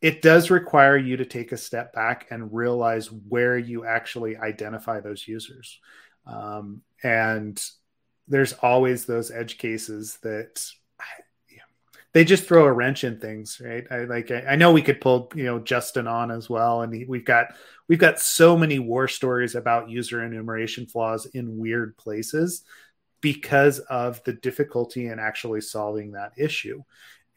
it 0.01 0.21
does 0.21 0.49
require 0.49 0.97
you 0.97 1.17
to 1.17 1.25
take 1.25 1.51
a 1.51 1.57
step 1.57 1.93
back 1.93 2.27
and 2.31 2.53
realize 2.53 3.11
where 3.11 3.57
you 3.57 3.85
actually 3.85 4.35
identify 4.35 4.99
those 4.99 5.27
users, 5.27 5.79
um, 6.25 6.81
and 7.03 7.63
there's 8.27 8.53
always 8.53 9.05
those 9.05 9.31
edge 9.31 9.57
cases 9.57 10.17
that 10.23 10.61
they 12.13 12.25
just 12.25 12.43
throw 12.43 12.65
a 12.65 12.73
wrench 12.73 13.03
in 13.03 13.19
things, 13.19 13.61
right? 13.63 13.85
I 13.89 13.99
like 13.99 14.31
I, 14.31 14.41
I 14.49 14.55
know 14.55 14.73
we 14.73 14.81
could 14.81 14.99
pull 14.99 15.31
you 15.35 15.45
know 15.45 15.59
Justin 15.59 16.07
on 16.07 16.31
as 16.31 16.49
well, 16.49 16.81
and 16.81 17.05
we've 17.07 17.25
got 17.25 17.47
we've 17.87 17.99
got 17.99 18.19
so 18.19 18.57
many 18.57 18.79
war 18.79 19.07
stories 19.07 19.55
about 19.55 19.89
user 19.89 20.23
enumeration 20.23 20.85
flaws 20.85 21.25
in 21.27 21.57
weird 21.57 21.95
places 21.97 22.63
because 23.21 23.79
of 23.79 24.23
the 24.23 24.33
difficulty 24.33 25.07
in 25.07 25.19
actually 25.19 25.61
solving 25.61 26.11
that 26.11 26.33
issue. 26.37 26.83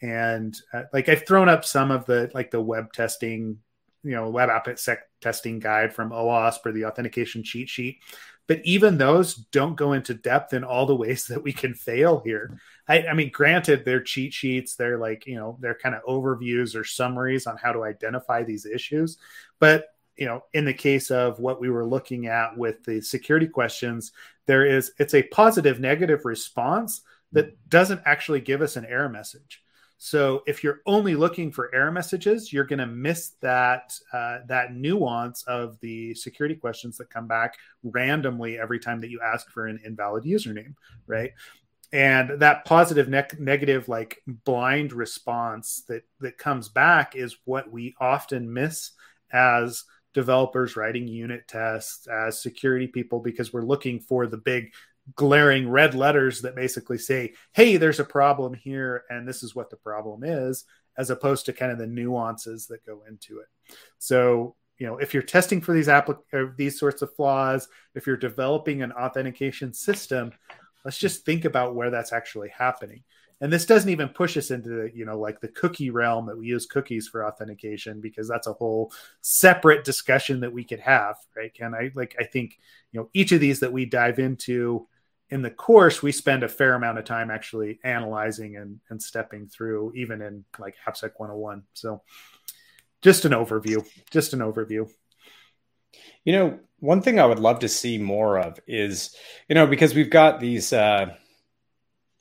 And 0.02 0.58
uh, 0.72 0.82
like 0.92 1.08
I've 1.08 1.26
thrown 1.26 1.48
up 1.48 1.64
some 1.64 1.90
of 1.90 2.06
the 2.06 2.30
like 2.34 2.50
the 2.50 2.60
web 2.60 2.92
testing, 2.92 3.58
you 4.02 4.10
know, 4.10 4.28
web 4.28 4.50
app 4.50 4.78
sec 4.78 5.00
testing 5.20 5.60
guide 5.60 5.94
from 5.94 6.10
OWASP 6.10 6.66
or 6.66 6.72
the 6.72 6.86
authentication 6.86 7.42
cheat 7.42 7.68
sheet. 7.68 7.98
But 8.46 8.60
even 8.64 8.98
those 8.98 9.34
don't 9.34 9.76
go 9.76 9.94
into 9.94 10.12
depth 10.12 10.52
in 10.52 10.64
all 10.64 10.84
the 10.84 10.96
ways 10.96 11.26
that 11.28 11.42
we 11.42 11.52
can 11.52 11.74
fail 11.74 12.20
here. 12.24 12.58
I, 12.86 13.06
I 13.06 13.14
mean, 13.14 13.30
granted, 13.30 13.84
they're 13.84 14.02
cheat 14.02 14.34
sheets, 14.34 14.76
they're 14.76 14.98
like, 14.98 15.26
you 15.26 15.36
know, 15.36 15.56
they're 15.60 15.78
kind 15.78 15.94
of 15.94 16.02
overviews 16.04 16.76
or 16.76 16.84
summaries 16.84 17.46
on 17.46 17.56
how 17.56 17.72
to 17.72 17.84
identify 17.84 18.42
these 18.42 18.66
issues. 18.66 19.16
But 19.58 19.93
you 20.16 20.26
know, 20.26 20.44
in 20.52 20.64
the 20.64 20.74
case 20.74 21.10
of 21.10 21.38
what 21.38 21.60
we 21.60 21.70
were 21.70 21.86
looking 21.86 22.26
at 22.26 22.56
with 22.56 22.84
the 22.84 23.00
security 23.00 23.48
questions, 23.48 24.12
there 24.46 24.64
is 24.64 24.92
it's 24.98 25.14
a 25.14 25.22
positive 25.24 25.80
negative 25.80 26.24
response 26.24 27.02
that 27.32 27.68
doesn't 27.68 28.00
actually 28.04 28.40
give 28.40 28.62
us 28.62 28.76
an 28.76 28.84
error 28.84 29.08
message. 29.08 29.62
So 29.98 30.42
if 30.46 30.62
you're 30.62 30.80
only 30.86 31.14
looking 31.14 31.50
for 31.50 31.74
error 31.74 31.92
messages, 31.92 32.52
you're 32.52 32.64
going 32.64 32.80
to 32.80 32.86
miss 32.86 33.30
that 33.40 33.98
uh, 34.12 34.38
that 34.48 34.74
nuance 34.74 35.44
of 35.44 35.78
the 35.80 36.14
security 36.14 36.54
questions 36.54 36.98
that 36.98 37.10
come 37.10 37.26
back 37.26 37.56
randomly 37.82 38.58
every 38.58 38.78
time 38.78 39.00
that 39.00 39.10
you 39.10 39.20
ask 39.24 39.48
for 39.50 39.66
an 39.66 39.80
invalid 39.84 40.24
username, 40.24 40.74
right? 41.06 41.32
And 41.92 42.40
that 42.40 42.64
positive 42.64 43.08
ne- 43.08 43.24
negative 43.38 43.88
like 43.88 44.20
blind 44.26 44.92
response 44.92 45.84
that 45.88 46.02
that 46.20 46.38
comes 46.38 46.68
back 46.68 47.14
is 47.14 47.36
what 47.44 47.70
we 47.70 47.94
often 48.00 48.52
miss 48.52 48.90
as 49.32 49.84
developers 50.14 50.76
writing 50.76 51.06
unit 51.06 51.46
tests, 51.46 52.06
as 52.06 52.40
security 52.40 52.86
people, 52.86 53.20
because 53.20 53.52
we're 53.52 53.62
looking 53.62 54.00
for 54.00 54.26
the 54.26 54.38
big 54.38 54.72
glaring 55.14 55.68
red 55.68 55.94
letters 55.94 56.40
that 56.40 56.56
basically 56.56 56.96
say, 56.96 57.34
hey, 57.52 57.76
there's 57.76 58.00
a 58.00 58.04
problem 58.04 58.54
here, 58.54 59.04
and 59.10 59.28
this 59.28 59.42
is 59.42 59.54
what 59.54 59.68
the 59.68 59.76
problem 59.76 60.24
is, 60.24 60.64
as 60.96 61.10
opposed 61.10 61.46
to 61.46 61.52
kind 61.52 61.72
of 61.72 61.78
the 61.78 61.86
nuances 61.86 62.66
that 62.68 62.86
go 62.86 63.02
into 63.08 63.40
it. 63.40 63.76
So, 63.98 64.54
you 64.78 64.86
know, 64.86 64.96
if 64.98 65.12
you're 65.12 65.22
testing 65.22 65.60
for 65.60 65.74
these 65.74 65.88
applic- 65.88 66.22
uh, 66.32 66.52
these 66.56 66.78
sorts 66.78 67.02
of 67.02 67.14
flaws, 67.14 67.68
if 67.94 68.06
you're 68.06 68.16
developing 68.16 68.82
an 68.82 68.92
authentication 68.92 69.72
system, 69.74 70.32
let's 70.84 70.98
just 70.98 71.24
think 71.24 71.44
about 71.44 71.74
where 71.74 71.90
that's 71.90 72.12
actually 72.12 72.48
happening 72.48 73.02
and 73.44 73.52
this 73.52 73.66
doesn't 73.66 73.90
even 73.90 74.08
push 74.08 74.38
us 74.38 74.50
into 74.50 74.70
the, 74.70 74.90
you 74.94 75.04
know 75.04 75.20
like 75.20 75.38
the 75.38 75.48
cookie 75.48 75.90
realm 75.90 76.24
that 76.26 76.38
we 76.38 76.46
use 76.46 76.64
cookies 76.64 77.06
for 77.06 77.28
authentication 77.28 78.00
because 78.00 78.26
that's 78.26 78.46
a 78.46 78.54
whole 78.54 78.90
separate 79.20 79.84
discussion 79.84 80.40
that 80.40 80.52
we 80.52 80.64
could 80.64 80.80
have 80.80 81.16
right? 81.36 81.52
Can 81.52 81.74
i 81.74 81.90
like 81.94 82.16
i 82.18 82.24
think 82.24 82.58
you 82.90 83.00
know 83.00 83.10
each 83.12 83.32
of 83.32 83.40
these 83.40 83.60
that 83.60 83.72
we 83.72 83.84
dive 83.84 84.18
into 84.18 84.88
in 85.28 85.42
the 85.42 85.50
course 85.50 86.02
we 86.02 86.10
spend 86.10 86.42
a 86.42 86.48
fair 86.48 86.74
amount 86.74 86.98
of 86.98 87.04
time 87.04 87.30
actually 87.30 87.78
analyzing 87.84 88.56
and, 88.56 88.80
and 88.88 89.02
stepping 89.02 89.46
through 89.46 89.92
even 89.94 90.22
in 90.22 90.42
like 90.58 90.74
appsec 90.88 91.10
101 91.18 91.64
so 91.74 92.00
just 93.02 93.26
an 93.26 93.32
overview 93.32 93.86
just 94.10 94.32
an 94.32 94.40
overview. 94.40 94.90
You 96.24 96.32
know 96.32 96.58
one 96.80 97.02
thing 97.02 97.20
i 97.20 97.26
would 97.26 97.40
love 97.40 97.58
to 97.58 97.68
see 97.68 97.98
more 97.98 98.38
of 98.38 98.58
is 98.66 99.14
you 99.50 99.54
know 99.54 99.66
because 99.66 99.94
we've 99.94 100.10
got 100.10 100.40
these 100.40 100.72
uh 100.72 101.14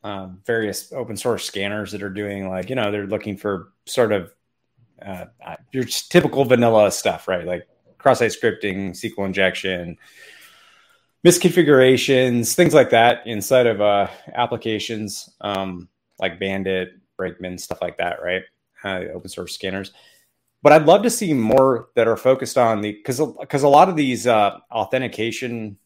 um, 0.04 0.42
various 0.46 0.92
open 0.92 1.16
source 1.16 1.46
scanners 1.46 1.92
that 1.92 2.04
are 2.04 2.10
doing 2.10 2.50
like 2.50 2.70
you 2.70 2.76
know 2.76 2.92
they're 2.92 3.08
looking 3.08 3.38
for 3.38 3.74
sort 3.86 4.12
of 4.12 4.34
uh, 5.06 5.26
your 5.72 5.84
typical 5.84 6.46
vanilla 6.46 6.92
stuff, 6.92 7.28
right? 7.28 7.46
Like 7.46 7.68
cross-site 7.98 8.32
scripting, 8.32 8.92
SQL 8.92 9.26
injection, 9.26 9.98
misconfigurations, 11.26 12.56
things 12.56 12.74
like 12.74 12.90
that 12.92 13.26
inside 13.26 13.68
of 13.68 13.82
uh, 13.82 14.08
applications 14.34 15.30
um, 15.42 15.90
like 16.20 16.40
Bandit, 16.40 16.94
Brakeman, 17.18 17.58
stuff 17.58 17.82
like 17.82 17.98
that, 17.98 18.22
right? 18.24 18.44
Uh, 18.84 19.06
open 19.14 19.30
source 19.30 19.54
scanners. 19.54 19.92
But 20.62 20.74
I'd 20.74 20.86
love 20.86 21.04
to 21.04 21.10
see 21.10 21.34
more 21.34 21.90
that 21.96 22.08
are 22.08 22.18
focused 22.18 22.58
on 22.58 22.82
the 22.82 22.94
because 22.94 23.22
because 23.40 23.64
a 23.64 23.68
lot 23.68 23.90
of 23.90 23.96
these 23.98 24.28
uh, 24.28 24.58
authentication 24.72 25.78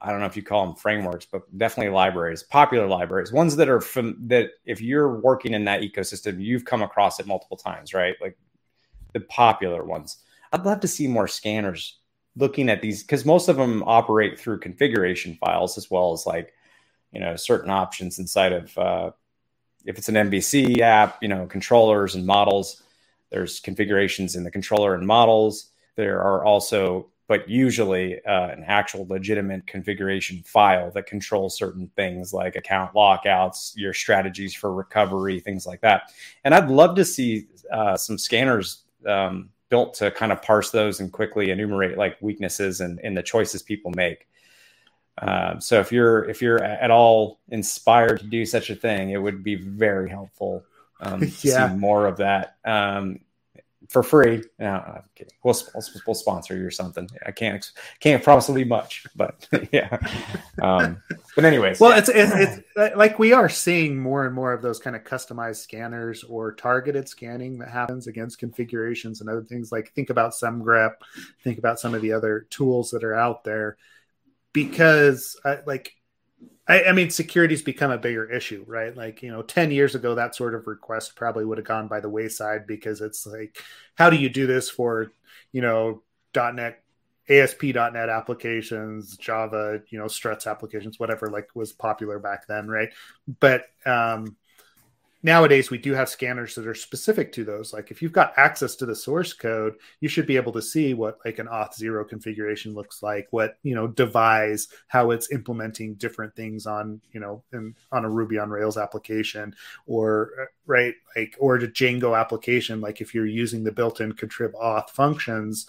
I 0.00 0.10
don't 0.10 0.20
know 0.20 0.26
if 0.26 0.36
you 0.36 0.42
call 0.42 0.66
them 0.66 0.76
frameworks, 0.76 1.26
but 1.30 1.42
definitely 1.56 1.92
libraries, 1.92 2.42
popular 2.42 2.86
libraries, 2.86 3.32
ones 3.32 3.56
that 3.56 3.68
are 3.68 3.80
from 3.80 4.16
that 4.28 4.50
if 4.64 4.80
you're 4.80 5.20
working 5.20 5.54
in 5.54 5.64
that 5.64 5.80
ecosystem, 5.80 6.40
you've 6.40 6.64
come 6.64 6.82
across 6.82 7.18
it 7.18 7.26
multiple 7.26 7.56
times, 7.56 7.94
right? 7.94 8.14
Like 8.20 8.36
the 9.12 9.20
popular 9.20 9.84
ones. 9.84 10.18
I'd 10.52 10.64
love 10.64 10.80
to 10.80 10.88
see 10.88 11.08
more 11.08 11.28
scanners 11.28 11.98
looking 12.36 12.68
at 12.68 12.82
these 12.82 13.02
because 13.02 13.24
most 13.24 13.48
of 13.48 13.56
them 13.56 13.82
operate 13.84 14.38
through 14.38 14.60
configuration 14.60 15.34
files 15.40 15.78
as 15.78 15.90
well 15.90 16.12
as 16.12 16.26
like 16.26 16.52
you 17.12 17.20
know 17.20 17.34
certain 17.34 17.70
options 17.70 18.18
inside 18.18 18.52
of 18.52 18.78
uh, 18.78 19.10
if 19.86 19.96
it's 19.96 20.08
an 20.08 20.16
MVC 20.16 20.80
app, 20.80 21.22
you 21.22 21.28
know 21.28 21.46
controllers 21.46 22.14
and 22.14 22.26
models. 22.26 22.82
There's 23.30 23.58
configurations 23.58 24.36
in 24.36 24.44
the 24.44 24.50
controller 24.50 24.94
and 24.94 25.06
models. 25.06 25.70
There 25.96 26.20
are 26.20 26.44
also 26.44 27.08
but 27.28 27.48
usually 27.48 28.24
uh, 28.24 28.48
an 28.48 28.64
actual 28.66 29.06
legitimate 29.08 29.66
configuration 29.66 30.42
file 30.44 30.90
that 30.92 31.06
controls 31.06 31.56
certain 31.56 31.90
things 31.96 32.32
like 32.32 32.54
account 32.56 32.94
lockouts, 32.94 33.74
your 33.76 33.92
strategies 33.92 34.54
for 34.54 34.72
recovery, 34.72 35.40
things 35.40 35.66
like 35.66 35.80
that. 35.80 36.12
And 36.44 36.54
I'd 36.54 36.68
love 36.68 36.94
to 36.96 37.04
see 37.04 37.48
uh, 37.72 37.96
some 37.96 38.16
scanners 38.16 38.84
um, 39.06 39.50
built 39.68 39.94
to 39.94 40.10
kind 40.12 40.30
of 40.30 40.40
parse 40.42 40.70
those 40.70 41.00
and 41.00 41.12
quickly 41.12 41.50
enumerate 41.50 41.98
like 41.98 42.16
weaknesses 42.20 42.80
and, 42.80 43.00
and 43.02 43.16
the 43.16 43.22
choices 43.22 43.62
people 43.62 43.90
make. 43.96 44.28
Um, 45.18 45.60
so 45.60 45.80
if 45.80 45.90
you're 45.90 46.28
if 46.28 46.42
you're 46.42 46.62
at 46.62 46.90
all 46.90 47.40
inspired 47.48 48.20
to 48.20 48.26
do 48.26 48.44
such 48.44 48.68
a 48.70 48.74
thing, 48.76 49.10
it 49.10 49.16
would 49.16 49.42
be 49.42 49.54
very 49.54 50.10
helpful 50.10 50.62
um, 51.00 51.20
to 51.20 51.26
yeah. 51.40 51.70
see 51.70 51.76
more 51.76 52.06
of 52.06 52.18
that. 52.18 52.56
Um, 52.64 53.20
for 53.88 54.02
free. 54.02 54.42
No, 54.58 54.70
I'm 54.70 55.02
kidding. 55.14 55.32
We'll, 55.44 55.54
we'll, 55.74 55.84
we'll, 56.06 56.14
sponsor 56.14 56.56
you 56.56 56.64
or 56.64 56.70
something. 56.70 57.08
I 57.24 57.30
can't 57.30 57.70
can't 58.00 58.22
promise 58.22 58.48
it'll 58.48 58.56
be 58.56 58.64
much, 58.64 59.06
but 59.14 59.48
yeah. 59.72 59.98
Um, 60.60 61.02
but 61.34 61.44
anyways, 61.44 61.80
well, 61.80 61.96
it's, 61.96 62.08
it's, 62.08 62.32
it's 62.76 62.96
like 62.96 63.18
we 63.18 63.32
are 63.32 63.48
seeing 63.48 63.98
more 63.98 64.24
and 64.26 64.34
more 64.34 64.52
of 64.52 64.62
those 64.62 64.78
kind 64.78 64.96
of 64.96 65.04
customized 65.04 65.56
scanners 65.56 66.24
or 66.24 66.52
targeted 66.54 67.08
scanning 67.08 67.58
that 67.58 67.68
happens 67.68 68.06
against 68.06 68.38
configurations 68.38 69.20
and 69.20 69.30
other 69.30 69.42
things. 69.42 69.72
Like 69.72 69.92
think 69.92 70.10
about 70.10 70.32
SemGrep, 70.32 70.92
think 71.42 71.58
about 71.58 71.80
some 71.80 71.94
of 71.94 72.02
the 72.02 72.12
other 72.12 72.46
tools 72.50 72.90
that 72.90 73.04
are 73.04 73.14
out 73.14 73.44
there, 73.44 73.76
because 74.52 75.38
uh, 75.44 75.56
like 75.66 75.95
I, 76.68 76.84
I, 76.84 76.92
mean, 76.92 77.10
security's 77.10 77.62
become 77.62 77.90
a 77.90 77.98
bigger 77.98 78.30
issue, 78.30 78.64
right? 78.66 78.96
Like, 78.96 79.22
you 79.22 79.30
know, 79.30 79.42
10 79.42 79.70
years 79.70 79.94
ago, 79.94 80.16
that 80.16 80.34
sort 80.34 80.54
of 80.54 80.66
request 80.66 81.14
probably 81.14 81.44
would 81.44 81.58
have 81.58 81.66
gone 81.66 81.86
by 81.86 82.00
the 82.00 82.10
wayside 82.10 82.66
because 82.66 83.00
it's 83.00 83.24
like, 83.24 83.62
how 83.94 84.10
do 84.10 84.16
you 84.16 84.28
do 84.28 84.46
this 84.46 84.68
for, 84.68 85.12
you 85.52 85.62
know, 85.62 86.02
.NET, 86.34 86.82
ASP.NET 87.28 88.08
applications, 88.08 89.16
Java, 89.16 89.80
you 89.90 89.98
know, 89.98 90.08
struts 90.08 90.46
applications, 90.46 90.98
whatever, 90.98 91.28
like 91.28 91.48
was 91.54 91.72
popular 91.72 92.18
back 92.18 92.46
then, 92.48 92.68
right? 92.68 92.90
But, 93.40 93.66
um, 93.84 94.36
nowadays 95.22 95.70
we 95.70 95.78
do 95.78 95.92
have 95.92 96.08
scanners 96.08 96.54
that 96.54 96.66
are 96.66 96.74
specific 96.74 97.32
to 97.32 97.44
those. 97.44 97.72
Like 97.72 97.90
if 97.90 98.00
you've 98.00 98.12
got 98.12 98.34
access 98.36 98.76
to 98.76 98.86
the 98.86 98.94
source 98.94 99.32
code 99.32 99.74
you 100.00 100.08
should 100.08 100.26
be 100.26 100.36
able 100.36 100.52
to 100.52 100.62
see 100.62 100.94
what 100.94 101.18
like 101.24 101.38
an 101.38 101.46
auth 101.46 101.74
zero 101.74 102.04
configuration 102.04 102.74
looks 102.74 103.02
like 103.02 103.26
what 103.30 103.56
you 103.62 103.74
know 103.74 103.86
devise 103.86 104.68
how 104.88 105.10
it's 105.10 105.32
implementing 105.32 105.94
different 105.94 106.34
things 106.34 106.66
on 106.66 107.00
you 107.12 107.20
know 107.20 107.42
in, 107.52 107.74
on 107.92 108.04
a 108.04 108.10
ruby 108.10 108.38
on 108.38 108.50
rails 108.50 108.76
application 108.76 109.54
or 109.86 110.30
uh, 110.40 110.44
right 110.66 110.94
like 111.16 111.34
or 111.38 111.56
a 111.56 111.68
django 111.68 112.18
application. 112.18 112.80
Like 112.80 113.00
if 113.00 113.14
you're 113.14 113.26
using 113.26 113.64
the 113.64 113.72
built-in 113.72 114.12
contrib 114.12 114.52
auth 114.52 114.90
functions 114.90 115.66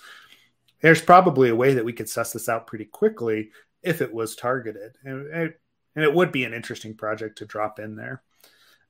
there's 0.81 1.01
probably 1.01 1.49
a 1.49 1.55
way 1.55 1.73
that 1.73 1.85
we 1.85 1.93
could 1.93 2.09
suss 2.09 2.33
this 2.33 2.47
out 2.47 2.67
pretty 2.67 2.85
quickly 2.85 3.49
if 3.83 4.01
it 4.01 4.13
was 4.13 4.35
targeted, 4.35 4.97
and 5.03 5.27
and 5.33 6.05
it 6.05 6.13
would 6.13 6.31
be 6.31 6.43
an 6.43 6.53
interesting 6.53 6.95
project 6.95 7.39
to 7.39 7.45
drop 7.45 7.79
in 7.79 7.95
there. 7.95 8.21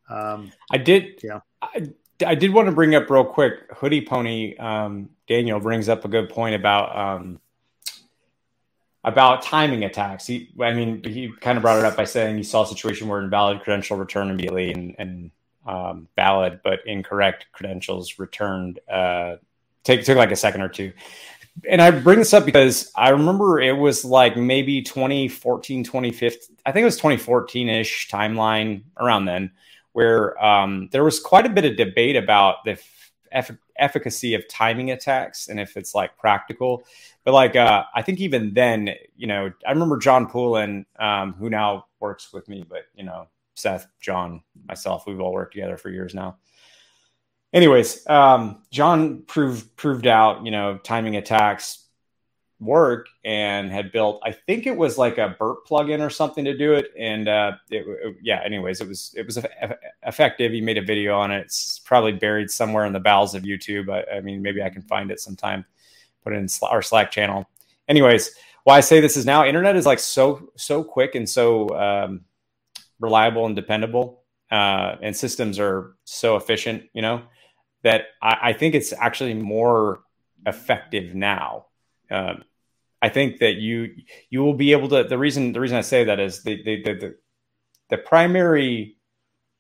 Um, 0.09 0.51
I 0.71 0.77
did, 0.77 1.19
yeah. 1.23 1.39
I, 1.61 1.89
I 2.25 2.35
did 2.35 2.53
want 2.53 2.67
to 2.67 2.71
bring 2.71 2.95
up 2.95 3.09
real 3.09 3.23
quick. 3.23 3.71
Hoodie 3.75 4.01
Pony 4.01 4.55
um, 4.57 5.09
Daniel 5.27 5.59
brings 5.59 5.89
up 5.89 6.05
a 6.05 6.07
good 6.07 6.29
point 6.29 6.55
about 6.55 6.97
um, 6.97 7.39
about 9.03 9.41
timing 9.41 9.83
attacks. 9.83 10.25
He, 10.25 10.49
I 10.59 10.73
mean, 10.73 11.03
he 11.03 11.31
kind 11.39 11.57
of 11.57 11.61
brought 11.61 11.79
it 11.79 11.85
up 11.85 11.95
by 11.95 12.05
saying 12.05 12.37
he 12.37 12.43
saw 12.43 12.63
a 12.63 12.67
situation 12.67 13.07
where 13.07 13.21
invalid 13.21 13.61
credential 13.61 13.97
returned 13.97 14.31
immediately 14.31 14.73
and, 14.73 14.95
and 14.97 15.31
um, 15.65 16.07
valid 16.15 16.61
but 16.63 16.79
incorrect 16.85 17.47
credentials 17.51 18.19
returned. 18.19 18.79
Uh, 18.89 19.35
take 19.83 20.03
took 20.03 20.17
like 20.17 20.31
a 20.31 20.35
second 20.35 20.61
or 20.61 20.69
two. 20.69 20.91
And 21.67 21.81
I 21.81 21.91
bring 21.91 22.19
this 22.19 22.33
up 22.33 22.45
because 22.45 22.91
I 22.95 23.09
remember 23.09 23.59
it 23.59 23.75
was 23.75 24.05
like 24.05 24.37
maybe 24.37 24.81
2014, 24.81 25.83
2015. 25.83 26.57
I 26.65 26.71
think 26.71 26.83
it 26.83 26.85
was 26.85 26.97
2014 26.97 27.69
ish 27.69 28.09
timeline 28.09 28.83
around 28.97 29.25
then 29.25 29.51
where 29.97 30.39
um, 30.45 30.87
there 30.91 31.03
was 31.03 31.19
quite 31.19 31.47
a 31.47 31.49
bit 31.49 31.65
of 31.65 31.75
debate 31.75 32.15
about 32.15 32.63
the 32.65 32.79
eff- 33.31 33.57
efficacy 33.79 34.35
of 34.35 34.47
timing 34.47 34.91
attacks 34.91 35.47
and 35.47 35.59
if 35.59 35.75
it's 35.75 35.95
like 35.95 36.15
practical. 36.19 36.83
But 37.23 37.33
like, 37.33 37.55
uh, 37.55 37.83
I 37.95 38.03
think 38.03 38.19
even 38.19 38.53
then, 38.53 38.91
you 39.15 39.25
know, 39.25 39.51
I 39.65 39.71
remember 39.71 39.97
John 39.97 40.27
Poulin, 40.27 40.85
um, 40.99 41.33
who 41.33 41.49
now 41.49 41.87
works 41.99 42.31
with 42.31 42.47
me, 42.47 42.63
but 42.69 42.83
you 42.93 43.05
know, 43.05 43.27
Seth, 43.55 43.87
John, 43.99 44.43
myself, 44.67 45.05
we've 45.07 45.19
all 45.19 45.33
worked 45.33 45.55
together 45.55 45.77
for 45.77 45.89
years 45.89 46.13
now. 46.13 46.37
Anyways, 47.51 48.07
um, 48.07 48.61
John 48.69 49.23
proved 49.23 49.75
proved 49.77 50.05
out, 50.05 50.45
you 50.45 50.51
know, 50.51 50.77
timing 50.77 51.15
attacks 51.15 51.86
work 52.59 53.07
and 53.23 53.71
had 53.71 53.91
built 53.91 54.19
i 54.25 54.31
think 54.31 54.65
it 54.65 54.75
was 54.75 54.97
like 54.97 55.19
a 55.19 55.35
burp 55.37 55.59
plugin 55.67 56.03
or 56.03 56.09
something 56.09 56.43
to 56.43 56.57
do 56.57 56.73
it. 56.73 56.87
And 56.97 57.27
uh 57.27 57.51
it, 57.69 57.85
it, 57.87 58.15
yeah 58.21 58.41
anyways 58.43 58.81
it 58.81 58.87
was 58.87 59.13
it 59.15 59.25
was 59.25 59.37
effective. 60.03 60.51
He 60.51 60.61
made 60.61 60.77
a 60.77 60.81
video 60.81 61.15
on 61.19 61.29
it. 61.29 61.41
It's 61.41 61.77
probably 61.79 62.13
buried 62.13 62.49
somewhere 62.49 62.85
in 62.85 62.93
the 62.93 62.99
bowels 62.99 63.35
of 63.35 63.43
youtube. 63.43 63.91
I, 63.91 64.17
I 64.17 64.21
mean 64.21 64.41
maybe 64.41 64.63
i 64.63 64.69
can 64.69 64.81
find 64.81 65.11
it 65.11 65.19
sometime 65.19 65.65
put 66.23 66.33
it 66.33 66.37
in 66.37 66.47
our 66.63 66.81
slack 66.81 67.11
channel. 67.11 67.47
Anyways 67.87 68.31
why 68.63 68.77
i 68.77 68.81
say 68.81 68.99
this 68.99 69.15
is 69.15 69.25
now 69.25 69.45
internet 69.45 69.75
is 69.75 69.85
like 69.85 69.99
so 69.99 70.51
so 70.57 70.83
quick 70.83 71.15
and 71.15 71.29
so 71.29 71.69
um, 71.69 72.21
reliable 72.99 73.45
and 73.45 73.55
dependable 73.55 74.23
uh, 74.51 74.95
and 75.01 75.15
systems 75.15 75.59
are 75.59 75.95
so 76.05 76.35
efficient 76.35 76.83
you 76.93 77.01
know 77.01 77.21
that 77.83 78.05
I, 78.21 78.37
I 78.41 78.53
think 78.53 78.75
it's 78.75 78.91
actually 78.91 79.35
more 79.35 80.01
effective 80.45 81.15
now 81.15 81.66
um, 82.11 82.43
I 83.01 83.09
think 83.09 83.39
that 83.39 83.55
you 83.55 83.95
you 84.29 84.43
will 84.43 84.53
be 84.53 84.71
able 84.71 84.89
to. 84.89 85.03
The 85.03 85.17
reason 85.17 85.53
the 85.53 85.59
reason 85.59 85.77
I 85.77 85.81
say 85.81 86.05
that 86.05 86.19
is 86.19 86.43
the 86.43 86.61
the 86.63 86.83
the, 86.83 87.15
the, 87.89 87.97
primary 87.97 88.97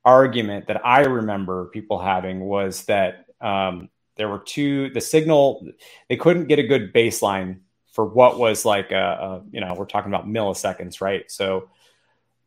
argument 0.03 0.67
that 0.67 0.85
I 0.85 1.01
remember 1.01 1.65
people 1.65 1.99
having 1.99 2.41
was 2.41 2.85
that 2.85 3.25
um, 3.41 3.89
there 4.15 4.27
were 4.27 4.39
two 4.39 4.89
the 4.89 5.01
signal 5.01 5.67
they 6.09 6.17
couldn't 6.17 6.47
get 6.47 6.59
a 6.59 6.63
good 6.63 6.93
baseline 6.93 7.59
for 7.91 8.05
what 8.05 8.37
was 8.37 8.65
like 8.65 8.91
a, 8.91 8.95
a, 8.95 9.43
you 9.51 9.61
know 9.61 9.73
we're 9.75 9.85
talking 9.85 10.11
about 10.11 10.27
milliseconds 10.27 11.01
right 11.01 11.29
so 11.29 11.69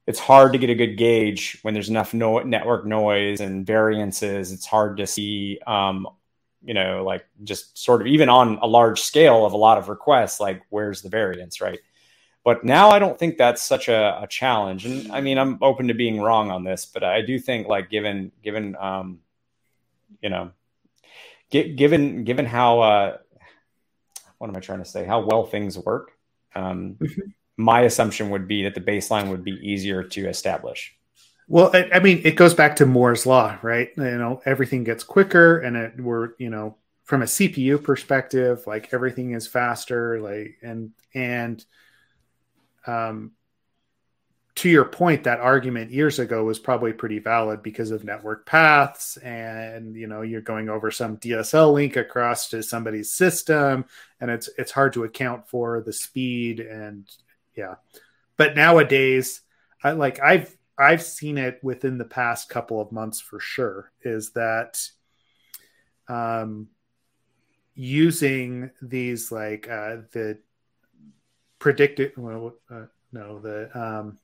it's 0.07 0.19
hard 0.19 0.53
to 0.53 0.59
get 0.59 0.71
a 0.71 0.75
good 0.75 0.97
gauge 0.97 1.59
when 1.63 1.75
there's 1.75 1.89
enough 1.89 2.13
no- 2.15 2.41
network 2.41 2.85
noise 2.87 3.41
and 3.41 3.67
variances 3.67 4.53
it's 4.53 4.67
hard 4.67 4.97
to 4.97 5.07
see 5.07 5.59
um, 5.67 6.07
you 6.63 6.75
know, 6.75 7.05
like 7.05 7.25
just 7.45 7.79
sort 7.79 8.01
of 8.01 8.07
even 8.07 8.29
on 8.29 8.59
a 8.63 8.67
large 8.67 9.01
scale 9.01 9.47
of 9.47 9.53
a 9.53 9.57
lot 9.57 9.79
of 9.79 9.89
requests, 9.89 10.41
like 10.41 10.63
where's 10.69 11.03
the 11.03 11.09
variance, 11.09 11.61
right? 11.61 11.79
But 12.45 12.65
now 12.65 12.91
I 12.91 12.99
don't 12.99 13.19
think 13.19 13.37
that's 13.37 13.63
such 13.63 13.89
a, 13.89 14.21
a 14.23 14.27
challenge. 14.27 14.87
And 14.87 15.13
I 15.13 15.21
mean, 15.21 15.39
I'm 15.39 15.59
open 15.63 15.89
to 15.89 15.95
being 15.95 16.21
wrong 16.21 16.51
on 16.51 16.65
this, 16.65 16.87
but 16.87 17.05
I 17.05 17.23
do 17.23 17.39
think 17.39 17.69
like 17.69 17.91
given 17.91 18.33
given 18.43 18.77
um, 18.81 19.21
you 20.23 20.31
know, 20.31 20.51
given 21.51 22.25
given 22.25 22.47
how 22.47 22.81
uh, 22.81 23.17
what 24.39 24.49
am 24.49 24.57
I 24.57 24.61
trying 24.61 24.79
to 24.81 24.85
say? 24.85 25.05
How 25.05 25.21
well 25.21 25.45
things 25.45 25.79
work. 25.79 26.13
Um, 26.55 26.97
mm-hmm. 27.01 27.31
my 27.57 27.83
assumption 27.83 28.31
would 28.31 28.49
be 28.49 28.65
that 28.65 28.75
the 28.75 28.81
baseline 28.81 29.31
would 29.31 29.45
be 29.45 29.53
easier 29.63 30.03
to 30.03 30.29
establish. 30.29 30.97
Well, 31.51 31.73
I, 31.75 31.91
I, 31.95 31.99
mean, 31.99 32.21
it 32.23 32.37
goes 32.37 32.55
back 32.55 32.77
to 32.77 32.87
Moore's 32.87 33.27
law, 33.27 33.59
right? 33.61 33.91
You 33.97 34.19
know, 34.19 34.41
everything 34.45 34.85
gets 34.85 35.03
quicker, 35.03 35.59
and 35.59 35.77
it, 35.77 36.01
we're 36.01 36.31
you 36.39 36.49
know 36.49 36.77
from 37.03 37.23
a 37.23 37.27
CPU 37.27 37.83
perspective, 37.83 38.63
like 38.69 38.91
everything 38.95 39.33
is 39.33 39.49
faster, 39.49 40.21
like 40.21 40.59
and 40.63 40.93
and 41.13 41.65
um, 42.87 43.33
to 44.55 44.69
your 44.69 44.85
point, 44.85 45.25
that 45.25 45.41
argument 45.41 45.91
years 45.91 46.21
ago 46.21 46.45
was 46.45 46.61
probably 46.61 46.93
pretty 46.93 47.19
valid 47.19 47.65
because 47.65 47.91
of 47.91 48.05
network 48.05 48.47
paths, 48.47 49.17
and 49.17 49.97
you 49.97 50.07
know 50.07 50.23
you're 50.23 50.41
going 50.41 50.69
over 50.69 50.93
some 50.93 51.17
DSL 51.17 51.73
link 51.73 51.97
across 51.97 52.49
to 52.51 52.63
somebody's 52.63 53.13
system, 53.13 53.87
and 54.21 54.31
it's 54.31 54.49
it's 54.57 54.71
hard 54.71 54.93
to 54.93 55.03
account 55.03 55.49
for 55.49 55.81
the 55.81 55.93
speed 55.93 56.61
and 56.61 57.11
yeah. 57.57 57.75
But 58.37 58.55
nowadays, 58.55 59.41
I 59.83 59.91
like 59.91 60.21
I've 60.21 60.57
I've 60.81 61.03
seen 61.03 61.37
it 61.37 61.61
within 61.63 61.99
the 61.99 62.05
past 62.05 62.49
couple 62.49 62.81
of 62.81 62.91
months 62.91 63.21
for 63.21 63.39
sure 63.39 63.93
is 64.03 64.31
that 64.33 64.83
um, 66.09 66.69
using 67.75 68.71
these 68.81 69.31
like 69.31 69.69
uh, 69.69 69.99
the 70.13 70.39
predicted 71.59 72.13
well, 72.17 72.55
uh, 72.71 72.87
no 73.13 73.39
the 73.39 73.71
um, 73.79 74.19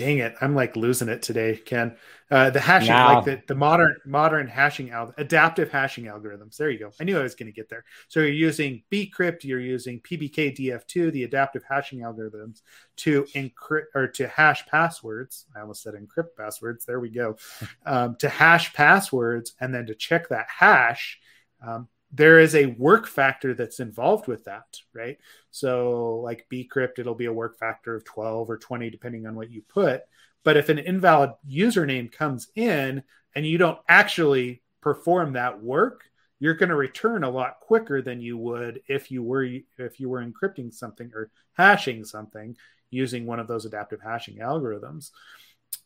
dang 0.00 0.16
it. 0.16 0.34
I'm 0.40 0.54
like 0.54 0.76
losing 0.76 1.10
it 1.10 1.20
today 1.20 1.58
ken. 1.58 1.94
Uh, 2.30 2.48
the 2.48 2.58
hashing 2.58 2.94
like 2.94 3.24
the, 3.26 3.42
the 3.48 3.54
modern 3.54 3.96
modern 4.06 4.46
hashing 4.46 4.90
al- 4.92 5.12
adaptive 5.18 5.70
hashing 5.70 6.04
algorithms. 6.04 6.56
There 6.56 6.70
you 6.70 6.78
go. 6.78 6.90
I 6.98 7.04
knew 7.04 7.18
i 7.18 7.22
was 7.22 7.34
going 7.34 7.48
to 7.48 7.52
get 7.52 7.68
there. 7.68 7.84
So 8.08 8.20
you're 8.20 8.30
using 8.30 8.82
bcrypt 8.90 9.44
you're 9.44 9.60
using 9.60 10.00
PBKDF2 10.00 11.12
the 11.12 11.24
adaptive 11.24 11.64
hashing 11.68 11.98
algorithms 11.98 12.62
to 12.96 13.24
encrypt 13.34 13.84
or 13.94 14.08
to 14.08 14.26
hash 14.26 14.66
passwords. 14.68 15.44
I 15.54 15.60
almost 15.60 15.82
said 15.82 15.92
encrypt 15.92 16.34
passwords. 16.34 16.86
There 16.86 17.00
we 17.00 17.10
go. 17.10 17.36
Um, 17.86 18.16
to 18.16 18.28
hash 18.28 18.72
passwords 18.74 19.54
and 19.60 19.74
then 19.74 19.86
to 19.86 19.94
check 19.94 20.28
that 20.28 20.46
hash 20.48 21.18
um, 21.66 21.88
there 22.12 22.40
is 22.40 22.54
a 22.54 22.66
work 22.66 23.06
factor 23.06 23.54
that's 23.54 23.80
involved 23.80 24.26
with 24.26 24.44
that, 24.44 24.78
right? 24.92 25.18
So, 25.50 26.20
like 26.24 26.46
bcrypt, 26.50 26.98
it'll 26.98 27.14
be 27.14 27.26
a 27.26 27.32
work 27.32 27.58
factor 27.58 27.94
of 27.94 28.04
12 28.04 28.50
or 28.50 28.58
20, 28.58 28.90
depending 28.90 29.26
on 29.26 29.34
what 29.34 29.50
you 29.50 29.62
put. 29.62 30.02
But 30.42 30.56
if 30.56 30.68
an 30.68 30.78
invalid 30.78 31.32
username 31.48 32.10
comes 32.10 32.48
in 32.54 33.02
and 33.34 33.46
you 33.46 33.58
don't 33.58 33.78
actually 33.88 34.62
perform 34.80 35.34
that 35.34 35.62
work, 35.62 36.04
you're 36.38 36.54
going 36.54 36.70
to 36.70 36.76
return 36.76 37.22
a 37.22 37.30
lot 37.30 37.60
quicker 37.60 38.00
than 38.00 38.20
you 38.20 38.38
would 38.38 38.80
if 38.88 39.10
you 39.10 39.22
were 39.22 39.44
if 39.44 40.00
you 40.00 40.08
were 40.08 40.24
encrypting 40.24 40.72
something 40.72 41.10
or 41.14 41.30
hashing 41.52 42.04
something 42.04 42.56
using 42.90 43.26
one 43.26 43.38
of 43.38 43.46
those 43.46 43.66
adaptive 43.66 44.00
hashing 44.02 44.38
algorithms. 44.38 45.10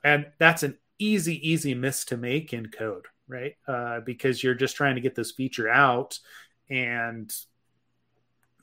And 0.02 0.26
that's 0.38 0.62
an 0.62 0.78
easy, 0.98 1.48
easy 1.48 1.74
miss 1.74 2.04
to 2.06 2.16
make 2.16 2.52
in 2.52 2.68
code, 2.68 3.06
right? 3.28 3.54
Uh, 3.66 4.00
because 4.00 4.42
you're 4.42 4.54
just 4.54 4.76
trying 4.76 4.94
to 4.96 5.00
get 5.00 5.14
this 5.14 5.32
feature 5.32 5.68
out, 5.68 6.18
and 6.70 7.32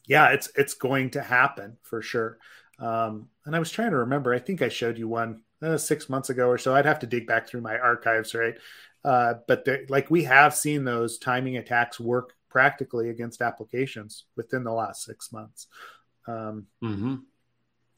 yeah, 0.06 0.30
it's 0.30 0.50
it's 0.56 0.74
going 0.74 1.12
to 1.12 1.22
happen 1.22 1.78
for 1.84 2.02
sure. 2.02 2.38
Um, 2.80 3.30
and 3.46 3.56
I 3.56 3.60
was 3.60 3.72
trying 3.72 3.92
to 3.92 3.98
remember. 3.98 4.34
I 4.34 4.40
think 4.40 4.62
I 4.62 4.70
showed 4.70 4.98
you 4.98 5.08
one 5.08 5.42
uh, 5.62 5.78
six 5.78 6.10
months 6.10 6.30
ago 6.30 6.48
or 6.48 6.58
so. 6.58 6.76
I'd 6.76 6.86
have 6.86 7.00
to 7.00 7.08
dig 7.08 7.28
back 7.28 7.48
through 7.48 7.62
my 7.62 7.78
archives, 7.78 8.34
right? 8.34 8.56
Uh, 9.04 9.36
but 9.48 9.68
like 9.90 10.12
we 10.12 10.24
have 10.24 10.54
seen 10.56 10.84
those 10.84 11.18
timing 11.18 11.58
attacks 11.58 12.00
work 12.00 12.34
practically 12.50 13.10
against 13.10 13.42
applications 13.42 14.26
within 14.36 14.64
the 14.64 14.72
last 14.72 15.04
six 15.04 15.32
months. 15.32 15.68
Um, 16.28 16.68
mm-hmm. 16.84 17.16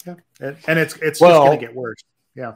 Yeah, 0.05 0.15
and, 0.39 0.57
and, 0.67 0.79
it's 0.79 0.95
it's 0.97 1.19
well, 1.19 1.31
just 1.31 1.47
going 1.47 1.59
to 1.59 1.65
get 1.65 1.75
worse. 1.75 2.03
Yeah. 2.35 2.53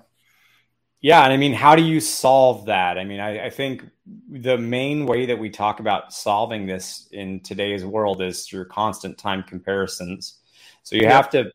Yeah, 1.02 1.24
and 1.24 1.32
I 1.32 1.38
mean, 1.38 1.54
how 1.54 1.76
do 1.76 1.84
you 1.84 2.00
solve 2.00 2.66
that? 2.66 2.98
I 2.98 3.04
mean, 3.04 3.20
I, 3.20 3.46
I, 3.46 3.50
think 3.52 3.86
the 4.30 4.58
main 4.58 5.06
way 5.06 5.28
that 5.28 5.38
we 5.38 5.50
talk 5.50 5.80
about 5.80 6.12
solving 6.12 6.66
this 6.66 7.08
in 7.12 7.40
today's 7.42 7.86
world 7.86 8.22
is 8.22 8.48
through 8.48 8.66
constant 8.66 9.18
time 9.18 9.44
comparisons. 9.44 10.40
So 10.82 10.96
you 10.96 11.04
yeah. 11.04 11.14
have 11.14 11.30
to, 11.32 11.52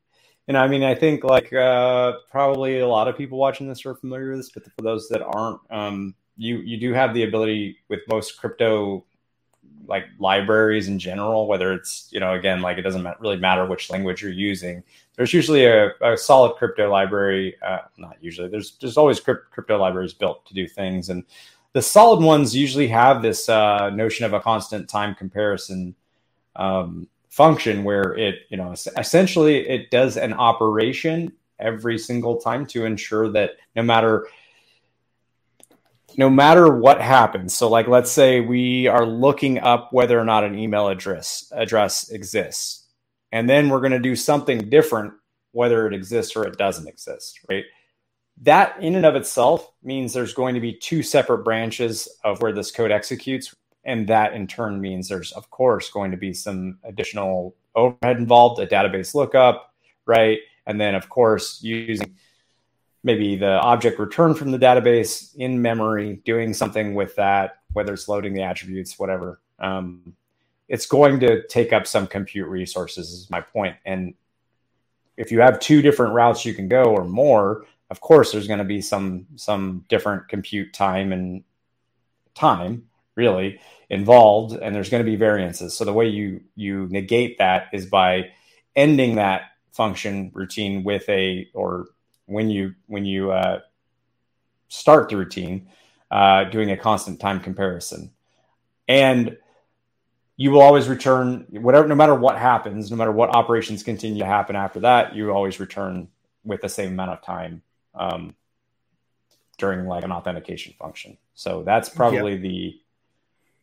and 0.47 0.57
I 0.57 0.69
mean, 0.69 0.85
I 0.85 0.95
think 0.95 1.25
like 1.25 1.53
uh, 1.53 2.13
probably 2.31 2.81
a 2.81 2.87
lot 2.87 3.09
of 3.09 3.17
people 3.17 3.37
watching 3.37 3.69
this 3.69 3.85
are 3.85 3.97
familiar 3.97 4.31
with 4.31 4.39
this, 4.39 4.51
but 4.51 4.65
for 4.65 4.83
those 4.83 5.09
that 5.09 5.23
aren't, 5.23 5.61
um, 5.71 6.15
you 6.37 6.59
you 6.59 6.79
do 6.79 6.93
have 6.93 7.13
the 7.13 7.25
ability 7.25 7.79
with 7.89 8.01
most 8.09 8.39
crypto 8.39 9.05
like 9.87 10.05
libraries 10.19 10.89
in 10.89 10.99
general, 10.99 11.47
whether 11.47 11.73
it's 11.73 12.09
you 12.11 12.21
know 12.21 12.35
again 12.35 12.63
like 12.63 12.79
it 12.79 12.83
doesn't 12.83 13.07
really 13.21 13.37
matter 13.37 13.67
which 13.67 13.91
language 13.91 14.23
you're 14.23 14.33
using 14.33 14.83
there's 15.17 15.33
usually 15.33 15.67
a, 15.67 15.93
a 16.01 16.17
solid 16.17 16.57
crypto 16.57 16.91
library. 16.91 17.57
Uh, 17.63 17.79
not 17.99 18.17
usually. 18.21 18.49
There's 18.49 18.77
there's 18.81 18.97
always 18.97 19.21
crypto 19.21 19.79
libraries 19.79 20.15
built 20.15 20.47
to 20.47 20.55
do 20.55 20.67
things, 20.67 21.11
and 21.11 21.25
the 21.73 21.83
solid 21.83 22.25
ones 22.25 22.57
usually 22.57 22.89
have 22.89 23.23
this 23.23 23.49
uh, 23.49 23.91
notion 23.91 24.25
of 24.25 24.33
a 24.33 24.41
constant 24.41 24.89
time 24.89 25.15
comparison 25.15 25.95
um, 26.57 27.09
function 27.29 27.85
where 27.85 28.15
it, 28.17 28.41
you 28.51 28.57
know, 28.57 28.73
essentially 28.73 29.67
it 29.69 29.91
does 29.91 30.17
an 30.17 30.35
operation 30.35 31.33
every 31.59 31.99
single 31.99 32.37
time 32.37 32.67
to 32.67 32.85
ensure 32.85 33.31
that 33.31 33.53
no 33.77 33.83
matter 33.83 34.27
no 36.19 36.31
matter 36.31 36.75
what 36.75 37.01
happens. 37.01 37.55
So 37.55 37.69
like 37.69 37.89
let's 37.89 38.11
say 38.11 38.41
we 38.41 38.87
are 38.87 39.07
looking 39.07 39.59
up 39.59 39.93
whether 39.93 40.19
or 40.19 40.25
not 40.25 40.45
an 40.45 40.59
email 40.59 40.89
address 40.89 41.51
address 41.53 42.11
exists 42.11 42.87
and 43.31 43.49
then 43.49 43.69
we're 43.69 43.81
going 43.81 43.93
to 43.93 43.99
do 43.99 44.17
something 44.17 44.69
different 44.69 45.13
whether 45.53 45.87
it 45.87 45.95
exists 45.95 46.35
or 46.37 46.45
it 46.45 46.57
doesn't 46.57 46.89
exist 46.89 47.41
right? 47.49 47.65
That 48.41 48.83
in 48.83 48.95
and 48.95 49.07
of 49.07 49.15
itself 49.15 49.71
means 49.83 50.13
there's 50.13 50.35
going 50.35 50.55
to 50.55 50.61
be 50.61 50.73
two 50.73 51.03
separate 51.03 51.45
branches 51.45 52.09
of 52.25 52.41
where 52.41 52.53
this 52.53 52.71
code 52.71 52.91
executes 52.91 53.55
and 53.85 54.09
that 54.09 54.33
in 54.33 54.47
turn 54.47 54.81
means 54.81 55.09
there's 55.09 55.33
of 55.33 55.51
course 55.51 55.91
going 55.91 56.11
to 56.11 56.17
be 56.17 56.33
some 56.33 56.79
additional 56.85 57.55
overhead 57.75 58.17
involved 58.17 58.61
a 58.61 58.67
database 58.67 59.15
lookup 59.15 59.75
right? 60.07 60.39
And 60.67 60.81
then 60.81 60.95
of 60.95 61.09
course 61.09 61.63
using 61.63 62.17
maybe 63.03 63.37
the 63.37 63.61
object 63.61 63.99
returned 63.99 64.39
from 64.39 64.51
the 64.51 64.59
database 64.59 65.35
in 65.37 65.61
memory, 65.61 66.23
doing 66.25 66.55
something 66.55 66.95
with 66.95 67.17
that, 67.17 67.59
whether 67.73 67.93
it's 67.93 68.09
loading 68.09 68.35
the 68.35 68.43
attributes, 68.43 68.99
whatever. 68.99 69.41
Um, 69.59 70.15
it's 70.69 70.87
going 70.87 71.21
to 71.21 71.47
take 71.49 71.73
up 71.73 71.87
some 71.87 72.07
compute 72.07 72.49
resources, 72.49 73.11
is 73.11 73.31
my 73.31 73.41
point. 73.41 73.77
And 73.85 74.15
if 75.17 75.31
you 75.31 75.41
have 75.41 75.61
two 75.61 75.83
different 75.83 76.15
routes 76.15 76.45
you 76.45 76.55
can 76.55 76.69
go 76.69 76.85
or 76.85 77.05
more, 77.05 77.67
of 77.91 78.01
course, 78.01 78.33
there's 78.33 78.47
going 78.47 78.59
to 78.59 78.65
be 78.65 78.81
some 78.81 79.27
some 79.37 79.85
different 79.89 80.29
compute 80.29 80.73
time 80.73 81.13
and 81.13 81.45
time 82.35 82.89
really 83.17 83.61
involved, 83.91 84.55
and 84.55 84.75
there's 84.75 84.89
going 84.89 85.05
to 85.05 85.11
be 85.11 85.17
variances. 85.17 85.77
So 85.77 85.85
the 85.85 85.93
way 85.93 86.09
you 86.09 86.41
you 86.57 86.89
negate 86.91 87.37
that 87.37 87.67
is 87.73 87.85
by 87.85 88.31
ending 88.75 89.17
that 89.17 89.43
function 89.73 90.31
routine 90.33 90.85
with 90.85 91.07
a 91.11 91.49
or 91.53 91.89
when 92.33 92.51
you 92.51 92.75
when 92.87 93.05
you 93.05 93.31
uh, 93.31 93.61
start 94.69 95.09
the 95.09 95.17
routine, 95.17 95.69
uh, 96.11 96.45
doing 96.45 96.71
a 96.71 96.77
constant 96.77 97.21
time 97.21 97.41
comparison, 97.41 98.11
and 98.89 99.37
you 100.37 100.51
will 100.51 100.63
always 100.63 100.89
return 100.89 101.47
whatever, 101.51 101.87
no 101.87 101.95
matter 101.95 102.15
what 102.15 102.39
happens, 102.39 102.91
no 102.91 102.97
matter 102.97 103.13
what 103.13 103.31
operations 103.31 103.83
continue 103.83 104.19
to 104.19 104.27
happen 104.27 104.57
after 104.57 104.81
that, 104.81 105.15
you 105.15 105.31
always 105.31 105.61
return 105.61 106.09
with 106.45 106.61
the 106.61 106.69
same 106.69 106.93
amount 106.93 107.11
of 107.11 107.23
time 107.23 107.63
um, 107.95 108.35
during 109.59 109.87
like 109.87 110.05
an 110.05 110.11
authentication 110.13 110.75
function. 110.79 111.17
So 111.35 111.63
that's 111.63 111.89
probably 111.89 112.33
yep. 112.33 112.43
the 112.43 112.79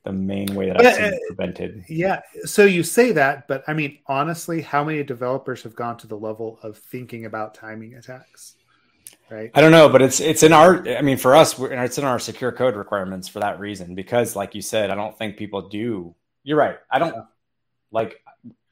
the 0.06 0.14
main 0.14 0.56
way 0.56 0.68
that 0.68 0.80
I've 0.80 0.96
seen 0.96 1.14
uh, 1.14 1.18
prevented. 1.28 1.84
Yeah. 1.90 2.22
So 2.46 2.64
you 2.64 2.84
say 2.84 3.12
that, 3.12 3.48
but 3.50 3.64
I 3.68 3.74
mean, 3.74 4.00
honestly, 4.08 4.62
how 4.62 4.84
many 4.84 5.04
developers 5.04 5.64
have 5.64 5.76
gone 5.76 5.98
to 5.98 6.08
the 6.08 6.16
level 6.18 6.60
of 6.64 6.78
thinking 6.78 7.26
about 7.26 7.54
timing 7.54 7.96
attacks? 7.96 8.56
Right. 9.30 9.52
I 9.54 9.62
don't 9.62 9.72
know, 9.72 9.90
but 9.90 10.02
it's 10.02 10.20
it's 10.20 10.44
in 10.44 10.54
our. 10.54 10.88
I 10.88 11.02
mean, 11.02 11.18
for 11.18 11.36
us, 11.36 11.60
it's 11.60 11.98
in 11.98 12.04
our 12.04 12.20
secure 12.20 12.52
code 12.52 12.76
requirements 12.76 13.28
for 13.28 13.40
that 13.40 13.60
reason. 13.60 13.94
Because, 13.94 14.36
like 14.36 14.56
you 14.56 14.62
said, 14.62 14.90
I 14.90 14.96
don't 14.96 15.18
think 15.18 15.38
people 15.38 15.70
do. 15.70 16.16
You're 16.44 16.58
right. 16.58 16.78
I 16.90 17.00
don't 17.00 17.16
like, 17.92 18.24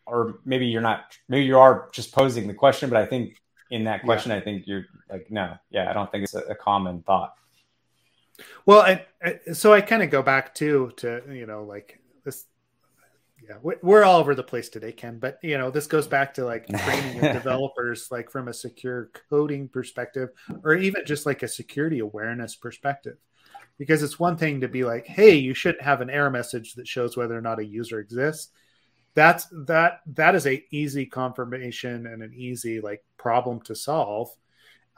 or 0.05 0.39
maybe 0.45 0.65
you're 0.65 0.81
not. 0.81 1.17
Maybe 1.29 1.45
you 1.45 1.59
are 1.59 1.89
just 1.91 2.11
posing 2.11 2.47
the 2.47 2.53
question, 2.53 2.89
but 2.89 2.97
I 2.97 3.05
think 3.05 3.35
in 3.69 3.83
that 3.83 4.03
question, 4.03 4.31
yeah. 4.31 4.37
I 4.37 4.41
think 4.41 4.65
you're 4.65 4.85
like, 5.11 5.29
no, 5.29 5.57
yeah, 5.69 5.89
I 5.89 5.93
don't 5.93 6.11
think 6.11 6.23
it's 6.23 6.33
a, 6.33 6.41
a 6.41 6.55
common 6.55 7.03
thought. 7.03 7.35
Well, 8.65 8.81
I, 8.81 9.05
I, 9.23 9.39
so 9.53 9.73
I 9.73 9.81
kind 9.81 10.01
of 10.01 10.09
go 10.09 10.21
back 10.21 10.55
to 10.55 10.91
to 10.97 11.21
you 11.29 11.45
know 11.45 11.63
like. 11.63 11.99
Yeah, 13.43 13.57
we're 13.61 14.03
all 14.03 14.19
over 14.19 14.35
the 14.35 14.43
place 14.43 14.67
today, 14.67 14.91
Ken. 14.91 15.19
But 15.19 15.39
you 15.41 15.57
know, 15.57 15.69
this 15.69 15.87
goes 15.87 16.07
back 16.07 16.33
to 16.35 16.45
like 16.45 16.67
training 16.85 17.21
developers, 17.21 18.09
like 18.11 18.29
from 18.31 18.47
a 18.47 18.53
secure 18.53 19.09
coding 19.29 19.69
perspective, 19.69 20.29
or 20.63 20.75
even 20.75 21.05
just 21.05 21.25
like 21.25 21.43
a 21.43 21.47
security 21.47 21.99
awareness 21.99 22.55
perspective. 22.55 23.17
Because 23.77 24.01
it's 24.01 24.19
one 24.19 24.37
thing 24.37 24.61
to 24.61 24.67
be 24.67 24.83
like, 24.83 25.05
"Hey, 25.05 25.35
you 25.35 25.53
shouldn't 25.53 25.83
have 25.83 26.01
an 26.01 26.09
error 26.09 26.31
message 26.31 26.73
that 26.73 26.87
shows 26.87 27.15
whether 27.15 27.37
or 27.37 27.41
not 27.41 27.59
a 27.59 27.65
user 27.65 27.99
exists." 27.99 28.51
That's 29.13 29.45
that 29.65 30.01
that 30.07 30.35
is 30.35 30.47
a 30.47 30.63
easy 30.71 31.05
confirmation 31.05 32.07
and 32.07 32.23
an 32.23 32.33
easy 32.35 32.81
like 32.81 33.03
problem 33.17 33.61
to 33.61 33.75
solve 33.75 34.29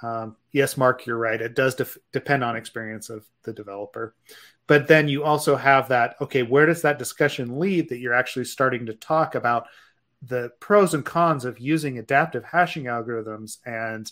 um, 0.02 0.38
yes, 0.52 0.78
Mark, 0.78 1.06
you're 1.06 1.18
right. 1.18 1.42
It 1.42 1.56
does 1.56 1.76
def- 1.76 1.98
depend 2.12 2.44
on 2.44 2.56
experience 2.56 3.10
of 3.10 3.26
the 3.44 3.54
developer. 3.54 4.16
But 4.70 4.88
then 4.88 5.08
you 5.08 5.24
also 5.24 5.56
have 5.56 5.88
that, 5.88 6.16
okay, 6.22 6.44
where 6.44 6.68
does 6.68 6.84
that 6.84 7.00
discussion 7.00 7.58
lead 7.58 7.90
that 7.90 7.98
you're 7.98 8.14
actually 8.14 8.46
starting 8.46 8.86
to 8.86 8.94
talk 8.94 9.34
about 9.34 9.66
the 10.22 10.52
pros 10.60 10.94
and 10.94 11.04
cons 11.04 11.44
of 11.44 11.58
using 11.58 11.98
adaptive 11.98 12.44
hashing 12.44 12.84
algorithms 12.84 13.58
and 13.66 14.12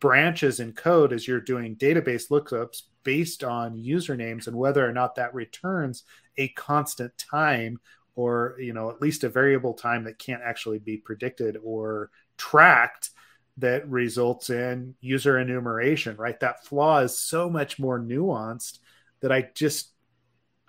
branches 0.00 0.60
in 0.60 0.72
code 0.72 1.12
as 1.12 1.28
you're 1.28 1.42
doing 1.42 1.76
database 1.76 2.30
lookups 2.30 2.84
based 3.02 3.44
on 3.44 3.76
usernames 3.76 4.46
and 4.46 4.56
whether 4.56 4.88
or 4.88 4.92
not 4.92 5.16
that 5.16 5.34
returns 5.34 6.04
a 6.38 6.48
constant 6.48 7.12
time 7.18 7.78
or 8.14 8.56
you 8.58 8.72
know 8.72 8.88
at 8.88 9.02
least 9.02 9.24
a 9.24 9.28
variable 9.28 9.74
time 9.74 10.04
that 10.04 10.18
can't 10.18 10.42
actually 10.42 10.78
be 10.78 10.96
predicted 10.96 11.58
or 11.62 12.10
tracked 12.38 13.10
that 13.58 13.86
results 13.90 14.48
in 14.48 14.94
user 15.02 15.38
enumeration, 15.38 16.16
right? 16.16 16.38
That 16.40 16.64
flaw 16.64 17.00
is 17.00 17.18
so 17.18 17.50
much 17.50 17.78
more 17.78 18.00
nuanced 18.00 18.78
that 19.20 19.32
I 19.32 19.50
just 19.54 19.92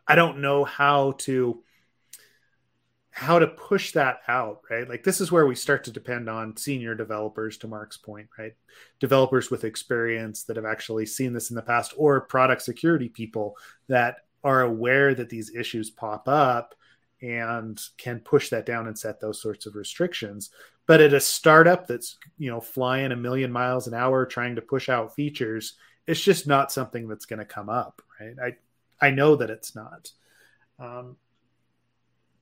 I 0.10 0.16
don't 0.16 0.40
know 0.40 0.66
how 0.66 1.14
to 1.20 1.64
how 3.12 3.38
to 3.38 3.48
push 3.48 3.92
that 3.92 4.20
out, 4.28 4.62
right? 4.70 4.88
Like 4.88 5.04
this 5.04 5.20
is 5.20 5.32
where 5.32 5.46
we 5.46 5.56
start 5.56 5.84
to 5.84 5.92
depend 5.92 6.30
on 6.30 6.56
senior 6.58 6.96
developers 6.96 7.58
to 7.60 7.68
Mark's 7.68 7.98
point, 7.98 8.28
right? 8.38 8.54
Developers 9.00 9.52
with 9.52 9.66
experience 9.66 10.44
that 10.44 10.56
have 10.56 10.66
actually 10.66 11.06
seen 11.06 11.34
this 11.34 11.50
in 11.50 11.56
the 11.56 11.62
past 11.62 11.94
or 11.98 12.22
product 12.22 12.62
security 12.62 13.10
people 13.10 13.58
that 13.88 14.18
are 14.44 14.62
aware 14.62 15.14
that 15.14 15.30
these 15.30 15.54
issues 15.56 15.90
pop 15.90 16.28
up 16.28 16.76
and 17.22 17.80
can 17.98 18.20
push 18.20 18.50
that 18.50 18.66
down 18.66 18.88
and 18.88 18.98
set 18.98 19.20
those 19.20 19.42
sorts 19.42 19.66
of 19.66 19.76
restrictions 19.76 20.52
but 20.86 21.02
at 21.02 21.14
a 21.14 21.20
startup 21.20 21.86
that's 21.86 22.18
you 22.38 22.50
know 22.50 22.62
flying 22.62 23.12
a 23.12 23.16
million 23.18 23.52
miles 23.52 23.88
an 23.88 23.94
hour 23.94 24.26
trying 24.26 24.56
to 24.56 24.62
push 24.62 24.88
out 24.88 25.14
features 25.14 25.74
it's 26.08 26.22
just 26.22 26.48
not 26.48 26.72
something 26.72 27.10
that's 27.10 27.26
going 27.26 27.40
to 27.40 27.44
come 27.46 27.68
up 27.68 28.02
right 28.22 28.36
i 28.42 28.56
i 29.02 29.10
know 29.10 29.36
that 29.36 29.50
it's 29.50 29.76
not 29.76 30.12
um, 30.80 31.18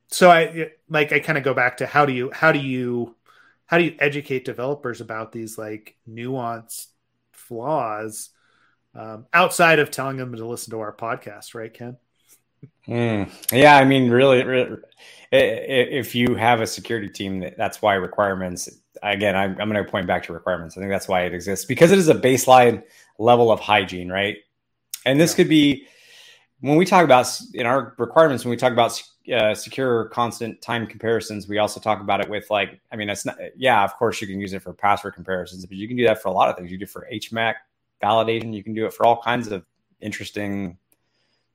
so 0.08 0.30
i 0.30 0.70
like 0.88 1.12
i 1.12 1.18
kind 1.18 1.38
of 1.38 1.44
go 1.44 1.54
back 1.54 1.78
to 1.78 1.86
how 1.86 2.06
do 2.06 2.12
you 2.12 2.30
how 2.32 2.52
do 2.52 2.58
you 2.58 3.14
how 3.66 3.78
do 3.78 3.84
you 3.84 3.94
educate 3.98 4.44
developers 4.44 5.00
about 5.00 5.32
these 5.32 5.58
like 5.58 5.96
nuanced 6.08 6.86
flaws 7.32 8.30
um, 8.94 9.26
outside 9.32 9.78
of 9.78 9.90
telling 9.90 10.16
them 10.16 10.34
to 10.34 10.46
listen 10.46 10.70
to 10.70 10.80
our 10.80 10.92
podcast 10.92 11.54
right 11.54 11.74
ken 11.74 11.96
Mm. 12.86 13.30
Yeah, 13.52 13.76
I 13.76 13.84
mean, 13.84 14.10
really, 14.10 14.42
really, 14.44 14.78
if 15.30 16.14
you 16.14 16.34
have 16.34 16.60
a 16.60 16.66
security 16.66 17.08
team, 17.08 17.52
that's 17.56 17.82
why 17.82 17.94
requirements. 17.94 18.68
Again, 19.02 19.36
I'm, 19.36 19.50
I'm 19.60 19.70
going 19.70 19.84
to 19.84 19.90
point 19.90 20.06
back 20.06 20.24
to 20.24 20.32
requirements. 20.32 20.76
I 20.76 20.80
think 20.80 20.90
that's 20.90 21.06
why 21.06 21.24
it 21.24 21.34
exists 21.34 21.66
because 21.66 21.92
it 21.92 21.98
is 21.98 22.08
a 22.08 22.14
baseline 22.14 22.82
level 23.18 23.52
of 23.52 23.60
hygiene, 23.60 24.10
right? 24.10 24.38
And 25.04 25.20
this 25.20 25.32
yeah. 25.32 25.36
could 25.36 25.48
be 25.48 25.86
when 26.60 26.76
we 26.76 26.84
talk 26.84 27.04
about 27.04 27.26
in 27.54 27.66
our 27.66 27.94
requirements 27.98 28.44
when 28.44 28.50
we 28.50 28.56
talk 28.56 28.72
about 28.72 29.02
uh, 29.32 29.54
secure 29.54 30.06
constant 30.06 30.60
time 30.62 30.86
comparisons. 30.86 31.48
We 31.48 31.58
also 31.58 31.80
talk 31.80 32.00
about 32.00 32.20
it 32.20 32.30
with 32.30 32.48
like, 32.50 32.80
I 32.90 32.96
mean, 32.96 33.10
it's 33.10 33.24
not. 33.24 33.36
Yeah, 33.56 33.84
of 33.84 33.94
course, 33.96 34.20
you 34.20 34.26
can 34.26 34.40
use 34.40 34.52
it 34.52 34.62
for 34.62 34.72
password 34.72 35.14
comparisons, 35.14 35.66
but 35.66 35.76
you 35.76 35.86
can 35.86 35.96
do 35.96 36.04
that 36.04 36.22
for 36.22 36.28
a 36.28 36.32
lot 36.32 36.48
of 36.48 36.56
things. 36.56 36.70
You 36.70 36.78
do 36.78 36.84
it 36.84 36.90
for 36.90 37.06
HMAC 37.12 37.54
validation. 38.02 38.54
You 38.54 38.64
can 38.64 38.74
do 38.74 38.86
it 38.86 38.94
for 38.94 39.04
all 39.04 39.20
kinds 39.20 39.48
of 39.48 39.64
interesting 40.00 40.78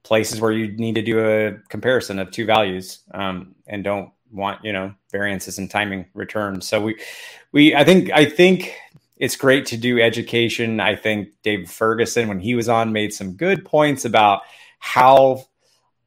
places 0.04 0.42
where 0.42 0.52
you 0.52 0.72
need 0.74 0.96
to 0.96 1.02
do 1.02 1.20
a 1.20 1.54
comparison 1.70 2.20
of 2.20 2.30
two 2.30 2.46
values 2.46 3.00
um, 3.14 3.56
and 3.68 3.84
don't 3.84 4.12
want 4.32 4.64
you 4.64 4.74
know 4.74 4.94
variances 5.12 5.58
in 5.58 5.68
timing 5.68 6.06
returns. 6.14 6.68
So 6.68 6.82
we 6.82 7.00
we 7.52 7.76
I 7.76 7.84
think 7.84 8.12
I 8.12 8.26
think 8.26 8.76
it's 9.18 9.36
great 9.36 9.66
to 9.68 9.78
do 9.78 10.00
education. 10.00 10.80
I 10.80 10.96
think 10.96 11.30
Dave 11.42 11.72
Ferguson 11.72 12.28
when 12.28 12.40
he 12.40 12.56
was 12.56 12.70
on 12.70 12.92
made 12.92 13.14
some 13.14 13.34
good 13.34 13.66
points 13.66 14.06
about 14.06 14.42
how 14.84 15.46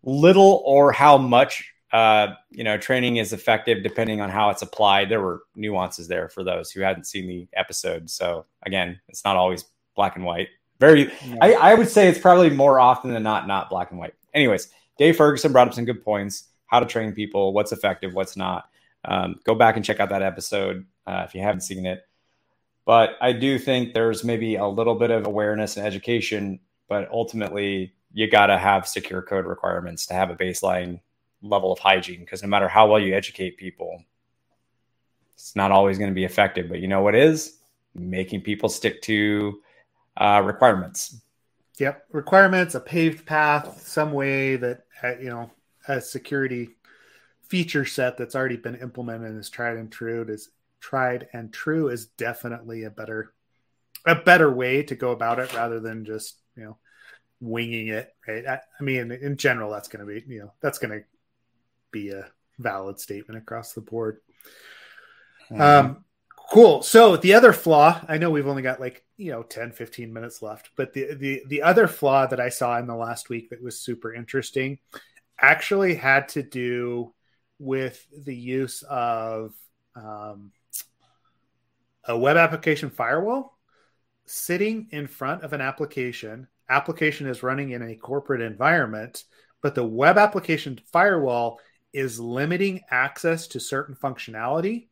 little 0.03 0.63
or 0.67 0.93
how 0.93 1.17
much 1.17 1.73
uh, 1.93 2.35
you 2.51 2.63
know 2.63 2.77
training 2.77 3.17
is 3.17 3.33
effective 3.33 3.83
depending 3.83 4.21
on 4.21 4.29
how 4.29 4.51
it's 4.51 4.61
applied. 4.61 5.09
There 5.09 5.23
were 5.23 5.45
nuances 5.55 6.09
there 6.09 6.29
for 6.29 6.45
those 6.45 6.71
who 6.71 6.83
hadn't 6.83 7.05
seen 7.05 7.27
the 7.27 7.49
episode. 7.55 8.11
So 8.11 8.45
again, 8.67 9.01
it's 9.09 9.25
not 9.25 9.35
always 9.35 9.65
black 9.95 10.15
and 10.15 10.27
white. 10.27 10.49
Very, 10.79 11.11
yeah. 11.25 11.37
I, 11.41 11.53
I 11.55 11.75
would 11.75 11.89
say 11.89 12.07
it's 12.07 12.19
probably 12.19 12.51
more 12.51 12.79
often 12.79 13.15
than 13.15 13.23
not 13.23 13.49
not 13.49 13.71
black 13.71 13.93
and 13.93 13.99
white. 13.99 14.13
Anyways, 14.35 14.69
Dave 14.99 15.17
Ferguson 15.17 15.53
brought 15.53 15.69
up 15.69 15.75
some 15.75 15.87
good 15.87 16.05
points: 16.05 16.45
how 16.67 16.79
to 16.79 16.87
train 16.87 17.13
people, 17.13 17.55
what's 17.55 17.73
effective, 17.73 18.13
what's 18.13 18.37
not. 18.37 18.69
Um, 19.07 19.41
go 19.45 19.55
back 19.55 19.77
and 19.77 19.85
check 19.85 20.01
out 20.01 20.11
that 20.11 20.23
episode 20.23 20.85
uh, 21.07 21.23
if 21.27 21.35
you 21.35 21.41
haven't 21.41 21.63
seen 21.63 21.87
it. 21.87 22.03
But 22.85 23.17
I 23.23 23.33
do 23.33 23.59
think 23.59 23.95
there's 23.95 24.23
maybe 24.23 24.57
a 24.57 24.67
little 24.67 24.97
bit 24.97 25.11
of 25.11 25.27
awareness 25.27 25.79
and 25.79 25.87
education, 25.87 26.61
but 26.89 27.09
ultimately 27.11 27.96
you 28.17 28.29
got 28.31 28.47
to 28.47 28.59
have 28.59 28.89
secure 28.89 29.23
code 29.23 29.47
requirements 29.47 30.07
to 30.07 30.15
have 30.15 30.31
a 30.31 30.37
baseline 30.37 31.01
level 31.43 31.73
of 31.73 31.79
hygiene 31.79 32.21
because 32.21 32.43
no 32.43 32.49
matter 32.49 32.69
how 32.69 32.89
well 32.89 32.99
you 33.01 33.15
educate 33.15 33.59
people, 33.59 34.03
It's 35.35 35.55
not 35.57 35.71
always 35.71 35.99
going 35.99 36.11
to 36.11 36.15
be 36.15 36.25
effective, 36.25 36.69
but 36.69 36.81
you 36.81 36.89
know 36.89 37.03
what 37.03 37.15
is? 37.15 37.59
Making 37.95 38.43
people 38.43 38.69
stick 38.69 39.03
to 39.03 39.61
uh, 40.17 40.43
requirements. 40.45 41.21
Yep, 41.79 42.07
requirements, 42.13 42.75
a 42.75 42.81
paved 42.81 43.27
path, 43.27 43.83
some 43.87 44.13
way 44.13 44.57
that 44.57 44.85
uh, 45.03 45.17
you 45.19 45.29
know 45.29 45.51
a 45.89 46.01
security 46.01 46.71
feature 47.43 47.85
set 47.85 48.17
that's 48.19 48.35
already 48.37 48.57
been 48.57 48.77
implemented 48.77 49.31
and 49.31 49.41
is 49.41 49.51
tried 49.51 49.77
and 49.79 49.93
true 49.93 50.25
is 50.29 50.51
tried 50.81 51.29
and 51.33 51.53
true 51.53 51.89
is 51.89 52.07
definitely 52.07 52.85
a 52.85 52.91
better 52.91 53.35
a 54.07 54.15
better 54.17 54.53
way 54.53 54.83
to 54.85 54.95
go 54.97 55.13
about 55.13 55.39
it 55.41 55.53
rather 55.55 55.81
than 55.81 56.05
just 56.05 56.41
you 56.57 56.65
know 56.65 56.79
winging 57.41 57.89
it 57.89 58.15
right 58.27 58.47
i, 58.47 58.61
I 58.79 58.83
mean 58.83 59.11
in 59.13 59.37
general 59.37 59.71
that's 59.71 59.89
going 59.89 60.07
to 60.07 60.07
be 60.07 60.25
you 60.27 60.41
know 60.41 60.53
that's 60.61 60.79
going 60.79 60.99
to 60.99 61.05
be 61.91 62.11
a 62.11 62.27
valid 62.59 62.99
statement 62.99 63.39
across 63.39 63.73
the 63.73 63.83
board 63.83 64.21
mm-hmm. 65.51 65.61
um 65.61 66.05
cool 66.51 66.83
so 66.83 67.17
the 67.17 67.35
other 67.35 67.53
flaw 67.53 68.01
i 68.09 68.19
know 68.19 68.31
we've 68.31 68.47
only 68.47 68.63
got 68.63 68.81
like 68.81 69.05
you 69.17 69.33
know 69.33 69.43
10 69.43 69.73
15 69.73 70.13
minutes 70.13 70.41
left 70.43 70.71
but 70.77 70.93
the 70.93 71.15
the 71.15 71.43
the 71.49 71.63
other 71.63 71.87
flaw 71.87 72.27
that 72.27 72.41
i 72.41 72.49
saw 72.49 72.79
in 72.79 72.87
the 72.87 72.95
last 72.95 73.29
week 73.29 73.51
that 73.51 73.63
was 73.63 73.79
super 73.79 74.15
interesting 74.15 74.79
actually 75.39 75.95
had 75.95 76.29
to 76.29 76.43
do 76.43 77.13
with 77.59 78.07
the 78.25 78.35
use 78.35 78.83
of 78.83 79.55
um, 79.95 80.53
a 82.05 82.17
web 82.17 82.37
application 82.37 82.91
firewall 82.91 83.57
sitting 84.27 84.89
in 84.91 85.07
front 85.07 85.43
of 85.43 85.53
an 85.53 85.61
application. 85.61 86.49
Application 86.69 87.27
is 87.27 87.43
running 87.43 87.71
in 87.71 87.83
a 87.83 87.97
corporate 87.97 88.41
environment, 88.41 89.25
but 89.63 89.75
the 89.75 89.87
web 89.87 90.19
application 90.19 90.81
firewall 90.93 91.61
is 91.93 92.21
limiting 92.21 92.83
access 92.91 93.47
to 93.49 93.61
certain 93.61 93.95
functionality 93.95 94.89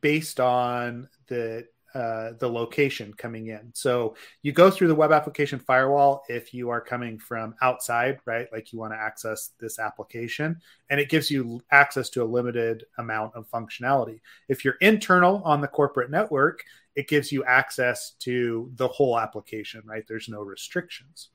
based 0.00 0.40
on 0.40 1.08
the 1.28 1.66
uh, 1.94 2.32
the 2.40 2.48
location 2.48 3.14
coming 3.14 3.46
in. 3.48 3.70
So 3.72 4.16
you 4.42 4.52
go 4.52 4.70
through 4.70 4.88
the 4.88 4.94
web 4.94 5.12
application 5.12 5.60
firewall 5.60 6.24
if 6.28 6.52
you 6.52 6.70
are 6.70 6.80
coming 6.80 7.18
from 7.18 7.54
outside, 7.62 8.18
right? 8.26 8.48
Like 8.52 8.72
you 8.72 8.80
want 8.80 8.92
to 8.92 8.98
access 8.98 9.50
this 9.60 9.78
application, 9.78 10.60
and 10.90 10.98
it 10.98 11.08
gives 11.08 11.30
you 11.30 11.62
access 11.70 12.10
to 12.10 12.22
a 12.22 12.26
limited 12.26 12.84
amount 12.98 13.34
of 13.36 13.48
functionality. 13.48 14.20
If 14.48 14.64
you're 14.64 14.74
internal 14.80 15.40
on 15.44 15.60
the 15.60 15.68
corporate 15.68 16.10
network, 16.10 16.64
it 16.96 17.08
gives 17.08 17.30
you 17.30 17.44
access 17.44 18.12
to 18.20 18.70
the 18.74 18.88
whole 18.88 19.18
application, 19.18 19.82
right? 19.84 20.04
There's 20.06 20.28
no 20.28 20.40
restrictions. 20.40 21.28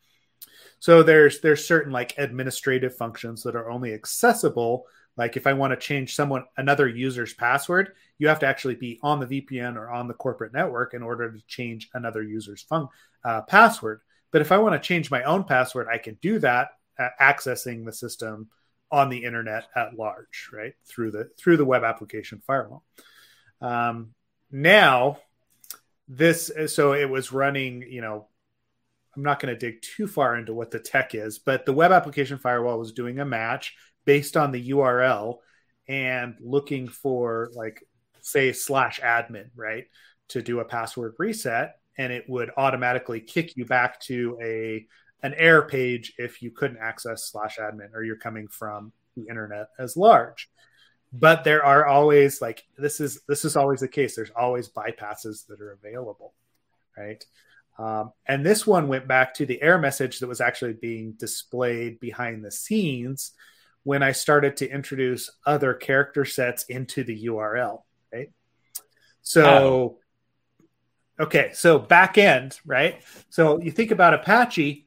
So 0.79 1.03
there's 1.03 1.41
there's 1.41 1.65
certain 1.65 1.91
like 1.91 2.15
administrative 2.17 2.95
functions 2.95 3.43
that 3.43 3.55
are 3.55 3.69
only 3.69 3.93
accessible 3.93 4.85
like 5.19 5.35
if 5.35 5.45
I 5.45 5.51
want 5.51 5.71
to 5.71 5.77
change 5.77 6.15
someone 6.15 6.45
another 6.55 6.87
user's 6.87 7.33
password, 7.33 7.91
you 8.19 8.29
have 8.29 8.39
to 8.39 8.47
actually 8.47 8.75
be 8.75 9.01
on 9.03 9.19
the 9.19 9.25
VPN 9.27 9.75
or 9.75 9.89
on 9.89 10.07
the 10.07 10.13
corporate 10.13 10.53
network 10.53 10.93
in 10.93 11.03
order 11.03 11.29
to 11.29 11.41
change 11.45 11.89
another 11.93 12.23
user's 12.23 12.65
uh, 12.71 13.41
password. 13.41 13.99
But 14.31 14.39
if 14.39 14.53
I 14.53 14.59
want 14.59 14.81
to 14.81 14.87
change 14.87 15.11
my 15.11 15.23
own 15.23 15.43
password, 15.43 15.87
I 15.91 15.97
can 15.97 16.17
do 16.21 16.39
that 16.39 16.69
uh, 16.97 17.09
accessing 17.21 17.83
the 17.83 17.91
system 17.91 18.47
on 18.91 19.09
the 19.09 19.25
internet 19.25 19.65
at 19.75 19.97
large, 19.97 20.51
right 20.53 20.73
through 20.85 21.11
the 21.11 21.29
through 21.37 21.57
the 21.57 21.65
web 21.65 21.83
application 21.83 22.41
firewall. 22.47 22.85
Um, 23.59 24.13
now, 24.53 25.17
this 26.07 26.49
so 26.67 26.93
it 26.93 27.09
was 27.09 27.33
running, 27.33 27.81
you 27.81 27.99
know, 27.99 28.27
I'm 29.17 29.23
not 29.23 29.41
going 29.41 29.53
to 29.53 29.59
dig 29.59 29.81
too 29.81 30.07
far 30.07 30.37
into 30.37 30.53
what 30.53 30.71
the 30.71 30.79
tech 30.79 31.13
is, 31.13 31.39
but 31.39 31.65
the 31.65 31.73
web 31.73 31.91
application 31.91 32.37
firewall 32.37 32.79
was 32.79 32.93
doing 32.93 33.19
a 33.19 33.25
match 33.25 33.75
based 34.09 34.35
on 34.35 34.51
the 34.51 34.71
URL 34.71 35.35
and 35.87 36.33
looking 36.41 36.87
for 36.87 37.51
like 37.53 37.83
say 38.21 38.51
slash 38.53 38.99
admin, 39.01 39.51
right? 39.55 39.85
To 40.29 40.41
do 40.41 40.61
a 40.61 40.65
password 40.65 41.13
reset 41.19 41.75
and 41.95 42.11
it 42.11 42.25
would 42.27 42.49
automatically 42.57 43.19
kick 43.19 43.55
you 43.55 43.65
back 43.65 43.99
to 43.99 44.35
a 44.41 44.87
an 45.21 45.35
error 45.37 45.61
page 45.61 46.13
if 46.17 46.41
you 46.41 46.49
couldn't 46.49 46.79
access 46.79 47.29
slash 47.29 47.59
admin 47.59 47.93
or 47.93 48.03
you're 48.03 48.15
coming 48.15 48.47
from 48.47 48.91
the 49.15 49.27
internet 49.29 49.67
as 49.77 49.95
large 49.95 50.49
but 51.13 51.43
there 51.43 51.63
are 51.63 51.85
always 51.85 52.41
like 52.41 52.63
this 52.79 52.99
is 52.99 53.21
this 53.27 53.45
is 53.45 53.55
always 53.55 53.81
the 53.81 53.87
case 53.87 54.15
there's 54.15 54.31
always 54.35 54.69
bypasses 54.69 55.45
that 55.47 55.61
are 55.61 55.73
available 55.83 56.33
right 56.97 57.23
um, 57.77 58.11
and 58.25 58.45
this 58.45 58.65
one 58.65 58.87
went 58.87 59.07
back 59.07 59.35
to 59.35 59.45
the 59.45 59.61
error 59.61 59.77
message 59.77 60.19
that 60.19 60.27
was 60.27 60.41
actually 60.41 60.73
being 60.73 61.13
displayed 61.13 61.99
behind 61.99 62.43
the 62.43 62.51
scenes 62.51 63.33
when 63.83 64.03
I 64.03 64.11
started 64.11 64.57
to 64.57 64.69
introduce 64.69 65.29
other 65.45 65.73
character 65.73 66.25
sets 66.25 66.65
into 66.65 67.03
the 67.03 67.25
URL, 67.25 67.83
right? 68.13 68.31
So, 69.21 69.45
oh. 69.45 69.97
okay, 71.23 71.51
so 71.53 71.79
back 71.79 72.17
end, 72.17 72.59
right? 72.65 73.01
So 73.29 73.59
you 73.59 73.71
think 73.71 73.91
about 73.91 74.13
Apache. 74.13 74.85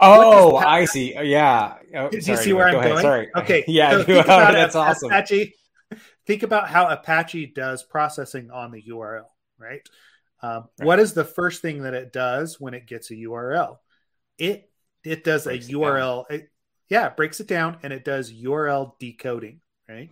Oh, 0.00 0.56
I 0.56 0.84
see. 0.86 1.14
Yeah. 1.14 1.74
Oh, 1.94 2.08
Do 2.08 2.16
you 2.16 2.36
see 2.36 2.52
where 2.52 2.68
I'm 2.68 2.82
going? 2.82 3.02
Sorry. 3.02 3.30
Okay. 3.36 3.64
Yeah. 3.68 3.90
So 3.92 4.04
think 4.04 4.24
about 4.24 4.52
that's 4.52 4.74
awesome. 4.74 5.10
Apache. 5.10 5.54
Think 6.26 6.42
about 6.42 6.68
how 6.68 6.88
Apache 6.88 7.46
does 7.46 7.82
processing 7.82 8.50
on 8.50 8.70
the 8.70 8.82
URL, 8.82 9.26
right? 9.58 9.86
Um, 10.40 10.68
right? 10.78 10.86
What 10.86 11.00
is 11.00 11.12
the 11.12 11.24
first 11.24 11.62
thing 11.62 11.82
that 11.82 11.94
it 11.94 12.12
does 12.12 12.60
when 12.60 12.74
it 12.74 12.86
gets 12.86 13.10
a 13.10 13.14
URL? 13.14 13.78
It 14.38 14.70
it 15.04 15.24
does 15.24 15.46
a 15.46 15.58
URL. 15.58 16.24
It, 16.30 16.51
yeah, 16.92 17.06
it 17.06 17.16
breaks 17.16 17.40
it 17.40 17.46
down 17.48 17.78
and 17.82 17.90
it 17.90 18.04
does 18.04 18.30
URL 18.30 18.92
decoding, 18.98 19.62
right? 19.88 20.10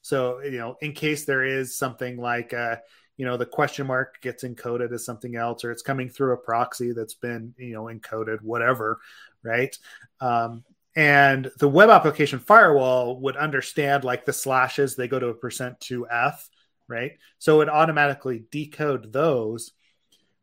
So, 0.00 0.40
you 0.40 0.56
know, 0.56 0.78
in 0.80 0.94
case 0.94 1.26
there 1.26 1.44
is 1.44 1.76
something 1.76 2.16
like, 2.16 2.54
uh, 2.54 2.76
you 3.18 3.26
know, 3.26 3.36
the 3.36 3.44
question 3.44 3.86
mark 3.86 4.18
gets 4.22 4.42
encoded 4.42 4.94
as 4.94 5.04
something 5.04 5.36
else, 5.36 5.62
or 5.62 5.70
it's 5.70 5.82
coming 5.82 6.08
through 6.08 6.32
a 6.32 6.38
proxy 6.38 6.92
that's 6.92 7.12
been, 7.12 7.52
you 7.58 7.74
know, 7.74 7.82
encoded, 7.82 8.40
whatever, 8.40 8.98
right? 9.42 9.76
Um, 10.22 10.64
and 10.96 11.50
the 11.58 11.68
web 11.68 11.90
application 11.90 12.38
firewall 12.38 13.20
would 13.20 13.36
understand 13.36 14.02
like 14.02 14.24
the 14.24 14.32
slashes, 14.32 14.96
they 14.96 15.08
go 15.08 15.18
to 15.18 15.28
a 15.28 15.34
percent 15.34 15.78
to 15.80 16.08
F, 16.08 16.48
right? 16.88 17.12
So 17.40 17.60
it 17.60 17.68
automatically 17.68 18.44
decode 18.50 19.12
those. 19.12 19.72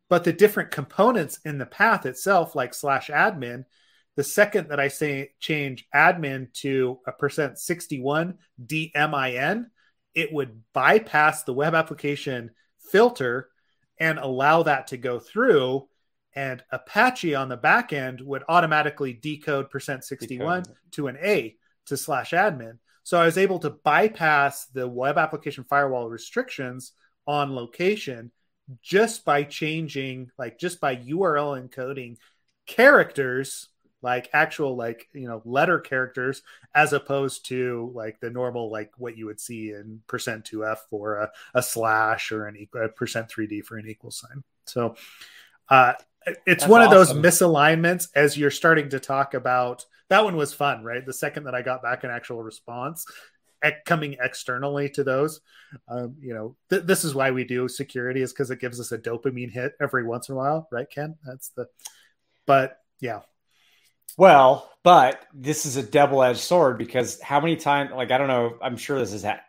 But 0.08 0.22
the 0.22 0.32
different 0.32 0.70
components 0.70 1.40
in 1.44 1.58
the 1.58 1.66
path 1.66 2.06
itself, 2.06 2.54
like 2.54 2.74
slash 2.74 3.08
admin, 3.08 3.64
the 4.20 4.24
second 4.24 4.68
that 4.68 4.78
I 4.78 4.88
say 4.88 5.30
change 5.40 5.86
admin 5.94 6.52
to 6.60 7.00
a 7.06 7.12
percent 7.12 7.58
61 7.58 8.36
DMIN, 8.62 9.64
it 10.14 10.30
would 10.30 10.60
bypass 10.74 11.44
the 11.44 11.54
web 11.54 11.74
application 11.74 12.50
filter 12.90 13.48
and 13.98 14.18
allow 14.18 14.64
that 14.64 14.88
to 14.88 14.98
go 14.98 15.20
through. 15.20 15.88
And 16.34 16.62
Apache 16.70 17.34
on 17.34 17.48
the 17.48 17.56
back 17.56 17.94
end 17.94 18.20
would 18.20 18.44
automatically 18.46 19.14
decode 19.14 19.70
percent 19.70 20.04
61 20.04 20.64
decode. 20.64 20.76
to 20.90 21.06
an 21.06 21.16
A 21.22 21.56
to 21.86 21.96
slash 21.96 22.32
admin. 22.32 22.76
So 23.02 23.18
I 23.18 23.24
was 23.24 23.38
able 23.38 23.60
to 23.60 23.70
bypass 23.70 24.66
the 24.66 24.86
web 24.86 25.16
application 25.16 25.64
firewall 25.64 26.10
restrictions 26.10 26.92
on 27.26 27.54
location 27.54 28.32
just 28.82 29.24
by 29.24 29.44
changing, 29.44 30.30
like 30.38 30.58
just 30.58 30.78
by 30.78 30.96
URL 30.96 31.58
encoding 31.58 32.18
characters 32.66 33.69
like 34.02 34.30
actual 34.32 34.76
like 34.76 35.08
you 35.12 35.28
know 35.28 35.42
letter 35.44 35.78
characters 35.78 36.42
as 36.74 36.92
opposed 36.92 37.46
to 37.46 37.90
like 37.94 38.18
the 38.20 38.30
normal 38.30 38.70
like 38.70 38.90
what 38.96 39.16
you 39.16 39.26
would 39.26 39.40
see 39.40 39.70
in 39.70 40.00
percent 40.06 40.44
2f 40.44 40.86
for 40.88 41.16
a, 41.16 41.30
a 41.54 41.62
slash 41.62 42.32
or 42.32 42.46
an 42.46 42.56
equal 42.56 42.88
percent 42.88 43.28
3d 43.28 43.64
for 43.64 43.76
an 43.76 43.88
equal 43.88 44.10
sign. 44.10 44.42
So 44.66 44.96
uh 45.68 45.94
it's 46.26 46.64
That's 46.64 46.66
one 46.66 46.82
of 46.82 46.90
those 46.90 47.12
misalignments 47.12 48.08
as 48.14 48.36
you're 48.36 48.50
starting 48.50 48.90
to 48.90 49.00
talk 49.00 49.34
about 49.34 49.86
that 50.10 50.24
one 50.24 50.36
was 50.36 50.52
fun 50.52 50.84
right? 50.84 51.04
The 51.04 51.12
second 51.12 51.44
that 51.44 51.54
i 51.54 51.62
got 51.62 51.82
back 51.82 52.04
an 52.04 52.10
actual 52.10 52.42
response 52.42 53.06
coming 53.84 54.16
externally 54.20 54.88
to 54.88 55.04
those 55.04 55.40
um, 55.88 56.16
you 56.20 56.34
know 56.34 56.56
th- 56.70 56.84
this 56.84 57.04
is 57.04 57.14
why 57.14 57.30
we 57.30 57.44
do 57.44 57.68
security 57.68 58.22
is 58.22 58.32
because 58.32 58.50
it 58.50 58.60
gives 58.60 58.80
us 58.80 58.92
a 58.92 58.98
dopamine 58.98 59.50
hit 59.50 59.72
every 59.80 60.04
once 60.04 60.28
in 60.28 60.34
a 60.34 60.38
while 60.38 60.68
right 60.70 60.90
ken? 60.90 61.16
That's 61.24 61.50
the 61.50 61.66
but 62.46 62.78
yeah 63.00 63.20
well, 64.20 64.70
but 64.82 65.24
this 65.32 65.64
is 65.64 65.78
a 65.78 65.82
double-edged 65.82 66.40
sword 66.40 66.76
because 66.76 67.18
how 67.22 67.40
many 67.40 67.56
times? 67.56 67.90
Like 67.94 68.10
I 68.10 68.18
don't 68.18 68.28
know. 68.28 68.58
I'm 68.60 68.76
sure 68.76 68.98
this 68.98 69.14
is. 69.14 69.24
Ha- 69.24 69.40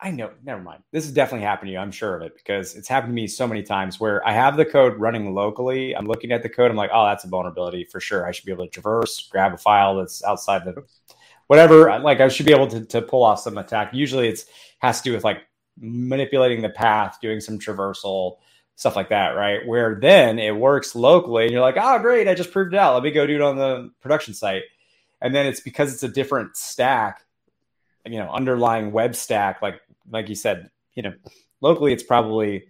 I 0.00 0.10
know. 0.10 0.32
Never 0.42 0.60
mind. 0.60 0.82
This 0.90 1.04
is 1.04 1.12
definitely 1.12 1.46
happened 1.46 1.68
to 1.68 1.72
you. 1.74 1.78
I'm 1.78 1.92
sure 1.92 2.16
of 2.16 2.22
it 2.22 2.34
because 2.34 2.74
it's 2.74 2.88
happened 2.88 3.12
to 3.12 3.14
me 3.14 3.28
so 3.28 3.46
many 3.46 3.62
times 3.62 4.00
where 4.00 4.26
I 4.26 4.32
have 4.32 4.56
the 4.56 4.64
code 4.64 4.96
running 4.96 5.34
locally. 5.34 5.94
I'm 5.94 6.06
looking 6.08 6.32
at 6.32 6.42
the 6.42 6.48
code. 6.48 6.68
I'm 6.68 6.76
like, 6.76 6.90
oh, 6.92 7.06
that's 7.06 7.22
a 7.22 7.28
vulnerability 7.28 7.84
for 7.84 8.00
sure. 8.00 8.26
I 8.26 8.32
should 8.32 8.44
be 8.44 8.50
able 8.50 8.64
to 8.64 8.70
traverse, 8.70 9.28
grab 9.30 9.54
a 9.54 9.56
file 9.56 9.96
that's 9.98 10.24
outside 10.24 10.64
the 10.64 10.82
whatever. 11.46 11.88
Uh, 11.88 12.00
like 12.00 12.20
I 12.20 12.26
should 12.26 12.46
be 12.46 12.52
able 12.52 12.66
to, 12.68 12.84
to 12.86 13.00
pull 13.00 13.22
off 13.22 13.38
some 13.38 13.56
attack. 13.56 13.94
Usually, 13.94 14.26
it's 14.26 14.46
has 14.80 15.00
to 15.00 15.10
do 15.10 15.14
with 15.14 15.22
like 15.22 15.42
manipulating 15.80 16.60
the 16.60 16.70
path, 16.70 17.18
doing 17.22 17.38
some 17.38 17.56
traversal 17.56 18.38
stuff 18.78 18.94
like 18.94 19.08
that, 19.08 19.30
right? 19.30 19.66
Where 19.66 19.98
then 20.00 20.38
it 20.38 20.54
works 20.54 20.94
locally 20.94 21.42
and 21.42 21.52
you're 21.52 21.60
like, 21.60 21.76
oh, 21.76 21.98
great, 21.98 22.28
I 22.28 22.34
just 22.34 22.52
proved 22.52 22.74
it 22.74 22.78
out. 22.78 22.94
Let 22.94 23.02
me 23.02 23.10
go 23.10 23.26
do 23.26 23.34
it 23.34 23.42
on 23.42 23.56
the 23.56 23.90
production 24.00 24.34
site. 24.34 24.62
And 25.20 25.34
then 25.34 25.46
it's 25.46 25.58
because 25.58 25.92
it's 25.92 26.04
a 26.04 26.08
different 26.08 26.56
stack, 26.56 27.24
you 28.06 28.20
know, 28.20 28.30
underlying 28.30 28.92
web 28.92 29.16
stack, 29.16 29.60
like 29.60 29.80
like 30.08 30.28
you 30.28 30.36
said, 30.36 30.70
you 30.94 31.02
know, 31.02 31.12
locally 31.60 31.92
it's 31.92 32.04
probably 32.04 32.68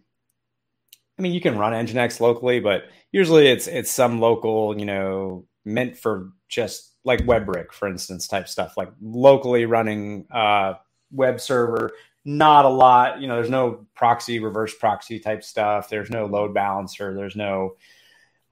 I 1.19 1.23
mean, 1.23 1.35
you 1.35 1.43
can 1.43 1.59
run 1.59 1.75
Nginx 1.75 2.21
locally, 2.21 2.59
but 2.59 2.85
usually 3.13 3.49
it's 3.49 3.67
it's 3.67 3.91
some 3.91 4.19
local, 4.19 4.79
you 4.79 4.87
know, 4.87 5.45
meant 5.67 5.99
for 5.99 6.31
just 6.49 6.95
like 7.05 7.27
WEBrick, 7.27 7.71
for 7.71 7.87
instance, 7.87 8.27
type 8.27 8.49
stuff, 8.49 8.79
like 8.79 8.91
locally 9.03 9.67
running 9.67 10.27
uh, 10.31 10.75
web 11.13 11.39
server. 11.39 11.93
Not 12.29 12.67
a 12.67 12.69
lot, 12.69 13.23
you 13.23 13.27
know. 13.27 13.37
There's 13.37 13.49
no 13.49 13.87
proxy, 13.95 14.39
reverse 14.39 14.75
proxy 14.75 15.19
type 15.19 15.43
stuff. 15.43 15.89
There's 15.89 16.11
no 16.11 16.27
load 16.27 16.53
balancer. 16.53 17.15
There's 17.15 17.37
no 17.37 17.77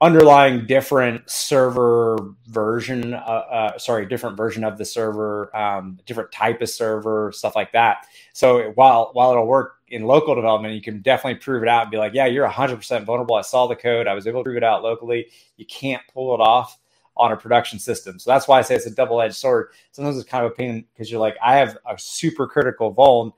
underlying 0.01 0.65
different 0.65 1.29
server 1.29 2.17
version. 2.47 3.13
Uh, 3.13 3.17
uh, 3.17 3.77
sorry, 3.77 4.07
different 4.07 4.35
version 4.35 4.63
of 4.63 4.79
the 4.79 4.85
server, 4.85 5.55
um, 5.55 5.99
different 6.07 6.31
type 6.31 6.59
of 6.63 6.69
server, 6.69 7.31
stuff 7.31 7.55
like 7.55 7.71
that. 7.73 8.07
So 8.33 8.71
while 8.71 9.11
while 9.13 9.29
it'll 9.29 9.45
work 9.45 9.75
in 9.89 10.05
local 10.05 10.33
development, 10.33 10.73
you 10.73 10.81
can 10.81 11.03
definitely 11.03 11.39
prove 11.39 11.61
it 11.61 11.69
out 11.69 11.83
and 11.83 11.91
be 11.91 11.97
like, 11.97 12.15
yeah, 12.15 12.25
you're 12.25 12.49
100% 12.49 13.05
vulnerable. 13.05 13.35
I 13.35 13.41
saw 13.41 13.67
the 13.67 13.75
code. 13.75 14.07
I 14.07 14.15
was 14.15 14.25
able 14.25 14.39
to 14.39 14.43
prove 14.45 14.57
it 14.57 14.63
out 14.63 14.81
locally. 14.81 15.27
You 15.55 15.67
can't 15.67 16.01
pull 16.11 16.33
it 16.33 16.41
off 16.41 16.79
on 17.15 17.31
a 17.31 17.37
production 17.37 17.77
system. 17.77 18.17
So 18.17 18.31
that's 18.31 18.47
why 18.47 18.57
I 18.57 18.63
say 18.63 18.73
it's 18.73 18.87
a 18.87 18.91
double 18.91 19.21
edged 19.21 19.35
sword. 19.35 19.69
Sometimes 19.91 20.17
it's 20.17 20.27
kind 20.27 20.43
of 20.43 20.51
a 20.51 20.55
pain 20.55 20.85
because 20.93 21.11
you're 21.11 21.19
like, 21.19 21.35
I 21.43 21.57
have 21.57 21.77
a 21.87 21.95
super 21.99 22.47
critical 22.47 22.91
vuln. 22.91 23.33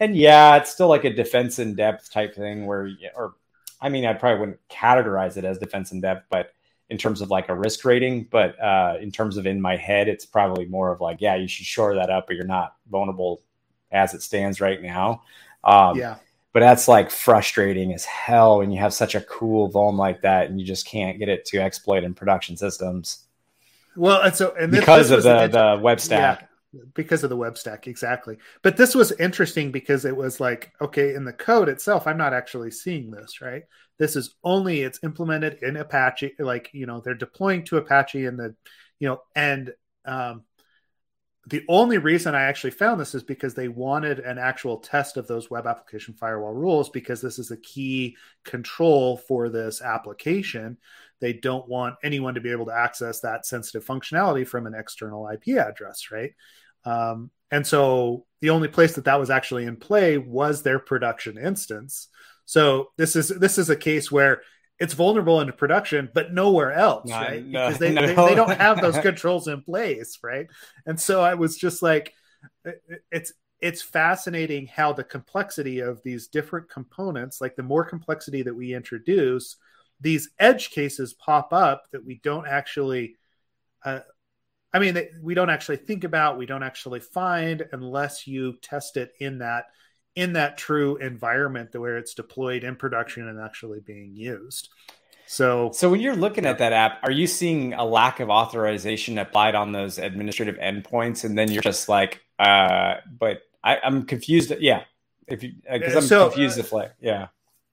And 0.00 0.16
yeah, 0.16 0.56
it's 0.56 0.70
still 0.70 0.88
like 0.88 1.04
a 1.04 1.12
defense 1.12 1.58
in 1.58 1.74
depth 1.74 2.12
type 2.12 2.34
thing 2.34 2.66
where, 2.66 2.90
or 3.16 3.34
I 3.80 3.88
mean, 3.88 4.04
I 4.04 4.12
probably 4.12 4.40
wouldn't 4.40 4.60
categorize 4.68 5.36
it 5.36 5.44
as 5.44 5.58
defense 5.58 5.92
in 5.92 6.00
depth, 6.00 6.26
but 6.30 6.52
in 6.90 6.98
terms 6.98 7.20
of 7.20 7.30
like 7.30 7.48
a 7.48 7.54
risk 7.54 7.84
rating, 7.84 8.26
but 8.30 8.58
uh, 8.62 8.96
in 9.00 9.10
terms 9.10 9.36
of 9.36 9.46
in 9.46 9.60
my 9.60 9.76
head, 9.76 10.08
it's 10.08 10.24
probably 10.24 10.64
more 10.66 10.90
of 10.90 11.00
like, 11.00 11.20
yeah, 11.20 11.34
you 11.34 11.46
should 11.46 11.66
shore 11.66 11.94
that 11.94 12.10
up, 12.10 12.26
but 12.26 12.36
you're 12.36 12.46
not 12.46 12.76
vulnerable 12.90 13.42
as 13.92 14.14
it 14.14 14.22
stands 14.22 14.60
right 14.60 14.80
now. 14.80 15.22
Um, 15.64 15.98
yeah. 15.98 16.16
But 16.54 16.60
that's 16.60 16.88
like 16.88 17.10
frustrating 17.10 17.92
as 17.92 18.04
hell 18.04 18.58
when 18.58 18.70
you 18.70 18.80
have 18.80 18.94
such 18.94 19.14
a 19.14 19.20
cool 19.20 19.70
vuln 19.70 19.96
like 19.96 20.22
that 20.22 20.48
and 20.48 20.58
you 20.58 20.66
just 20.66 20.86
can't 20.86 21.18
get 21.18 21.28
it 21.28 21.44
to 21.46 21.58
exploit 21.58 22.04
in 22.04 22.14
production 22.14 22.56
systems. 22.56 23.26
Well, 23.94 24.22
and 24.22 24.34
so 24.34 24.54
and 24.58 24.72
this, 24.72 24.80
because 24.80 25.10
this 25.10 25.24
of 25.24 25.52
the, 25.52 25.76
the 25.76 25.82
web 25.82 26.00
stack. 26.00 26.40
Yeah, 26.40 26.47
because 26.94 27.24
of 27.24 27.30
the 27.30 27.36
web 27.36 27.56
stack, 27.56 27.86
exactly. 27.86 28.36
But 28.62 28.76
this 28.76 28.94
was 28.94 29.12
interesting 29.12 29.70
because 29.70 30.04
it 30.04 30.16
was 30.16 30.40
like, 30.40 30.72
okay, 30.80 31.14
in 31.14 31.24
the 31.24 31.32
code 31.32 31.68
itself, 31.68 32.06
I'm 32.06 32.18
not 32.18 32.34
actually 32.34 32.70
seeing 32.70 33.10
this, 33.10 33.40
right? 33.40 33.62
This 33.98 34.16
is 34.16 34.36
only 34.44 34.82
it's 34.82 35.00
implemented 35.02 35.62
in 35.62 35.76
Apache, 35.76 36.34
like 36.38 36.70
you 36.72 36.86
know, 36.86 37.00
they're 37.00 37.14
deploying 37.14 37.64
to 37.64 37.78
Apache 37.78 38.26
and 38.26 38.38
the, 38.38 38.54
you 38.98 39.08
know, 39.08 39.22
and 39.34 39.72
um, 40.04 40.42
the 41.48 41.64
only 41.68 41.96
reason 41.96 42.34
I 42.34 42.42
actually 42.42 42.72
found 42.72 43.00
this 43.00 43.14
is 43.14 43.22
because 43.22 43.54
they 43.54 43.68
wanted 43.68 44.18
an 44.18 44.36
actual 44.38 44.76
test 44.76 45.16
of 45.16 45.26
those 45.26 45.50
web 45.50 45.66
application 45.66 46.12
firewall 46.12 46.52
rules 46.52 46.90
because 46.90 47.22
this 47.22 47.38
is 47.38 47.50
a 47.50 47.56
key 47.56 48.16
control 48.44 49.16
for 49.16 49.48
this 49.48 49.80
application. 49.80 50.76
They 51.20 51.32
don't 51.32 51.66
want 51.66 51.96
anyone 52.04 52.34
to 52.34 52.42
be 52.42 52.50
able 52.50 52.66
to 52.66 52.76
access 52.76 53.20
that 53.20 53.46
sensitive 53.46 53.86
functionality 53.86 54.46
from 54.46 54.66
an 54.66 54.74
external 54.74 55.26
IP 55.28 55.56
address, 55.56 56.10
right? 56.10 56.32
Um, 56.84 57.30
and 57.50 57.66
so 57.66 58.26
the 58.42 58.50
only 58.50 58.68
place 58.68 58.94
that 58.96 59.06
that 59.06 59.18
was 59.18 59.30
actually 59.30 59.64
in 59.64 59.76
play 59.76 60.18
was 60.18 60.62
their 60.62 60.78
production 60.78 61.38
instance. 61.38 62.08
So 62.44 62.90
this 62.98 63.16
is 63.16 63.28
this 63.28 63.56
is 63.56 63.70
a 63.70 63.76
case 63.76 64.12
where 64.12 64.42
it's 64.78 64.94
vulnerable 64.94 65.40
into 65.40 65.52
production, 65.52 66.08
but 66.14 66.32
nowhere 66.32 66.72
else, 66.72 67.08
no, 67.08 67.16
right? 67.16 67.44
No, 67.44 67.66
because 67.66 67.78
they, 67.78 67.92
no. 67.92 68.06
they, 68.06 68.14
they, 68.14 68.34
don't 68.34 68.56
have 68.56 68.80
those 68.80 68.98
controls 69.02 69.48
in 69.48 69.62
place, 69.62 70.18
right? 70.22 70.46
And 70.86 71.00
so 71.00 71.20
I 71.20 71.34
was 71.34 71.56
just 71.56 71.82
like, 71.82 72.14
it's 73.10 73.32
it's 73.60 73.82
fascinating 73.82 74.68
how 74.68 74.92
the 74.92 75.02
complexity 75.02 75.80
of 75.80 76.00
these 76.04 76.28
different 76.28 76.70
components, 76.70 77.40
like 77.40 77.56
the 77.56 77.62
more 77.62 77.84
complexity 77.84 78.42
that 78.42 78.54
we 78.54 78.72
introduce, 78.72 79.56
these 80.00 80.30
edge 80.38 80.70
cases 80.70 81.12
pop 81.12 81.52
up 81.52 81.84
that 81.92 82.04
we 82.04 82.20
don't 82.22 82.46
actually. 82.46 83.16
Uh, 83.84 84.00
I 84.72 84.80
mean, 84.80 85.00
we 85.22 85.32
don't 85.32 85.48
actually 85.48 85.78
think 85.78 86.04
about, 86.04 86.36
we 86.36 86.44
don't 86.44 86.62
actually 86.62 87.00
find 87.00 87.66
unless 87.72 88.26
you 88.26 88.58
test 88.60 88.98
it 88.98 89.12
in 89.18 89.38
that 89.38 89.64
in 90.18 90.32
that 90.32 90.58
true 90.58 90.96
environment 90.96 91.70
the 91.70 91.80
where 91.80 91.96
it's 91.96 92.12
deployed 92.12 92.64
in 92.64 92.74
production 92.74 93.28
and 93.28 93.40
actually 93.40 93.78
being 93.78 94.16
used. 94.16 94.68
So, 95.26 95.70
so 95.72 95.90
when 95.90 96.00
you're 96.00 96.16
looking 96.16 96.44
at 96.44 96.58
that 96.58 96.72
app, 96.72 97.00
are 97.04 97.10
you 97.10 97.28
seeing 97.28 97.74
a 97.74 97.84
lack 97.84 98.18
of 98.18 98.28
authorization 98.28 99.18
applied 99.18 99.54
on 99.54 99.70
those 99.70 99.98
administrative 99.98 100.56
endpoints, 100.56 101.24
and 101.24 101.38
then 101.38 101.52
you're 101.52 101.62
just 101.62 101.88
like, 101.88 102.24
uh, 102.38 102.94
but 103.18 103.42
I, 103.62 103.78
am 103.84 104.06
confused. 104.06 104.52
Yeah, 104.58 104.82
if 105.28 105.42
you 105.44 105.52
because 105.70 105.94
I'm 105.94 106.02
so, 106.02 106.28
confused. 106.28 106.58
Uh, 106.58 106.62
if 106.62 106.72
like, 106.72 106.94
yeah, 106.98 107.28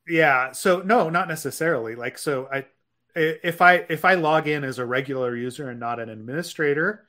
yeah. 0.08 0.52
So 0.52 0.82
no, 0.82 1.10
not 1.10 1.28
necessarily. 1.28 1.96
Like, 1.96 2.18
so 2.18 2.48
I, 2.52 2.66
if 3.16 3.62
I 3.62 3.86
if 3.90 4.06
I 4.06 4.16
log 4.16 4.48
in 4.48 4.64
as 4.64 4.78
a 4.78 4.86
regular 4.86 5.36
user 5.36 5.70
and 5.70 5.80
not 5.80 6.00
an 6.00 6.10
administrator, 6.10 7.08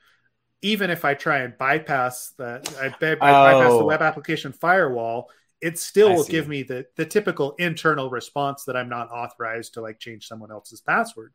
even 0.62 0.90
if 0.90 1.04
I 1.04 1.14
try 1.14 1.38
and 1.38 1.56
bypass 1.56 2.32
that, 2.38 2.74
I, 2.80 2.86
I 2.86 3.12
oh. 3.12 3.16
bypass 3.16 3.70
the 3.70 3.78
oh. 3.78 3.84
web 3.84 4.02
application 4.02 4.52
firewall, 4.52 5.30
it 5.60 5.78
still 5.78 6.10
I 6.10 6.14
will 6.14 6.24
see. 6.24 6.32
give 6.32 6.48
me 6.48 6.62
the 6.62 6.86
the 6.96 7.06
typical 7.06 7.54
internal 7.58 8.10
response 8.10 8.64
that 8.64 8.76
I'm 8.76 8.88
not 8.88 9.10
authorized 9.10 9.74
to 9.74 9.80
like 9.80 9.98
change 9.98 10.26
someone 10.26 10.50
else's 10.50 10.80
password. 10.80 11.32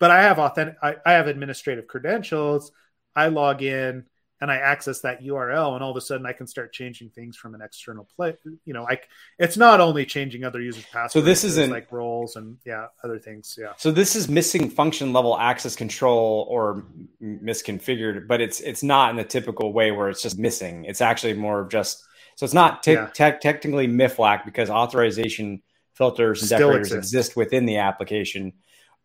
But 0.00 0.10
I 0.10 0.22
have 0.22 0.38
authentic, 0.38 0.76
I, 0.82 0.96
I 1.04 1.12
have 1.12 1.26
administrative 1.26 1.86
credentials. 1.86 2.70
I 3.16 3.28
log 3.28 3.62
in 3.62 4.04
and 4.40 4.50
I 4.50 4.56
access 4.56 5.00
that 5.00 5.22
URL, 5.22 5.74
and 5.74 5.82
all 5.82 5.90
of 5.90 5.96
a 5.96 6.00
sudden 6.00 6.24
I 6.24 6.32
can 6.32 6.46
start 6.46 6.72
changing 6.72 7.10
things 7.10 7.36
from 7.36 7.54
an 7.54 7.60
external 7.60 8.08
play. 8.16 8.36
You 8.64 8.72
know, 8.72 8.84
like 8.84 9.08
it's 9.38 9.56
not 9.56 9.80
only 9.80 10.06
changing 10.06 10.44
other 10.44 10.60
users' 10.60 10.84
passwords. 10.84 11.12
So 11.12 11.20
this 11.20 11.44
isn't 11.44 11.70
like 11.70 11.90
roles 11.90 12.36
and 12.36 12.56
yeah, 12.64 12.86
other 13.02 13.18
things. 13.18 13.56
Yeah. 13.60 13.72
So 13.76 13.90
this 13.90 14.14
is 14.14 14.28
missing 14.28 14.70
function 14.70 15.12
level 15.12 15.38
access 15.38 15.74
control 15.74 16.46
or 16.48 16.84
misconfigured, 17.22 18.28
but 18.28 18.40
it's 18.40 18.60
it's 18.60 18.82
not 18.82 19.10
in 19.10 19.16
the 19.16 19.24
typical 19.24 19.72
way 19.72 19.90
where 19.90 20.08
it's 20.08 20.22
just 20.22 20.38
missing. 20.38 20.84
It's 20.84 21.00
actually 21.00 21.34
more 21.34 21.60
of 21.60 21.68
just 21.68 22.04
so 22.36 22.44
it's 22.44 22.54
not 22.54 22.84
te- 22.84 22.92
yeah. 22.92 23.08
te- 23.12 23.38
technically 23.40 23.88
MIFLAC 23.88 24.44
because 24.44 24.70
authorization 24.70 25.62
filters 25.94 26.42
and 26.42 26.50
decorators 26.50 26.92
exist. 26.92 26.98
exist 26.98 27.36
within 27.36 27.66
the 27.66 27.78
application, 27.78 28.52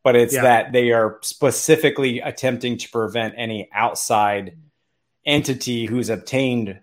but 0.04 0.16
it's 0.16 0.36
yeah. 0.36 0.44
that 0.44 0.72
they 0.72 0.92
are 0.92 1.18
specifically 1.24 2.20
attempting 2.20 2.78
to 2.78 2.90
prevent 2.92 3.34
any 3.36 3.68
outside 3.74 4.56
entity 5.26 5.86
who's 5.86 6.10
obtained 6.10 6.80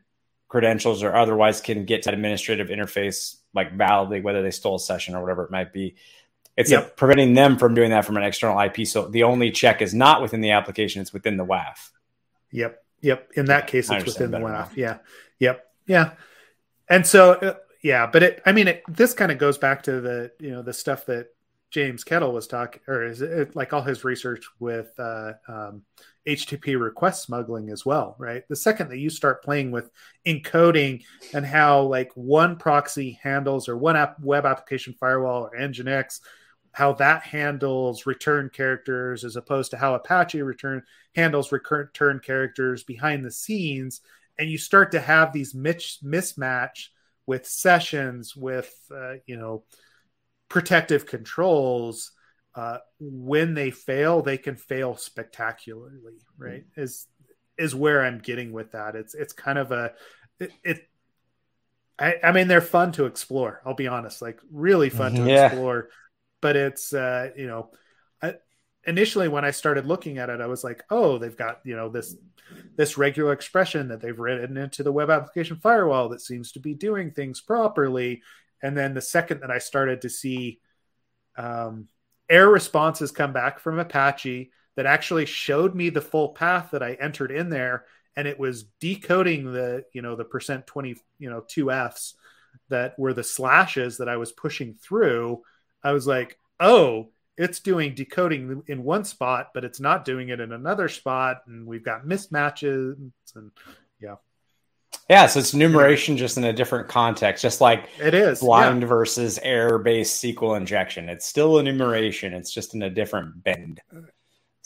credentials 0.49 1.03
or 1.03 1.15
otherwise 1.15 1.61
can 1.61 1.85
get 1.85 2.03
to 2.03 2.07
that 2.07 2.15
administrative 2.15 2.69
interface 2.69 3.37
like 3.55 3.73
validly, 3.73 4.21
whether 4.21 4.43
they 4.43 4.51
stole 4.51 4.77
a 4.77 4.81
session 4.81 5.15
or 5.15 5.21
whatever 5.21 5.45
it 5.45 5.51
might 5.51 5.73
be. 5.73 5.97
It's 6.57 6.71
yep. 6.71 6.97
preventing 6.97 7.35
them 7.35 7.57
from 7.57 7.75
doing 7.75 7.91
that 7.91 8.05
from 8.05 8.17
an 8.17 8.23
external 8.23 8.61
IP. 8.61 8.87
So 8.87 9.09
the 9.09 9.23
only 9.23 9.51
check 9.51 9.81
is 9.81 9.95
not 9.95 10.21
within 10.21 10.41
the 10.41 10.51
application; 10.51 11.01
it's 11.01 11.13
within 11.13 11.37
the 11.37 11.45
WAF. 11.45 11.91
Yep. 12.51 12.83
Yep. 13.01 13.31
In 13.35 13.47
that 13.47 13.67
case, 13.67 13.91
it's 13.91 14.05
within 14.05 14.31
the 14.31 14.39
WAF. 14.39 14.77
Yeah. 14.77 14.99
Yep. 15.39 15.67
Yeah. 15.87 16.13
And 16.89 17.07
so, 17.07 17.33
uh, 17.35 17.55
yeah, 17.83 18.07
but 18.07 18.23
it. 18.23 18.43
I 18.45 18.53
mean, 18.53 18.69
it, 18.69 18.83
this 18.89 19.15
kind 19.15 19.33
of 19.33 19.39
goes 19.39 19.57
back 19.57 19.85
to 19.85 20.01
the 20.01 20.33
you 20.39 20.51
know 20.51 20.61
the 20.61 20.73
stuff 20.73 21.07
that 21.07 21.29
James 21.71 22.05
Kettle 22.05 22.33
was 22.33 22.47
talking, 22.47 22.83
or 22.87 23.05
is 23.05 23.23
it 23.23 23.57
like 23.57 23.73
all 23.73 23.83
his 23.83 24.05
research 24.05 24.45
with 24.59 24.93
uh, 24.99 25.33
um, 25.49 25.83
HTTP 26.27 26.79
request 26.81 27.23
smuggling 27.23 27.71
as 27.71 27.87
well, 27.87 28.15
right? 28.19 28.43
The 28.49 28.57
second 28.57 28.89
that 28.89 28.99
you 28.99 29.11
start 29.11 29.43
playing 29.43 29.71
with 29.71 29.91
encoding 30.27 31.03
and 31.33 31.47
how 31.47 31.83
like 31.83 32.11
one 32.15 32.57
proxy 32.57 33.19
handles 33.23 33.69
or 33.69 33.77
one 33.77 33.97
app 33.97 34.21
web 34.21 34.45
application 34.45 34.95
firewall 35.01 35.45
or 35.45 35.59
Nginx, 35.59 36.21
how 36.73 36.93
that 36.95 37.23
handles 37.23 38.07
return 38.07 38.51
characters 38.51 39.25
as 39.25 39.37
opposed 39.37 39.71
to 39.71 39.77
how 39.77 39.95
Apache 39.95 40.43
return 40.43 40.83
handles 41.15 41.53
return 41.53 42.21
characters 42.21 42.85
behind 42.85 43.25
the 43.25 43.31
scenes, 43.31 44.01
and 44.39 44.49
you 44.49 44.59
start 44.59 44.93
to 44.93 45.01
have 45.01 45.33
these 45.33 45.55
mismatch 45.55 46.89
with 47.27 47.47
sessions 47.47 48.37
with 48.37 48.73
uh, 48.95 49.15
you 49.27 49.37
know 49.37 49.65
protective 50.49 51.07
controls 51.07 52.13
uh, 52.55 52.79
when 52.99 53.55
they 53.55 53.71
fail, 53.71 54.23
they 54.23 54.39
can 54.39 54.57
fail 54.57 54.97
spectacularly. 54.97 56.19
Right? 56.37 56.65
Mm-hmm. 56.65 56.81
Is 56.83 57.07
is 57.59 57.75
where 57.75 58.03
I'm 58.03 58.19
getting 58.19 58.53
with 58.53 58.73
that. 58.73 58.97
It's 58.97 59.15
it's 59.15 59.33
kind 59.33 59.59
of 59.59 59.73
a 59.73 59.93
it. 60.39 60.53
it 60.65 60.87
I, 61.99 62.15
I, 62.25 62.33
mean, 62.33 62.49
they're 62.49 62.63
fun 62.63 62.93
to 62.93 63.05
explore. 63.05 63.61
I'll 63.67 63.75
be 63.75 63.87
honest, 63.87 64.23
like 64.23 64.41
really 64.51 64.89
fun 64.89 65.15
to 65.17 65.27
yeah. 65.27 65.47
explore. 65.47 65.91
But 66.41 66.57
it's 66.57 66.95
uh, 66.95 67.31
you 67.37 67.47
know, 67.47 67.71
I, 68.23 68.37
initially 68.87 69.29
when 69.29 69.45
I 69.45 69.51
started 69.51 69.85
looking 69.85 70.17
at 70.17 70.31
it, 70.31 70.41
I 70.41 70.47
was 70.47 70.65
like, 70.65 70.83
oh, 70.91 71.19
they've 71.19 71.37
got 71.37 71.61
you 71.65 71.77
know 71.77 71.91
this 71.91 72.17
this 72.77 72.97
regular 72.97 73.33
expression 73.33 73.89
that 73.89 74.01
they've 74.01 74.19
written 74.19 74.57
into 74.57 74.83
the 74.83 74.93
web 74.93 75.11
application 75.11 75.57
firewall 75.57 76.09
that 76.09 76.21
seems 76.23 76.53
to 76.53 76.61
be 76.61 76.75
doing 76.75 77.11
things 77.11 77.41
properly. 77.41 78.23
And 78.63 78.77
then 78.77 78.95
the 78.95 79.01
second 79.01 79.41
that 79.41 79.51
I 79.51 79.59
started 79.59 80.03
to 80.03 80.11
see 80.11 80.61
um, 81.37 81.89
error 82.31 82.51
responses 82.51 83.11
come 83.11 83.33
back 83.33 83.59
from 83.59 83.79
Apache 83.79 84.53
that 84.77 84.87
actually 84.87 85.27
showed 85.27 85.75
me 85.75 85.91
the 85.91 86.01
full 86.01 86.31
path 86.31 86.71
that 86.71 86.83
I 86.83 86.95
entered 86.95 87.31
in 87.33 87.51
there, 87.51 87.85
and 88.17 88.27
it 88.27 88.39
was 88.39 88.65
decoding 88.81 89.53
the 89.53 89.85
you 89.93 90.01
know 90.01 90.17
the 90.17 90.25
percent 90.25 90.67
twenty 90.67 90.97
you 91.19 91.29
know 91.29 91.45
two 91.47 91.71
Fs 91.71 92.15
that 92.69 92.99
were 92.99 93.13
the 93.13 93.25
slashes 93.25 93.99
that 93.99 94.09
I 94.09 94.17
was 94.17 94.33
pushing 94.33 94.75
through, 94.75 95.43
I 95.83 95.93
was 95.93 96.07
like, 96.07 96.39
oh, 96.59 97.11
it's 97.37 97.61
doing 97.61 97.95
decoding 97.95 98.63
in 98.67 98.85
one 98.85 99.05
spot, 99.05 99.51
but 99.55 99.65
it's 99.65 99.81
not 99.81 100.05
doing 100.05 100.29
it 100.29 100.41
in 100.41 100.53
another 100.53 100.89
spot, 100.89 101.43
and 101.47 101.67
we've 101.67 101.85
got 101.85 102.05
mismatches 102.05 102.97
and 103.35 103.51
yeah. 105.09 105.27
So 105.27 105.41
it's 105.41 105.55
numeration 105.55 106.17
just 106.17 106.37
in 106.37 106.45
a 106.45 106.53
different 106.53 106.89
context, 106.89 107.43
just 107.43 107.61
like 107.61 107.89
it 108.01 108.15
is 108.15 108.41
blind 108.41 108.83
yeah. 108.83 108.89
versus 108.89 109.39
error 109.43 109.79
based 109.79 110.23
SQL 110.23 110.57
injection. 110.57 111.09
It's 111.09 111.27
still 111.27 111.59
enumeration, 111.59 112.33
it's 112.33 112.53
just 112.53 112.75
in 112.75 112.83
a 112.83 112.91
different 112.91 113.43
bend. 113.43 113.81
So, 113.93 114.05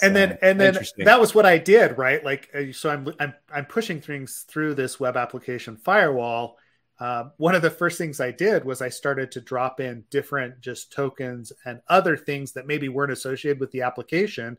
and 0.03 0.17
then 0.17 0.39
and 0.43 0.61
then 0.61 0.79
that 0.99 1.21
was 1.21 1.35
what 1.35 1.47
I 1.47 1.59
did, 1.59 1.99
right? 1.99 2.25
Like 2.25 2.49
uh, 2.55 2.73
so 2.73 2.91
I'm 2.91 3.15
I'm 3.21 3.35
I'm 3.53 3.65
pushing 3.67 4.01
things 4.01 4.45
through 4.49 4.75
this 4.75 4.99
web 4.99 5.17
application 5.17 5.77
firewall 5.77 6.57
uh, 7.01 7.25
one 7.39 7.55
of 7.55 7.63
the 7.63 7.71
first 7.71 7.99
things 7.99 8.21
I 8.21 8.31
did 8.31 8.65
was 8.65 8.81
I 8.81 8.89
started 8.89 9.33
to 9.33 9.41
drop 9.41 9.81
in 9.81 10.05
different 10.11 10.61
just 10.61 10.93
tokens 10.93 11.53
and 11.65 11.81
other 11.89 12.17
things 12.17 12.53
that 12.53 12.67
maybe 12.67 12.89
weren't 12.89 13.13
associated 13.13 13.61
with 13.61 13.73
the 13.73 13.83
application, 13.83 14.57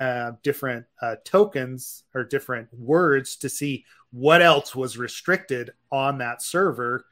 uh, 0.00 0.32
different 0.42 0.86
uh, 1.00 1.16
tokens 1.24 2.02
or 2.14 2.24
different 2.24 2.68
words 2.72 3.36
to 3.36 3.48
see 3.48 3.84
what 4.16 4.40
else 4.40 4.74
was 4.74 4.96
restricted 4.96 5.72
on 5.92 6.16
that 6.16 6.40
server 6.40 7.04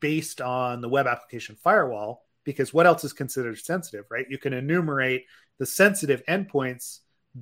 based 0.00 0.40
on 0.40 0.80
the 0.80 0.88
web 0.88 1.06
application 1.06 1.56
firewall. 1.62 2.24
Because 2.42 2.74
what 2.74 2.84
else 2.84 3.04
is 3.04 3.12
considered 3.12 3.58
sensitive, 3.58 4.06
right? 4.10 4.26
You 4.28 4.38
can 4.38 4.52
enumerate 4.52 5.26
the 5.60 5.66
sensitive 5.66 6.24
endpoints 6.28 6.98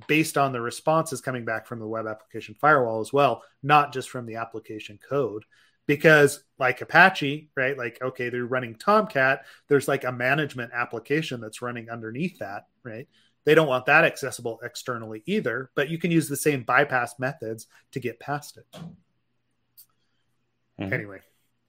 based 0.07 0.37
on 0.37 0.53
the 0.53 0.61
responses 0.61 1.23
coming 1.23 1.47
back 1.47 1.67
from 1.67 1.79
the 1.79 1.87
web 1.87 2.07
application 2.07 2.55
firewall 2.61 3.01
as 3.01 3.11
well, 3.11 3.43
not 3.63 3.95
just 3.95 4.11
from 4.11 4.27
the 4.27 4.37
application 4.37 4.99
code 5.09 5.45
because 5.87 6.45
like 6.59 6.83
apache 6.83 7.49
right 7.57 7.77
like 7.77 7.99
okay 8.01 8.29
they're 8.29 8.45
running 8.45 8.77
tomcat 8.77 9.45
there's 9.67 9.89
like 9.89 10.05
a 10.05 10.13
management 10.13 10.71
application 10.73 11.41
that's 11.41 11.63
running 11.63 11.91
underneath 11.91 12.39
that 12.39 12.67
right 12.85 13.09
they 13.45 13.55
don't 13.55 13.69
want 13.69 13.87
that 13.87 14.05
accessible 14.05 14.61
externally 14.63 15.23
either 15.27 15.71
but 15.75 15.89
you 15.89 15.99
can 15.99 16.11
use 16.11 16.29
the 16.29 16.37
same 16.37 16.63
bypass 16.63 17.19
methods 17.19 17.67
to 17.93 18.01
get 18.01 18.21
past 18.21 18.57
it. 18.59 18.67
Mm-hmm. 20.81 20.93
anyway. 20.93 21.21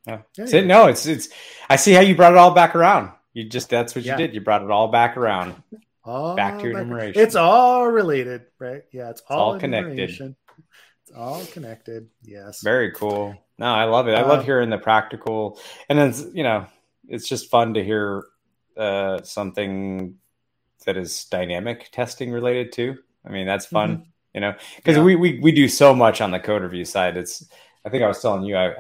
Yeah. 0.07 0.21
anyway. 0.37 0.65
no 0.65 0.87
it's 0.87 1.05
it's 1.05 1.29
i 1.69 1.75
see 1.75 1.93
how 1.93 2.01
you 2.01 2.15
brought 2.15 2.33
it 2.33 2.37
all 2.37 2.53
back 2.53 2.75
around. 2.75 3.11
You 3.33 3.47
just 3.47 3.69
that's 3.69 3.95
what 3.95 4.03
you 4.03 4.11
yeah. 4.11 4.17
did. 4.17 4.33
You 4.33 4.41
brought 4.41 4.63
it 4.63 4.71
all 4.71 4.89
back 4.89 5.15
around. 5.15 5.55
All 6.03 6.35
back 6.35 6.57
to 6.59 6.63
your 6.63 6.79
enumeration 6.79 7.21
it's 7.21 7.35
all 7.35 7.87
related 7.87 8.43
right? 8.59 8.83
Yeah 8.91 9.11
it's, 9.11 9.21
it's 9.21 9.29
all, 9.29 9.53
all 9.53 9.59
connected. 9.59 9.99
it's 9.99 11.11
all 11.15 11.45
connected 11.45 12.09
yes. 12.23 12.61
Very 12.61 12.91
cool. 12.91 13.37
No, 13.61 13.67
I 13.67 13.83
love 13.83 14.07
it. 14.07 14.15
I 14.15 14.23
love 14.23 14.39
um, 14.39 14.45
hearing 14.45 14.71
the 14.71 14.79
practical, 14.79 15.59
and 15.87 15.99
it's 15.99 16.25
you 16.33 16.41
know, 16.41 16.65
it's 17.07 17.29
just 17.29 17.51
fun 17.51 17.75
to 17.75 17.83
hear 17.83 18.25
uh, 18.75 19.21
something 19.21 20.15
that 20.85 20.97
is 20.97 21.25
dynamic 21.25 21.89
testing 21.91 22.31
related 22.31 22.71
too. 22.71 22.97
I 23.25 23.29
mean, 23.29 23.45
that's 23.45 23.65
fun, 23.65 23.97
mm-hmm. 23.97 24.09
you 24.33 24.41
know, 24.41 24.55
because 24.77 24.97
yeah. 24.97 25.03
we, 25.03 25.15
we 25.15 25.39
we 25.39 25.51
do 25.51 25.67
so 25.67 25.93
much 25.93 26.21
on 26.21 26.31
the 26.31 26.39
code 26.39 26.63
review 26.63 26.85
side. 26.85 27.17
It's 27.17 27.47
I 27.85 27.89
think 27.89 28.03
I 28.03 28.07
was 28.07 28.21
telling 28.21 28.43
you, 28.43 28.55
I, 28.55 28.67
I, 28.67 28.73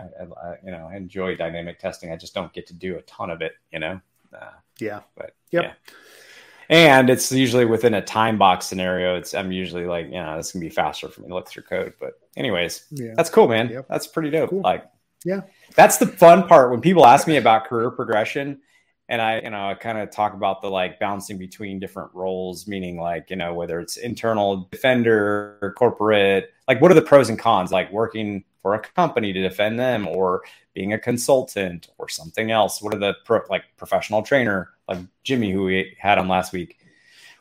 I, 0.43 0.55
you 0.63 0.71
know 0.71 0.87
I 0.91 0.95
enjoy 0.95 1.35
dynamic 1.35 1.79
testing. 1.79 2.11
I 2.11 2.17
just 2.17 2.33
don't 2.33 2.53
get 2.53 2.67
to 2.67 2.73
do 2.73 2.97
a 2.97 3.01
ton 3.03 3.29
of 3.29 3.41
it, 3.41 3.53
you 3.71 3.79
know. 3.79 3.99
Uh, 4.33 4.51
yeah, 4.79 5.01
but 5.15 5.35
yep. 5.51 5.63
yeah 5.63 5.73
and 6.71 7.09
it's 7.09 7.29
usually 7.33 7.65
within 7.65 7.93
a 7.93 8.01
time 8.01 8.37
box 8.37 8.65
scenario. 8.65 9.17
It's 9.17 9.33
I'm 9.33 9.51
usually 9.51 9.85
like, 9.85 10.05
you 10.05 10.13
know, 10.13 10.37
this 10.37 10.53
can 10.53 10.61
be 10.61 10.69
faster 10.69 11.09
for 11.09 11.19
me 11.19 11.27
to 11.27 11.33
look 11.33 11.49
through 11.49 11.63
code. 11.63 11.93
But 11.99 12.13
anyways, 12.37 12.85
yeah. 12.91 13.13
that's 13.15 13.29
cool, 13.29 13.49
man. 13.49 13.69
Yep. 13.69 13.87
That's 13.89 14.07
pretty 14.07 14.29
dope. 14.29 14.49
Cool. 14.49 14.61
Like, 14.61 14.85
yeah, 15.25 15.41
that's 15.75 15.97
the 15.97 16.07
fun 16.07 16.47
part 16.47 16.71
when 16.71 16.79
people 16.79 17.05
ask 17.05 17.27
me 17.27 17.35
about 17.35 17.65
career 17.65 17.91
progression. 17.91 18.61
And 19.11 19.21
I, 19.21 19.41
you 19.41 19.49
know, 19.49 19.69
I 19.69 19.73
kind 19.73 19.97
of 19.97 20.09
talk 20.09 20.33
about 20.33 20.61
the 20.61 20.69
like 20.69 20.97
bouncing 20.97 21.37
between 21.37 21.81
different 21.81 22.11
roles, 22.13 22.65
meaning 22.65 22.97
like, 22.97 23.29
you 23.29 23.35
know, 23.35 23.53
whether 23.53 23.77
it's 23.81 23.97
internal 23.97 24.69
defender 24.71 25.57
or 25.61 25.73
corporate, 25.73 26.53
like 26.69 26.79
what 26.79 26.91
are 26.91 26.95
the 26.95 27.01
pros 27.01 27.27
and 27.27 27.37
cons, 27.37 27.73
like 27.73 27.91
working 27.91 28.45
for 28.61 28.73
a 28.73 28.79
company 28.79 29.33
to 29.33 29.41
defend 29.41 29.77
them 29.77 30.07
or 30.07 30.43
being 30.73 30.93
a 30.93 30.97
consultant 30.97 31.89
or 31.97 32.07
something 32.07 32.51
else? 32.51 32.81
What 32.81 32.95
are 32.95 32.99
the 32.99 33.15
pro, 33.25 33.41
like 33.49 33.65
professional 33.75 34.23
trainer, 34.23 34.69
like 34.87 34.99
Jimmy, 35.25 35.51
who 35.51 35.65
we 35.65 35.93
had 35.99 36.17
on 36.17 36.29
last 36.29 36.53
week? 36.53 36.77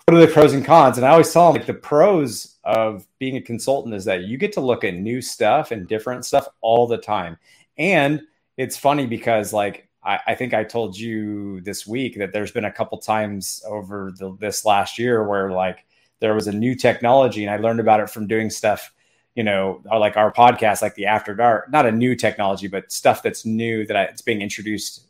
What 0.06 0.16
are 0.16 0.26
the 0.26 0.32
pros 0.32 0.52
and 0.52 0.64
cons? 0.64 0.96
And 0.96 1.06
I 1.06 1.10
always 1.10 1.32
tell 1.32 1.52
them 1.52 1.60
like 1.60 1.68
the 1.68 1.74
pros 1.74 2.56
of 2.64 3.06
being 3.20 3.36
a 3.36 3.40
consultant 3.40 3.94
is 3.94 4.06
that 4.06 4.24
you 4.24 4.38
get 4.38 4.52
to 4.54 4.60
look 4.60 4.82
at 4.82 4.94
new 4.94 5.22
stuff 5.22 5.70
and 5.70 5.86
different 5.86 6.24
stuff 6.24 6.48
all 6.62 6.88
the 6.88 6.98
time. 6.98 7.38
And 7.78 8.22
it's 8.56 8.76
funny 8.76 9.06
because 9.06 9.52
like 9.52 9.86
I, 10.02 10.18
I 10.28 10.34
think 10.34 10.54
I 10.54 10.64
told 10.64 10.96
you 10.96 11.60
this 11.60 11.86
week 11.86 12.18
that 12.18 12.32
there's 12.32 12.52
been 12.52 12.64
a 12.64 12.72
couple 12.72 12.98
times 12.98 13.62
over 13.66 14.12
the, 14.16 14.36
this 14.38 14.64
last 14.64 14.98
year 14.98 15.26
where 15.26 15.50
like 15.50 15.86
there 16.20 16.34
was 16.34 16.46
a 16.46 16.52
new 16.52 16.74
technology 16.74 17.44
and 17.44 17.52
I 17.52 17.56
learned 17.58 17.80
about 17.80 18.00
it 18.00 18.10
from 18.10 18.26
doing 18.26 18.50
stuff 18.50 18.92
you 19.34 19.44
know, 19.44 19.80
like 19.84 20.16
our 20.16 20.32
podcast, 20.32 20.82
like 20.82 20.94
the 20.94 21.06
After 21.06 21.34
Dark, 21.34 21.70
not 21.70 21.86
a 21.86 21.92
new 21.92 22.16
technology, 22.16 22.66
but 22.66 22.90
stuff 22.90 23.22
that's 23.22 23.46
new 23.46 23.86
that 23.86 23.96
I, 23.96 24.02
it's 24.04 24.22
being 24.22 24.42
introduced 24.42 25.06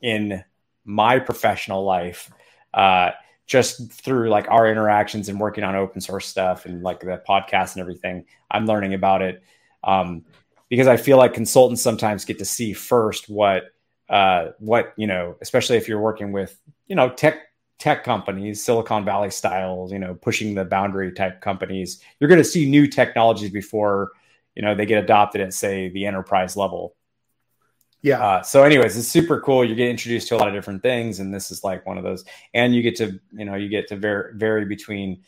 in 0.00 0.42
my 0.84 1.18
professional 1.18 1.84
life, 1.84 2.30
uh, 2.74 3.12
just 3.46 3.92
through 3.92 4.30
like 4.30 4.50
our 4.50 4.70
interactions 4.70 5.28
and 5.28 5.38
working 5.38 5.64
on 5.64 5.76
open 5.76 6.00
source 6.00 6.26
stuff 6.26 6.66
and 6.66 6.82
like 6.82 7.00
the 7.00 7.22
podcast 7.28 7.74
and 7.74 7.80
everything. 7.80 8.24
I'm 8.50 8.66
learning 8.66 8.94
about 8.94 9.22
it 9.22 9.42
um, 9.84 10.24
because 10.68 10.88
I 10.88 10.96
feel 10.96 11.16
like 11.16 11.34
consultants 11.34 11.82
sometimes 11.82 12.24
get 12.24 12.38
to 12.38 12.44
see 12.44 12.72
first 12.72 13.28
what 13.28 13.73
uh, 14.08 14.48
what 14.58 14.92
you 14.96 15.06
know, 15.06 15.36
especially 15.40 15.76
if 15.76 15.88
you're 15.88 16.00
working 16.00 16.32
with 16.32 16.58
you 16.86 16.96
know 16.96 17.10
tech 17.10 17.40
tech 17.78 18.04
companies, 18.04 18.62
Silicon 18.62 19.04
Valley 19.04 19.30
styles, 19.30 19.92
you 19.92 19.98
know, 19.98 20.14
pushing 20.14 20.54
the 20.54 20.64
boundary 20.64 21.12
type 21.12 21.40
companies, 21.40 22.00
you're 22.18 22.28
going 22.28 22.40
to 22.40 22.44
see 22.44 22.68
new 22.68 22.86
technologies 22.86 23.50
before, 23.50 24.12
you 24.54 24.62
know, 24.62 24.74
they 24.74 24.86
get 24.86 25.02
adopted 25.02 25.40
at 25.40 25.52
say 25.52 25.88
the 25.88 26.06
enterprise 26.06 26.56
level. 26.56 26.94
Yeah. 28.00 28.22
Uh, 28.22 28.42
so, 28.42 28.64
anyways, 28.64 28.96
it's 28.98 29.08
super 29.08 29.40
cool. 29.40 29.64
You 29.64 29.74
get 29.74 29.88
introduced 29.88 30.28
to 30.28 30.36
a 30.36 30.38
lot 30.38 30.48
of 30.48 30.54
different 30.54 30.82
things, 30.82 31.20
and 31.20 31.32
this 31.32 31.50
is 31.50 31.64
like 31.64 31.86
one 31.86 31.96
of 31.96 32.04
those. 32.04 32.22
And 32.52 32.74
you 32.74 32.82
get 32.82 32.96
to, 32.96 33.18
you 33.32 33.46
know, 33.46 33.54
you 33.54 33.70
get 33.70 33.88
to 33.88 33.96
vary, 33.96 34.32
vary 34.36 34.66
between 34.66 35.22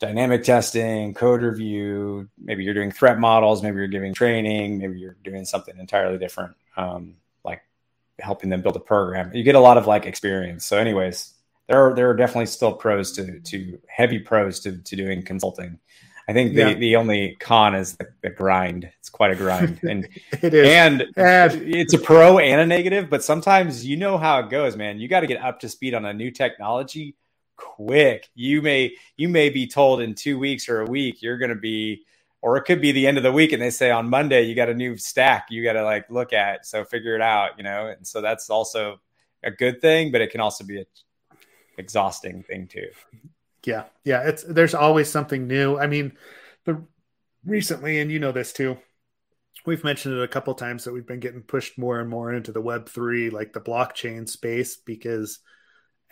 dynamic 0.00 0.42
testing, 0.42 1.14
code 1.14 1.42
review. 1.42 2.28
Maybe 2.36 2.64
you're 2.64 2.74
doing 2.74 2.90
threat 2.90 3.20
models. 3.20 3.62
Maybe 3.62 3.76
you're 3.76 3.86
giving 3.86 4.12
training. 4.12 4.78
Maybe 4.78 4.98
you're 4.98 5.18
doing 5.22 5.44
something 5.44 5.78
entirely 5.78 6.18
different, 6.18 6.56
um, 6.76 7.14
helping 8.20 8.50
them 8.50 8.62
build 8.62 8.76
a 8.76 8.80
program. 8.80 9.34
You 9.34 9.42
get 9.42 9.54
a 9.54 9.60
lot 9.60 9.78
of 9.78 9.86
like 9.86 10.06
experience. 10.06 10.64
So, 10.64 10.78
anyways, 10.78 11.34
there 11.68 11.86
are 11.86 11.94
there 11.94 12.10
are 12.10 12.14
definitely 12.14 12.46
still 12.46 12.72
pros 12.72 13.12
to 13.12 13.40
to 13.40 13.78
heavy 13.88 14.18
pros 14.18 14.60
to 14.60 14.78
to 14.78 14.96
doing 14.96 15.22
consulting. 15.22 15.78
I 16.28 16.32
think 16.32 16.54
the, 16.54 16.60
yeah. 16.60 16.74
the 16.74 16.94
only 16.94 17.36
con 17.40 17.74
is 17.74 17.96
the, 17.96 18.06
the, 18.22 18.30
grind. 18.30 18.88
It's 19.00 19.10
quite 19.10 19.32
a 19.32 19.34
grind, 19.34 19.80
and 19.88 20.08
it 20.40 20.54
is, 20.54 20.68
and, 20.68 21.02
and 21.16 21.74
it's 21.74 21.92
a 21.92 21.98
pro 21.98 22.38
and 22.38 22.60
a 22.60 22.66
negative. 22.66 23.10
But 23.10 23.24
sometimes 23.24 23.84
you 23.84 23.96
know 23.96 24.16
how 24.16 24.38
it 24.38 24.48
goes, 24.48 24.76
man. 24.76 25.00
You 25.00 25.08
got 25.08 25.20
to 25.20 25.26
get 25.26 25.42
up 25.42 25.58
to 25.60 25.68
speed 25.68 25.92
on 25.92 26.04
a 26.04 26.14
new 26.14 26.30
technology 26.30 27.16
quick. 27.60 28.28
You 28.34 28.62
may 28.62 28.92
you 29.16 29.28
may 29.28 29.50
be 29.50 29.66
told 29.66 30.00
in 30.00 30.14
two 30.14 30.38
weeks 30.38 30.68
or 30.68 30.80
a 30.80 30.86
week 30.86 31.20
you're 31.20 31.38
going 31.38 31.50
to 31.50 31.56
be, 31.56 32.04
or 32.42 32.56
it 32.56 32.62
could 32.62 32.80
be 32.80 32.92
the 32.92 33.06
end 33.06 33.16
of 33.16 33.22
the 33.22 33.32
week, 33.32 33.52
and 33.52 33.60
they 33.60 33.70
say 33.70 33.90
on 33.90 34.08
Monday 34.08 34.42
you 34.42 34.54
got 34.54 34.68
a 34.68 34.74
new 34.74 34.96
stack 34.96 35.48
you 35.50 35.62
got 35.62 35.74
to 35.74 35.84
like 35.84 36.10
look 36.10 36.32
at. 36.32 36.66
So 36.66 36.84
figure 36.84 37.14
it 37.14 37.22
out, 37.22 37.50
you 37.58 37.64
know. 37.64 37.86
And 37.86 38.06
so 38.06 38.20
that's 38.20 38.50
also 38.50 39.00
a 39.42 39.50
good 39.50 39.80
thing, 39.80 40.12
but 40.12 40.20
it 40.20 40.30
can 40.30 40.40
also 40.40 40.64
be 40.64 40.80
a 40.80 40.84
exhausting 41.78 42.42
thing 42.42 42.66
too. 42.68 42.88
Yeah, 43.64 43.84
yeah, 44.04 44.22
it's 44.22 44.42
there's 44.42 44.74
always 44.74 45.10
something 45.10 45.46
new. 45.46 45.78
I 45.78 45.86
mean, 45.86 46.16
the 46.64 46.82
recently, 47.44 48.00
and 48.00 48.10
you 48.10 48.18
know 48.18 48.32
this 48.32 48.52
too. 48.52 48.78
We've 49.66 49.84
mentioned 49.84 50.16
it 50.16 50.22
a 50.22 50.28
couple 50.28 50.54
times 50.54 50.84
that 50.84 50.92
we've 50.92 51.06
been 51.06 51.20
getting 51.20 51.42
pushed 51.42 51.76
more 51.76 52.00
and 52.00 52.08
more 52.08 52.32
into 52.32 52.52
the 52.52 52.62
Web 52.62 52.88
three, 52.88 53.28
like 53.28 53.52
the 53.52 53.60
blockchain 53.60 54.26
space, 54.26 54.76
because 54.76 55.40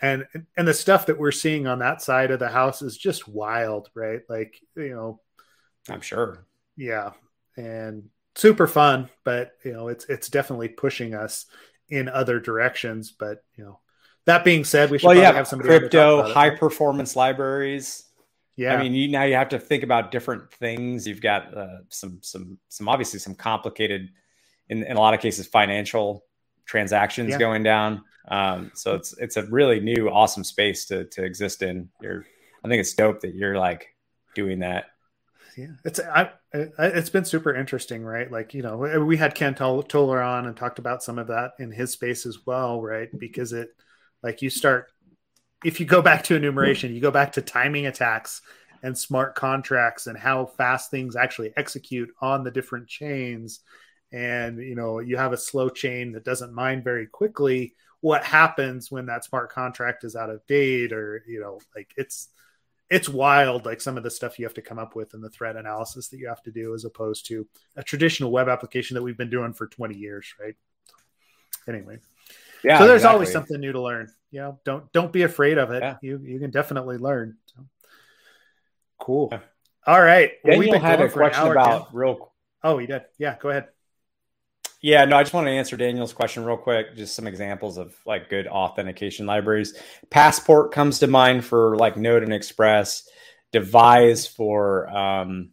and 0.01 0.27
and 0.55 0.67
the 0.67 0.73
stuff 0.73 1.07
that 1.07 1.17
we're 1.17 1.31
seeing 1.31 1.65
on 1.65 1.79
that 1.79 2.01
side 2.01 2.29
of 2.29 2.39
the 2.39 2.49
house 2.49 2.81
is 2.83 2.97
just 2.97 3.27
wild, 3.27 3.89
right? 3.95 4.21
Like 4.29 4.59
you 4.75 4.89
know, 4.89 5.21
I'm 5.87 6.01
sure. 6.01 6.45
Yeah, 6.75 7.11
and 7.57 8.09
super 8.35 8.67
fun, 8.67 9.09
but 9.23 9.53
you 9.63 9.73
know, 9.73 9.87
it's 9.87 10.05
it's 10.05 10.29
definitely 10.29 10.69
pushing 10.69 11.13
us 11.13 11.45
in 11.89 12.09
other 12.09 12.39
directions. 12.39 13.11
But 13.11 13.43
you 13.55 13.63
know, 13.63 13.79
that 14.25 14.43
being 14.43 14.63
said, 14.63 14.89
we 14.89 14.97
should 14.97 15.07
well, 15.07 15.17
yeah, 15.17 15.33
have 15.33 15.47
some 15.47 15.59
crypto 15.59 16.31
high 16.33 16.51
performance 16.51 17.15
libraries. 17.15 18.05
Yeah, 18.55 18.75
I 18.75 18.81
mean, 18.81 18.93
you 18.93 19.07
now 19.07 19.23
you 19.23 19.35
have 19.35 19.49
to 19.49 19.59
think 19.59 19.83
about 19.83 20.11
different 20.11 20.51
things. 20.51 21.07
You've 21.07 21.21
got 21.21 21.55
uh, 21.55 21.79
some 21.89 22.19
some 22.21 22.57
some 22.67 22.89
obviously 22.89 23.19
some 23.19 23.35
complicated, 23.35 24.09
in, 24.67 24.83
in 24.83 24.97
a 24.97 24.99
lot 24.99 25.13
of 25.13 25.21
cases, 25.21 25.47
financial 25.47 26.25
transactions 26.65 27.31
yeah. 27.31 27.37
going 27.37 27.63
down. 27.63 28.03
Um, 28.27 28.71
so 28.75 28.95
it's 28.95 29.17
it's 29.17 29.37
a 29.37 29.43
really 29.47 29.79
new, 29.79 30.09
awesome 30.09 30.43
space 30.43 30.85
to 30.87 31.05
to 31.05 31.23
exist 31.23 31.61
in. 31.61 31.89
You're, 32.01 32.25
I 32.63 32.67
think 32.67 32.81
it's 32.81 32.93
dope 32.93 33.21
that 33.21 33.33
you're 33.33 33.57
like 33.57 33.87
doing 34.35 34.59
that. 34.59 34.87
Yeah, 35.59 35.75
it's 35.83 35.99
I, 35.99 36.31
it's 36.53 37.09
been 37.09 37.25
super 37.25 37.53
interesting, 37.53 38.03
right? 38.03 38.31
Like 38.31 38.53
you 38.53 38.61
know, 38.61 38.77
we 38.77 39.17
had 39.17 39.35
Ken 39.35 39.55
Toller 39.55 40.21
on 40.21 40.45
and 40.45 40.55
talked 40.55 40.79
about 40.79 41.03
some 41.03 41.19
of 41.19 41.27
that 41.27 41.51
in 41.59 41.71
his 41.71 41.91
space 41.91 42.25
as 42.25 42.45
well, 42.45 42.81
right? 42.81 43.09
Because 43.17 43.51
it, 43.51 43.69
like, 44.23 44.41
you 44.41 44.49
start 44.49 44.87
if 45.63 45.79
you 45.79 45.85
go 45.85 46.01
back 46.01 46.23
to 46.23 46.35
enumeration, 46.35 46.93
you 46.93 47.01
go 47.01 47.11
back 47.11 47.33
to 47.33 47.41
timing 47.41 47.85
attacks 47.87 48.41
and 48.81 48.97
smart 48.97 49.35
contracts 49.35 50.07
and 50.07 50.17
how 50.17 50.45
fast 50.45 50.89
things 50.89 51.17
actually 51.17 51.51
execute 51.57 52.09
on 52.21 52.43
the 52.43 52.51
different 52.51 52.87
chains. 52.87 53.59
And 54.11 54.59
you 54.59 54.75
know, 54.75 54.99
you 54.99 55.17
have 55.17 55.33
a 55.33 55.37
slow 55.37 55.69
chain 55.69 56.13
that 56.13 56.23
doesn't 56.23 56.53
mine 56.53 56.83
very 56.83 57.07
quickly. 57.07 57.73
What 58.01 58.23
happens 58.23 58.89
when 58.89 59.07
that 59.07 59.25
smart 59.25 59.51
contract 59.51 60.05
is 60.05 60.15
out 60.15 60.29
of 60.29 60.45
date, 60.47 60.93
or 60.93 61.21
you 61.27 61.41
know, 61.41 61.59
like 61.75 61.93
it's 61.97 62.29
it's 62.89 63.07
wild 63.07 63.65
like 63.65 63.81
some 63.81 63.97
of 63.97 64.03
the 64.03 64.09
stuff 64.09 64.39
you 64.39 64.45
have 64.45 64.53
to 64.53 64.61
come 64.61 64.79
up 64.79 64.95
with 64.95 65.13
and 65.13 65.23
the 65.23 65.29
threat 65.29 65.55
analysis 65.55 66.07
that 66.09 66.17
you 66.17 66.27
have 66.27 66.41
to 66.43 66.51
do 66.51 66.73
as 66.73 66.85
opposed 66.85 67.25
to 67.27 67.47
a 67.75 67.83
traditional 67.83 68.31
web 68.31 68.49
application 68.49 68.95
that 68.95 69.03
we've 69.03 69.17
been 69.17 69.29
doing 69.29 69.53
for 69.53 69.67
20 69.67 69.95
years 69.95 70.33
right 70.39 70.55
anyway 71.67 71.97
yeah 72.63 72.79
so 72.79 72.87
there's 72.87 73.01
exactly. 73.01 73.13
always 73.13 73.31
something 73.31 73.59
new 73.59 73.71
to 73.71 73.81
learn 73.81 74.11
you 74.31 74.39
know 74.39 74.59
don't 74.65 74.91
don't 74.91 75.13
be 75.13 75.23
afraid 75.23 75.57
of 75.57 75.71
it 75.71 75.81
yeah. 75.81 75.97
you 76.01 76.19
you 76.23 76.39
can 76.39 76.51
definitely 76.51 76.97
learn 76.97 77.37
so. 77.45 77.63
cool 78.99 79.29
yeah. 79.31 79.39
all 79.85 80.01
right 80.01 80.33
well, 80.43 80.59
Daniel 80.59 80.79
had 80.79 81.01
a 81.01 81.09
question 81.09 81.47
about 81.47 81.93
real 81.93 82.31
oh 82.63 82.77
he 82.77 82.87
did 82.87 83.03
yeah 83.17 83.35
go 83.39 83.49
ahead 83.49 83.67
yeah, 84.81 85.05
no, 85.05 85.17
I 85.17 85.23
just 85.23 85.33
want 85.33 85.47
to 85.47 85.51
answer 85.51 85.75
Daniel's 85.75 86.13
question 86.13 86.45
real 86.45 86.57
quick. 86.57 86.95
Just 86.95 87.15
some 87.15 87.27
examples 87.27 87.77
of 87.77 87.95
like 88.05 88.29
good 88.29 88.47
authentication 88.47 89.25
libraries. 89.25 89.73
Passport 90.09 90.71
comes 90.71 90.99
to 90.99 91.07
mind 91.07 91.43
for 91.43 91.75
like 91.75 91.97
Node 91.97 92.23
and 92.23 92.33
Express. 92.33 93.07
Devise 93.51 94.27
for 94.27 94.87
um, 94.89 95.49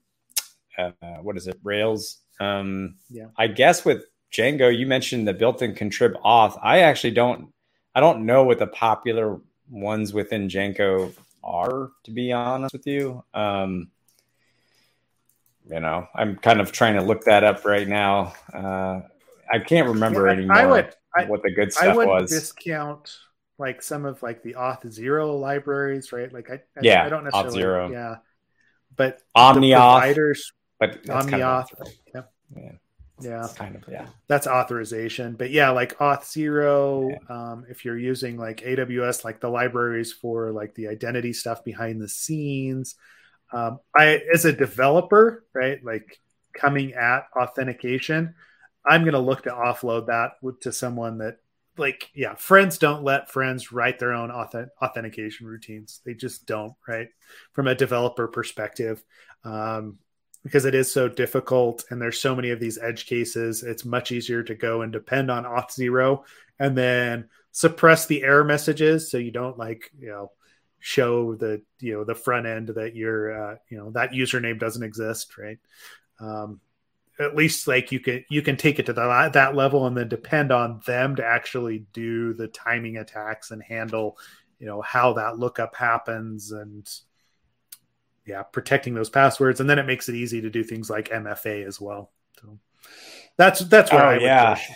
uh, 0.78 0.90
what 1.22 1.36
is 1.36 1.46
it? 1.46 1.58
Rails. 1.62 2.18
Um, 2.38 2.96
yeah. 3.08 3.26
I 3.36 3.48
guess 3.48 3.84
with 3.84 4.04
Django, 4.32 4.76
you 4.76 4.86
mentioned 4.86 5.26
the 5.26 5.32
built-in 5.32 5.74
contrib 5.74 6.14
auth. 6.22 6.58
I 6.62 6.80
actually 6.80 7.12
don't. 7.12 7.52
I 7.94 8.00
don't 8.00 8.26
know 8.26 8.44
what 8.44 8.58
the 8.58 8.66
popular 8.66 9.40
ones 9.70 10.12
within 10.12 10.48
Django 10.48 11.14
are, 11.42 11.90
to 12.04 12.10
be 12.10 12.32
honest 12.32 12.74
with 12.74 12.86
you. 12.86 13.24
Um, 13.32 13.90
you 15.68 15.80
know, 15.80 16.06
I'm 16.14 16.36
kind 16.36 16.60
of 16.60 16.72
trying 16.72 16.94
to 16.96 17.02
look 17.02 17.24
that 17.24 17.42
up 17.42 17.64
right 17.64 17.88
now. 17.88 18.34
Uh, 18.52 19.00
I 19.52 19.58
can't 19.58 19.88
remember 19.88 20.26
yeah, 20.26 20.32
anymore 20.32 20.56
I 20.56 20.66
would, 20.66 20.94
what 21.28 21.42
the 21.42 21.50
good 21.50 21.72
stuff 21.72 21.84
I 21.84 21.96
would 21.96 22.08
was. 22.08 22.30
Discount 22.30 23.18
like 23.58 23.82
some 23.82 24.04
of 24.04 24.22
like 24.22 24.42
the 24.42 24.54
auth 24.54 24.90
zero 24.90 25.36
libraries, 25.36 26.12
right? 26.12 26.32
Like 26.32 26.50
I, 26.50 26.54
I 26.54 26.80
yeah, 26.82 27.04
I 27.04 27.08
don't 27.08 27.24
necessarily 27.24 27.58
auth 27.58 27.60
zero. 27.60 27.90
yeah, 27.90 28.16
but 28.96 29.22
OmniAuth, 29.36 30.00
providers, 30.00 30.52
but 30.78 31.02
OmniAuth, 31.04 31.68
kind 31.76 31.86
of 31.86 31.92
yeah. 32.14 32.22
yeah. 32.56 32.72
Yeah, 33.18 33.48
kind 33.56 33.76
of 33.76 33.84
yeah. 33.90 34.08
That's 34.28 34.46
authorization, 34.46 35.36
but 35.36 35.50
yeah, 35.50 35.70
like 35.70 35.96
Auth 35.96 36.30
Zero. 36.30 37.08
Yeah. 37.08 37.16
Um, 37.30 37.64
if 37.66 37.82
you're 37.82 37.96
using 37.96 38.36
like 38.36 38.58
AWS, 38.58 39.24
like 39.24 39.40
the 39.40 39.48
libraries 39.48 40.12
for 40.12 40.52
like 40.52 40.74
the 40.74 40.88
identity 40.88 41.32
stuff 41.32 41.64
behind 41.64 41.98
the 41.98 42.10
scenes. 42.10 42.94
Um, 43.54 43.80
I 43.96 44.20
as 44.34 44.44
a 44.44 44.52
developer, 44.52 45.46
right, 45.54 45.82
like 45.82 46.20
coming 46.52 46.92
at 46.92 47.24
authentication, 47.34 48.34
I'm 48.86 49.02
going 49.02 49.14
to 49.14 49.20
look 49.20 49.42
to 49.44 49.50
offload 49.50 50.06
that 50.06 50.32
to 50.62 50.72
someone 50.72 51.18
that 51.18 51.38
like 51.78 52.10
yeah 52.14 52.34
friends 52.34 52.78
don't 52.78 53.04
let 53.04 53.30
friends 53.30 53.70
write 53.70 53.98
their 53.98 54.12
own 54.12 54.30
auth- 54.30 54.68
authentication 54.82 55.46
routines. 55.46 56.00
They 56.04 56.14
just 56.14 56.46
don't 56.46 56.74
right? 56.88 57.08
From 57.52 57.66
a 57.66 57.74
developer 57.74 58.28
perspective 58.28 59.04
um, 59.44 59.98
because 60.42 60.64
it 60.64 60.74
is 60.74 60.90
so 60.90 61.08
difficult 61.08 61.84
and 61.90 62.00
there's 62.00 62.20
so 62.20 62.34
many 62.34 62.50
of 62.50 62.60
these 62.60 62.78
edge 62.78 63.06
cases 63.06 63.62
it's 63.62 63.84
much 63.84 64.12
easier 64.12 64.42
to 64.42 64.54
go 64.54 64.82
and 64.82 64.92
depend 64.92 65.30
on 65.30 65.44
auth 65.44 65.72
zero 65.72 66.24
and 66.58 66.78
then 66.78 67.28
suppress 67.50 68.06
the 68.06 68.22
error 68.22 68.44
messages 68.44 69.10
so 69.10 69.18
you 69.18 69.32
don't 69.32 69.58
like 69.58 69.90
you 69.98 70.08
know 70.08 70.30
show 70.78 71.34
the 71.34 71.60
you 71.80 71.94
know 71.94 72.04
the 72.04 72.14
front 72.14 72.46
end 72.46 72.68
that 72.68 72.94
your 72.94 73.32
uh, 73.32 73.56
you 73.68 73.76
know 73.76 73.90
that 73.90 74.12
username 74.12 74.58
doesn't 74.58 74.84
exist 74.84 75.36
right? 75.36 75.58
Um, 76.20 76.60
at 77.18 77.34
least 77.34 77.66
like 77.66 77.92
you 77.92 78.00
can 78.00 78.24
you 78.28 78.42
can 78.42 78.56
take 78.56 78.78
it 78.78 78.86
to 78.86 78.92
the, 78.92 79.30
that 79.32 79.54
level 79.54 79.86
and 79.86 79.96
then 79.96 80.08
depend 80.08 80.52
on 80.52 80.80
them 80.86 81.16
to 81.16 81.24
actually 81.24 81.86
do 81.92 82.34
the 82.34 82.48
timing 82.48 82.98
attacks 82.98 83.50
and 83.50 83.62
handle 83.62 84.18
you 84.58 84.66
know 84.66 84.80
how 84.82 85.14
that 85.14 85.38
lookup 85.38 85.74
happens 85.74 86.52
and 86.52 86.88
yeah 88.26 88.42
protecting 88.42 88.94
those 88.94 89.10
passwords. 89.10 89.60
And 89.60 89.68
then 89.68 89.78
it 89.78 89.86
makes 89.86 90.08
it 90.08 90.14
easy 90.14 90.40
to 90.42 90.50
do 90.50 90.64
things 90.64 90.90
like 90.90 91.10
mfa 91.10 91.66
as 91.66 91.80
well. 91.80 92.10
So 92.40 92.58
that's 93.36 93.60
that's 93.60 93.92
what 93.92 94.04
oh, 94.04 94.08
I 94.08 94.18
yeah. 94.18 94.54
push. 94.54 94.68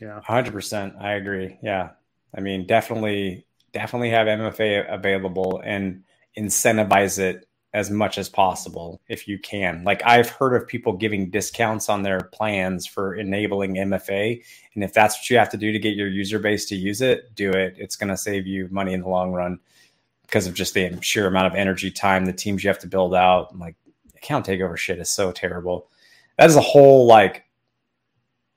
yeah. 0.00 0.20
100% 0.26 1.00
i 1.00 1.12
agree. 1.14 1.58
Yeah. 1.62 1.90
I 2.34 2.40
mean 2.40 2.66
definitely 2.66 3.46
definitely 3.72 4.10
have 4.10 4.26
mfa 4.26 4.92
available 4.92 5.60
and 5.64 6.04
incentivize 6.36 7.18
it 7.18 7.46
as 7.74 7.90
much 7.90 8.18
as 8.18 8.28
possible 8.28 9.00
if 9.08 9.26
you 9.26 9.38
can. 9.38 9.82
Like 9.84 10.02
I've 10.04 10.28
heard 10.28 10.54
of 10.54 10.68
people 10.68 10.92
giving 10.92 11.30
discounts 11.30 11.88
on 11.88 12.02
their 12.02 12.20
plans 12.20 12.86
for 12.86 13.14
enabling 13.14 13.74
MFA. 13.76 14.42
And 14.74 14.84
if 14.84 14.92
that's 14.92 15.16
what 15.18 15.30
you 15.30 15.38
have 15.38 15.50
to 15.50 15.56
do 15.56 15.72
to 15.72 15.78
get 15.78 15.96
your 15.96 16.08
user 16.08 16.38
base 16.38 16.66
to 16.66 16.76
use 16.76 17.00
it, 17.00 17.34
do 17.34 17.50
it. 17.50 17.74
It's 17.78 17.96
going 17.96 18.10
to 18.10 18.16
save 18.16 18.46
you 18.46 18.68
money 18.70 18.92
in 18.92 19.00
the 19.00 19.08
long 19.08 19.32
run 19.32 19.58
because 20.22 20.46
of 20.46 20.54
just 20.54 20.74
the 20.74 21.00
sheer 21.00 21.26
amount 21.26 21.46
of 21.46 21.54
energy, 21.54 21.90
time, 21.90 22.26
the 22.26 22.32
teams 22.32 22.62
you 22.62 22.68
have 22.68 22.78
to 22.80 22.86
build 22.86 23.14
out. 23.14 23.56
Like 23.58 23.76
account 24.16 24.46
takeover 24.46 24.76
shit 24.76 24.98
is 24.98 25.08
so 25.08 25.32
terrible. 25.32 25.88
That 26.38 26.50
is 26.50 26.56
a 26.56 26.60
whole 26.60 27.06
like 27.06 27.44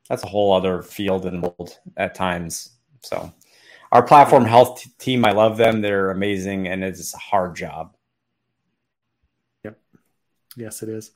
that's 0.10 0.24
a 0.24 0.28
whole 0.28 0.54
other 0.54 0.82
field 0.82 1.26
and 1.26 1.42
world 1.42 1.80
at 1.98 2.16
times. 2.16 2.72
So 3.02 3.32
our 3.92 4.04
platform 4.04 4.46
health 4.46 4.82
t- 4.82 4.92
team, 5.00 5.26
I 5.26 5.32
love 5.32 5.58
them. 5.58 5.82
They're 5.82 6.12
amazing 6.12 6.68
and 6.68 6.84
it's 6.84 7.14
a 7.14 7.18
hard 7.18 7.56
job. 7.56 7.95
Yes, 10.56 10.84
it 10.84 10.90
is. 10.90 11.12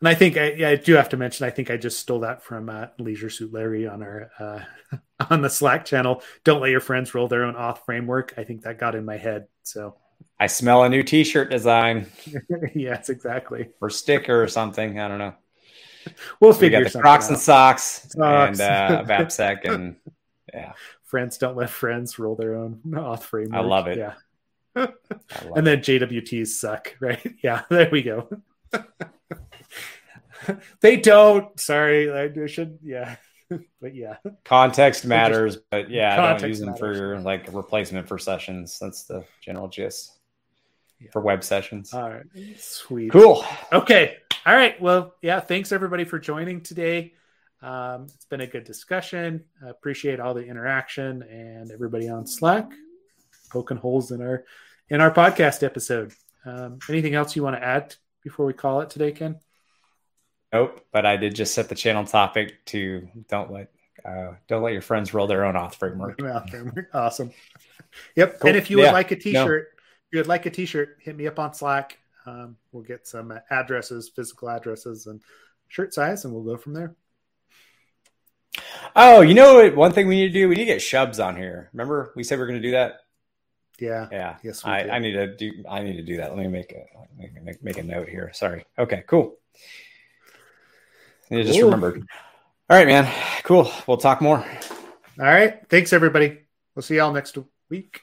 And 0.00 0.08
I 0.08 0.14
think 0.14 0.36
I, 0.38 0.52
yeah, 0.52 0.68
I 0.70 0.76
do 0.76 0.94
have 0.94 1.10
to 1.10 1.16
mention. 1.18 1.46
I 1.46 1.50
think 1.50 1.70
I 1.70 1.76
just 1.76 1.98
stole 1.98 2.20
that 2.20 2.42
from 2.42 2.70
uh, 2.70 2.86
Leisure 2.98 3.28
Suit 3.28 3.52
Larry 3.52 3.86
on 3.86 4.02
our 4.02 4.30
uh, 4.38 4.96
on 5.30 5.42
the 5.42 5.50
Slack 5.50 5.84
channel. 5.84 6.22
Don't 6.42 6.60
let 6.60 6.70
your 6.70 6.80
friends 6.80 7.14
roll 7.14 7.28
their 7.28 7.44
own 7.44 7.54
auth 7.54 7.84
framework. 7.84 8.32
I 8.38 8.44
think 8.44 8.62
that 8.62 8.78
got 8.78 8.94
in 8.94 9.04
my 9.04 9.18
head. 9.18 9.46
So 9.62 9.96
I 10.38 10.46
smell 10.46 10.84
a 10.84 10.88
new 10.88 11.02
T-shirt 11.02 11.50
design. 11.50 12.10
yes, 12.74 13.10
exactly. 13.10 13.68
Or 13.82 13.90
sticker 13.90 14.42
or 14.42 14.48
something. 14.48 14.98
I 14.98 15.08
don't 15.08 15.18
know. 15.18 15.34
We'll 16.40 16.54
so 16.54 16.60
figure 16.60 16.78
we 16.78 16.84
got 16.84 16.92
the 16.94 17.00
Crocs 17.00 17.26
out. 17.26 17.30
and 17.32 17.38
socks, 17.38 18.06
socks. 18.08 18.58
and 18.58 18.60
uh, 18.60 19.04
VAPSEC 19.06 19.70
and 19.70 19.96
yeah. 20.54 20.72
Friends 21.04 21.36
don't 21.36 21.56
let 21.56 21.68
friends 21.68 22.18
roll 22.18 22.36
their 22.36 22.54
own 22.54 22.80
auth 22.86 23.24
framework. 23.24 23.54
I 23.54 23.60
love 23.66 23.86
it. 23.86 23.98
Yeah 23.98 24.14
and 24.74 25.66
then 25.66 25.80
JWTs 25.80 26.48
suck, 26.48 26.96
right? 27.00 27.34
Yeah, 27.42 27.62
there 27.70 27.88
we 27.90 28.02
go. 28.02 28.28
they 30.80 30.96
don't. 30.96 31.58
Sorry, 31.58 32.10
I 32.12 32.46
should. 32.46 32.78
Yeah, 32.82 33.16
but 33.80 33.94
yeah. 33.94 34.16
Context 34.44 35.04
matters, 35.04 35.56
just, 35.56 35.70
but 35.70 35.90
yeah, 35.90 36.16
don't 36.38 36.48
use 36.48 36.60
them 36.60 36.70
matters. 36.70 36.80
for 36.80 36.94
your 36.94 37.18
like 37.20 37.52
replacement 37.52 38.08
for 38.08 38.18
sessions. 38.18 38.78
That's 38.80 39.04
the 39.04 39.24
general 39.40 39.68
gist 39.68 40.18
yeah. 41.00 41.10
for 41.12 41.20
web 41.20 41.44
sessions. 41.44 41.92
All 41.92 42.08
right, 42.10 42.26
sweet, 42.56 43.12
cool. 43.12 43.44
Okay, 43.72 44.18
all 44.46 44.54
right. 44.54 44.80
Well, 44.80 45.14
yeah. 45.22 45.40
Thanks 45.40 45.72
everybody 45.72 46.04
for 46.04 46.18
joining 46.18 46.60
today. 46.60 47.14
Um, 47.62 48.04
it's 48.04 48.24
been 48.24 48.40
a 48.40 48.46
good 48.46 48.64
discussion. 48.64 49.44
I 49.62 49.68
appreciate 49.68 50.18
all 50.18 50.32
the 50.32 50.46
interaction 50.46 51.22
and 51.22 51.70
everybody 51.70 52.08
on 52.08 52.26
Slack 52.26 52.70
poking 53.50 53.76
holes 53.76 54.10
in 54.10 54.22
our 54.22 54.44
in 54.88 55.00
our 55.00 55.12
podcast 55.12 55.62
episode. 55.62 56.12
Um, 56.44 56.78
anything 56.88 57.14
else 57.14 57.36
you 57.36 57.42
want 57.42 57.56
to 57.56 57.64
add 57.64 57.94
before 58.22 58.46
we 58.46 58.52
call 58.52 58.80
it 58.80 58.90
today, 58.90 59.12
Ken? 59.12 59.38
Nope, 60.52 60.84
but 60.92 61.06
I 61.06 61.16
did 61.16 61.34
just 61.34 61.54
set 61.54 61.68
the 61.68 61.74
channel 61.74 62.04
topic 62.04 62.64
to 62.66 63.08
don't 63.28 63.52
let 63.52 63.70
uh, 64.04 64.34
don't 64.48 64.62
let 64.62 64.72
your 64.72 64.82
friends 64.82 65.14
roll 65.14 65.26
their 65.26 65.44
own 65.44 65.54
auth 65.54 65.74
framework. 65.74 66.20
Awesome. 66.92 67.32
Yep. 68.14 68.38
Cool. 68.38 68.48
And 68.50 68.56
if 68.56 68.70
you 68.70 68.76
would 68.76 68.84
yeah. 68.84 68.92
like 68.92 69.10
a 69.10 69.16
t-shirt, 69.16 69.68
no. 69.72 69.78
if 69.78 70.12
you 70.12 70.18
would 70.20 70.28
like 70.28 70.46
a 70.46 70.50
t-shirt, 70.50 70.98
hit 71.00 71.16
me 71.16 71.26
up 71.26 71.40
on 71.40 71.52
Slack. 71.52 71.98
Um, 72.24 72.56
we'll 72.70 72.84
get 72.84 73.04
some 73.08 73.36
addresses, 73.50 74.08
physical 74.14 74.48
addresses, 74.48 75.08
and 75.08 75.20
shirt 75.66 75.92
size, 75.92 76.24
and 76.24 76.32
we'll 76.32 76.44
go 76.44 76.56
from 76.56 76.74
there. 76.74 76.94
Oh, 78.94 79.22
you 79.22 79.34
know 79.34 79.54
what? 79.54 79.74
One 79.74 79.92
thing 79.92 80.06
we 80.06 80.16
need 80.16 80.28
to 80.28 80.32
do, 80.32 80.48
we 80.48 80.54
need 80.54 80.66
to 80.66 80.72
get 80.72 80.80
Shubs 80.80 81.24
on 81.24 81.36
here. 81.36 81.68
Remember, 81.72 82.12
we 82.14 82.22
said 82.22 82.38
we 82.38 82.44
are 82.44 82.46
going 82.46 82.62
to 82.62 82.68
do 82.68 82.72
that. 82.72 83.00
Yeah. 83.80 84.08
Yeah. 84.12 84.36
Yes. 84.42 84.64
I, 84.64 84.82
I, 84.82 84.98
need 84.98 85.12
to 85.12 85.34
do. 85.36 85.64
I 85.68 85.82
need 85.82 85.96
to 85.96 86.02
do 86.02 86.18
that. 86.18 86.36
Let 86.36 86.38
me 86.38 86.48
make 86.48 86.72
a 86.72 87.42
make, 87.42 87.62
make 87.62 87.78
a 87.78 87.82
note 87.82 88.08
here. 88.08 88.30
Sorry. 88.34 88.64
Okay. 88.78 89.04
Cool. 89.06 89.36
I 91.30 91.42
just 91.42 91.58
Ooh. 91.58 91.64
remembered. 91.64 92.06
All 92.68 92.76
right, 92.76 92.86
man. 92.86 93.12
Cool. 93.42 93.70
We'll 93.86 93.96
talk 93.96 94.20
more. 94.20 94.38
All 94.38 95.26
right. 95.26 95.60
Thanks, 95.68 95.92
everybody. 95.92 96.40
We'll 96.74 96.82
see 96.82 96.96
y'all 96.96 97.12
next 97.12 97.36
week. 97.68 98.02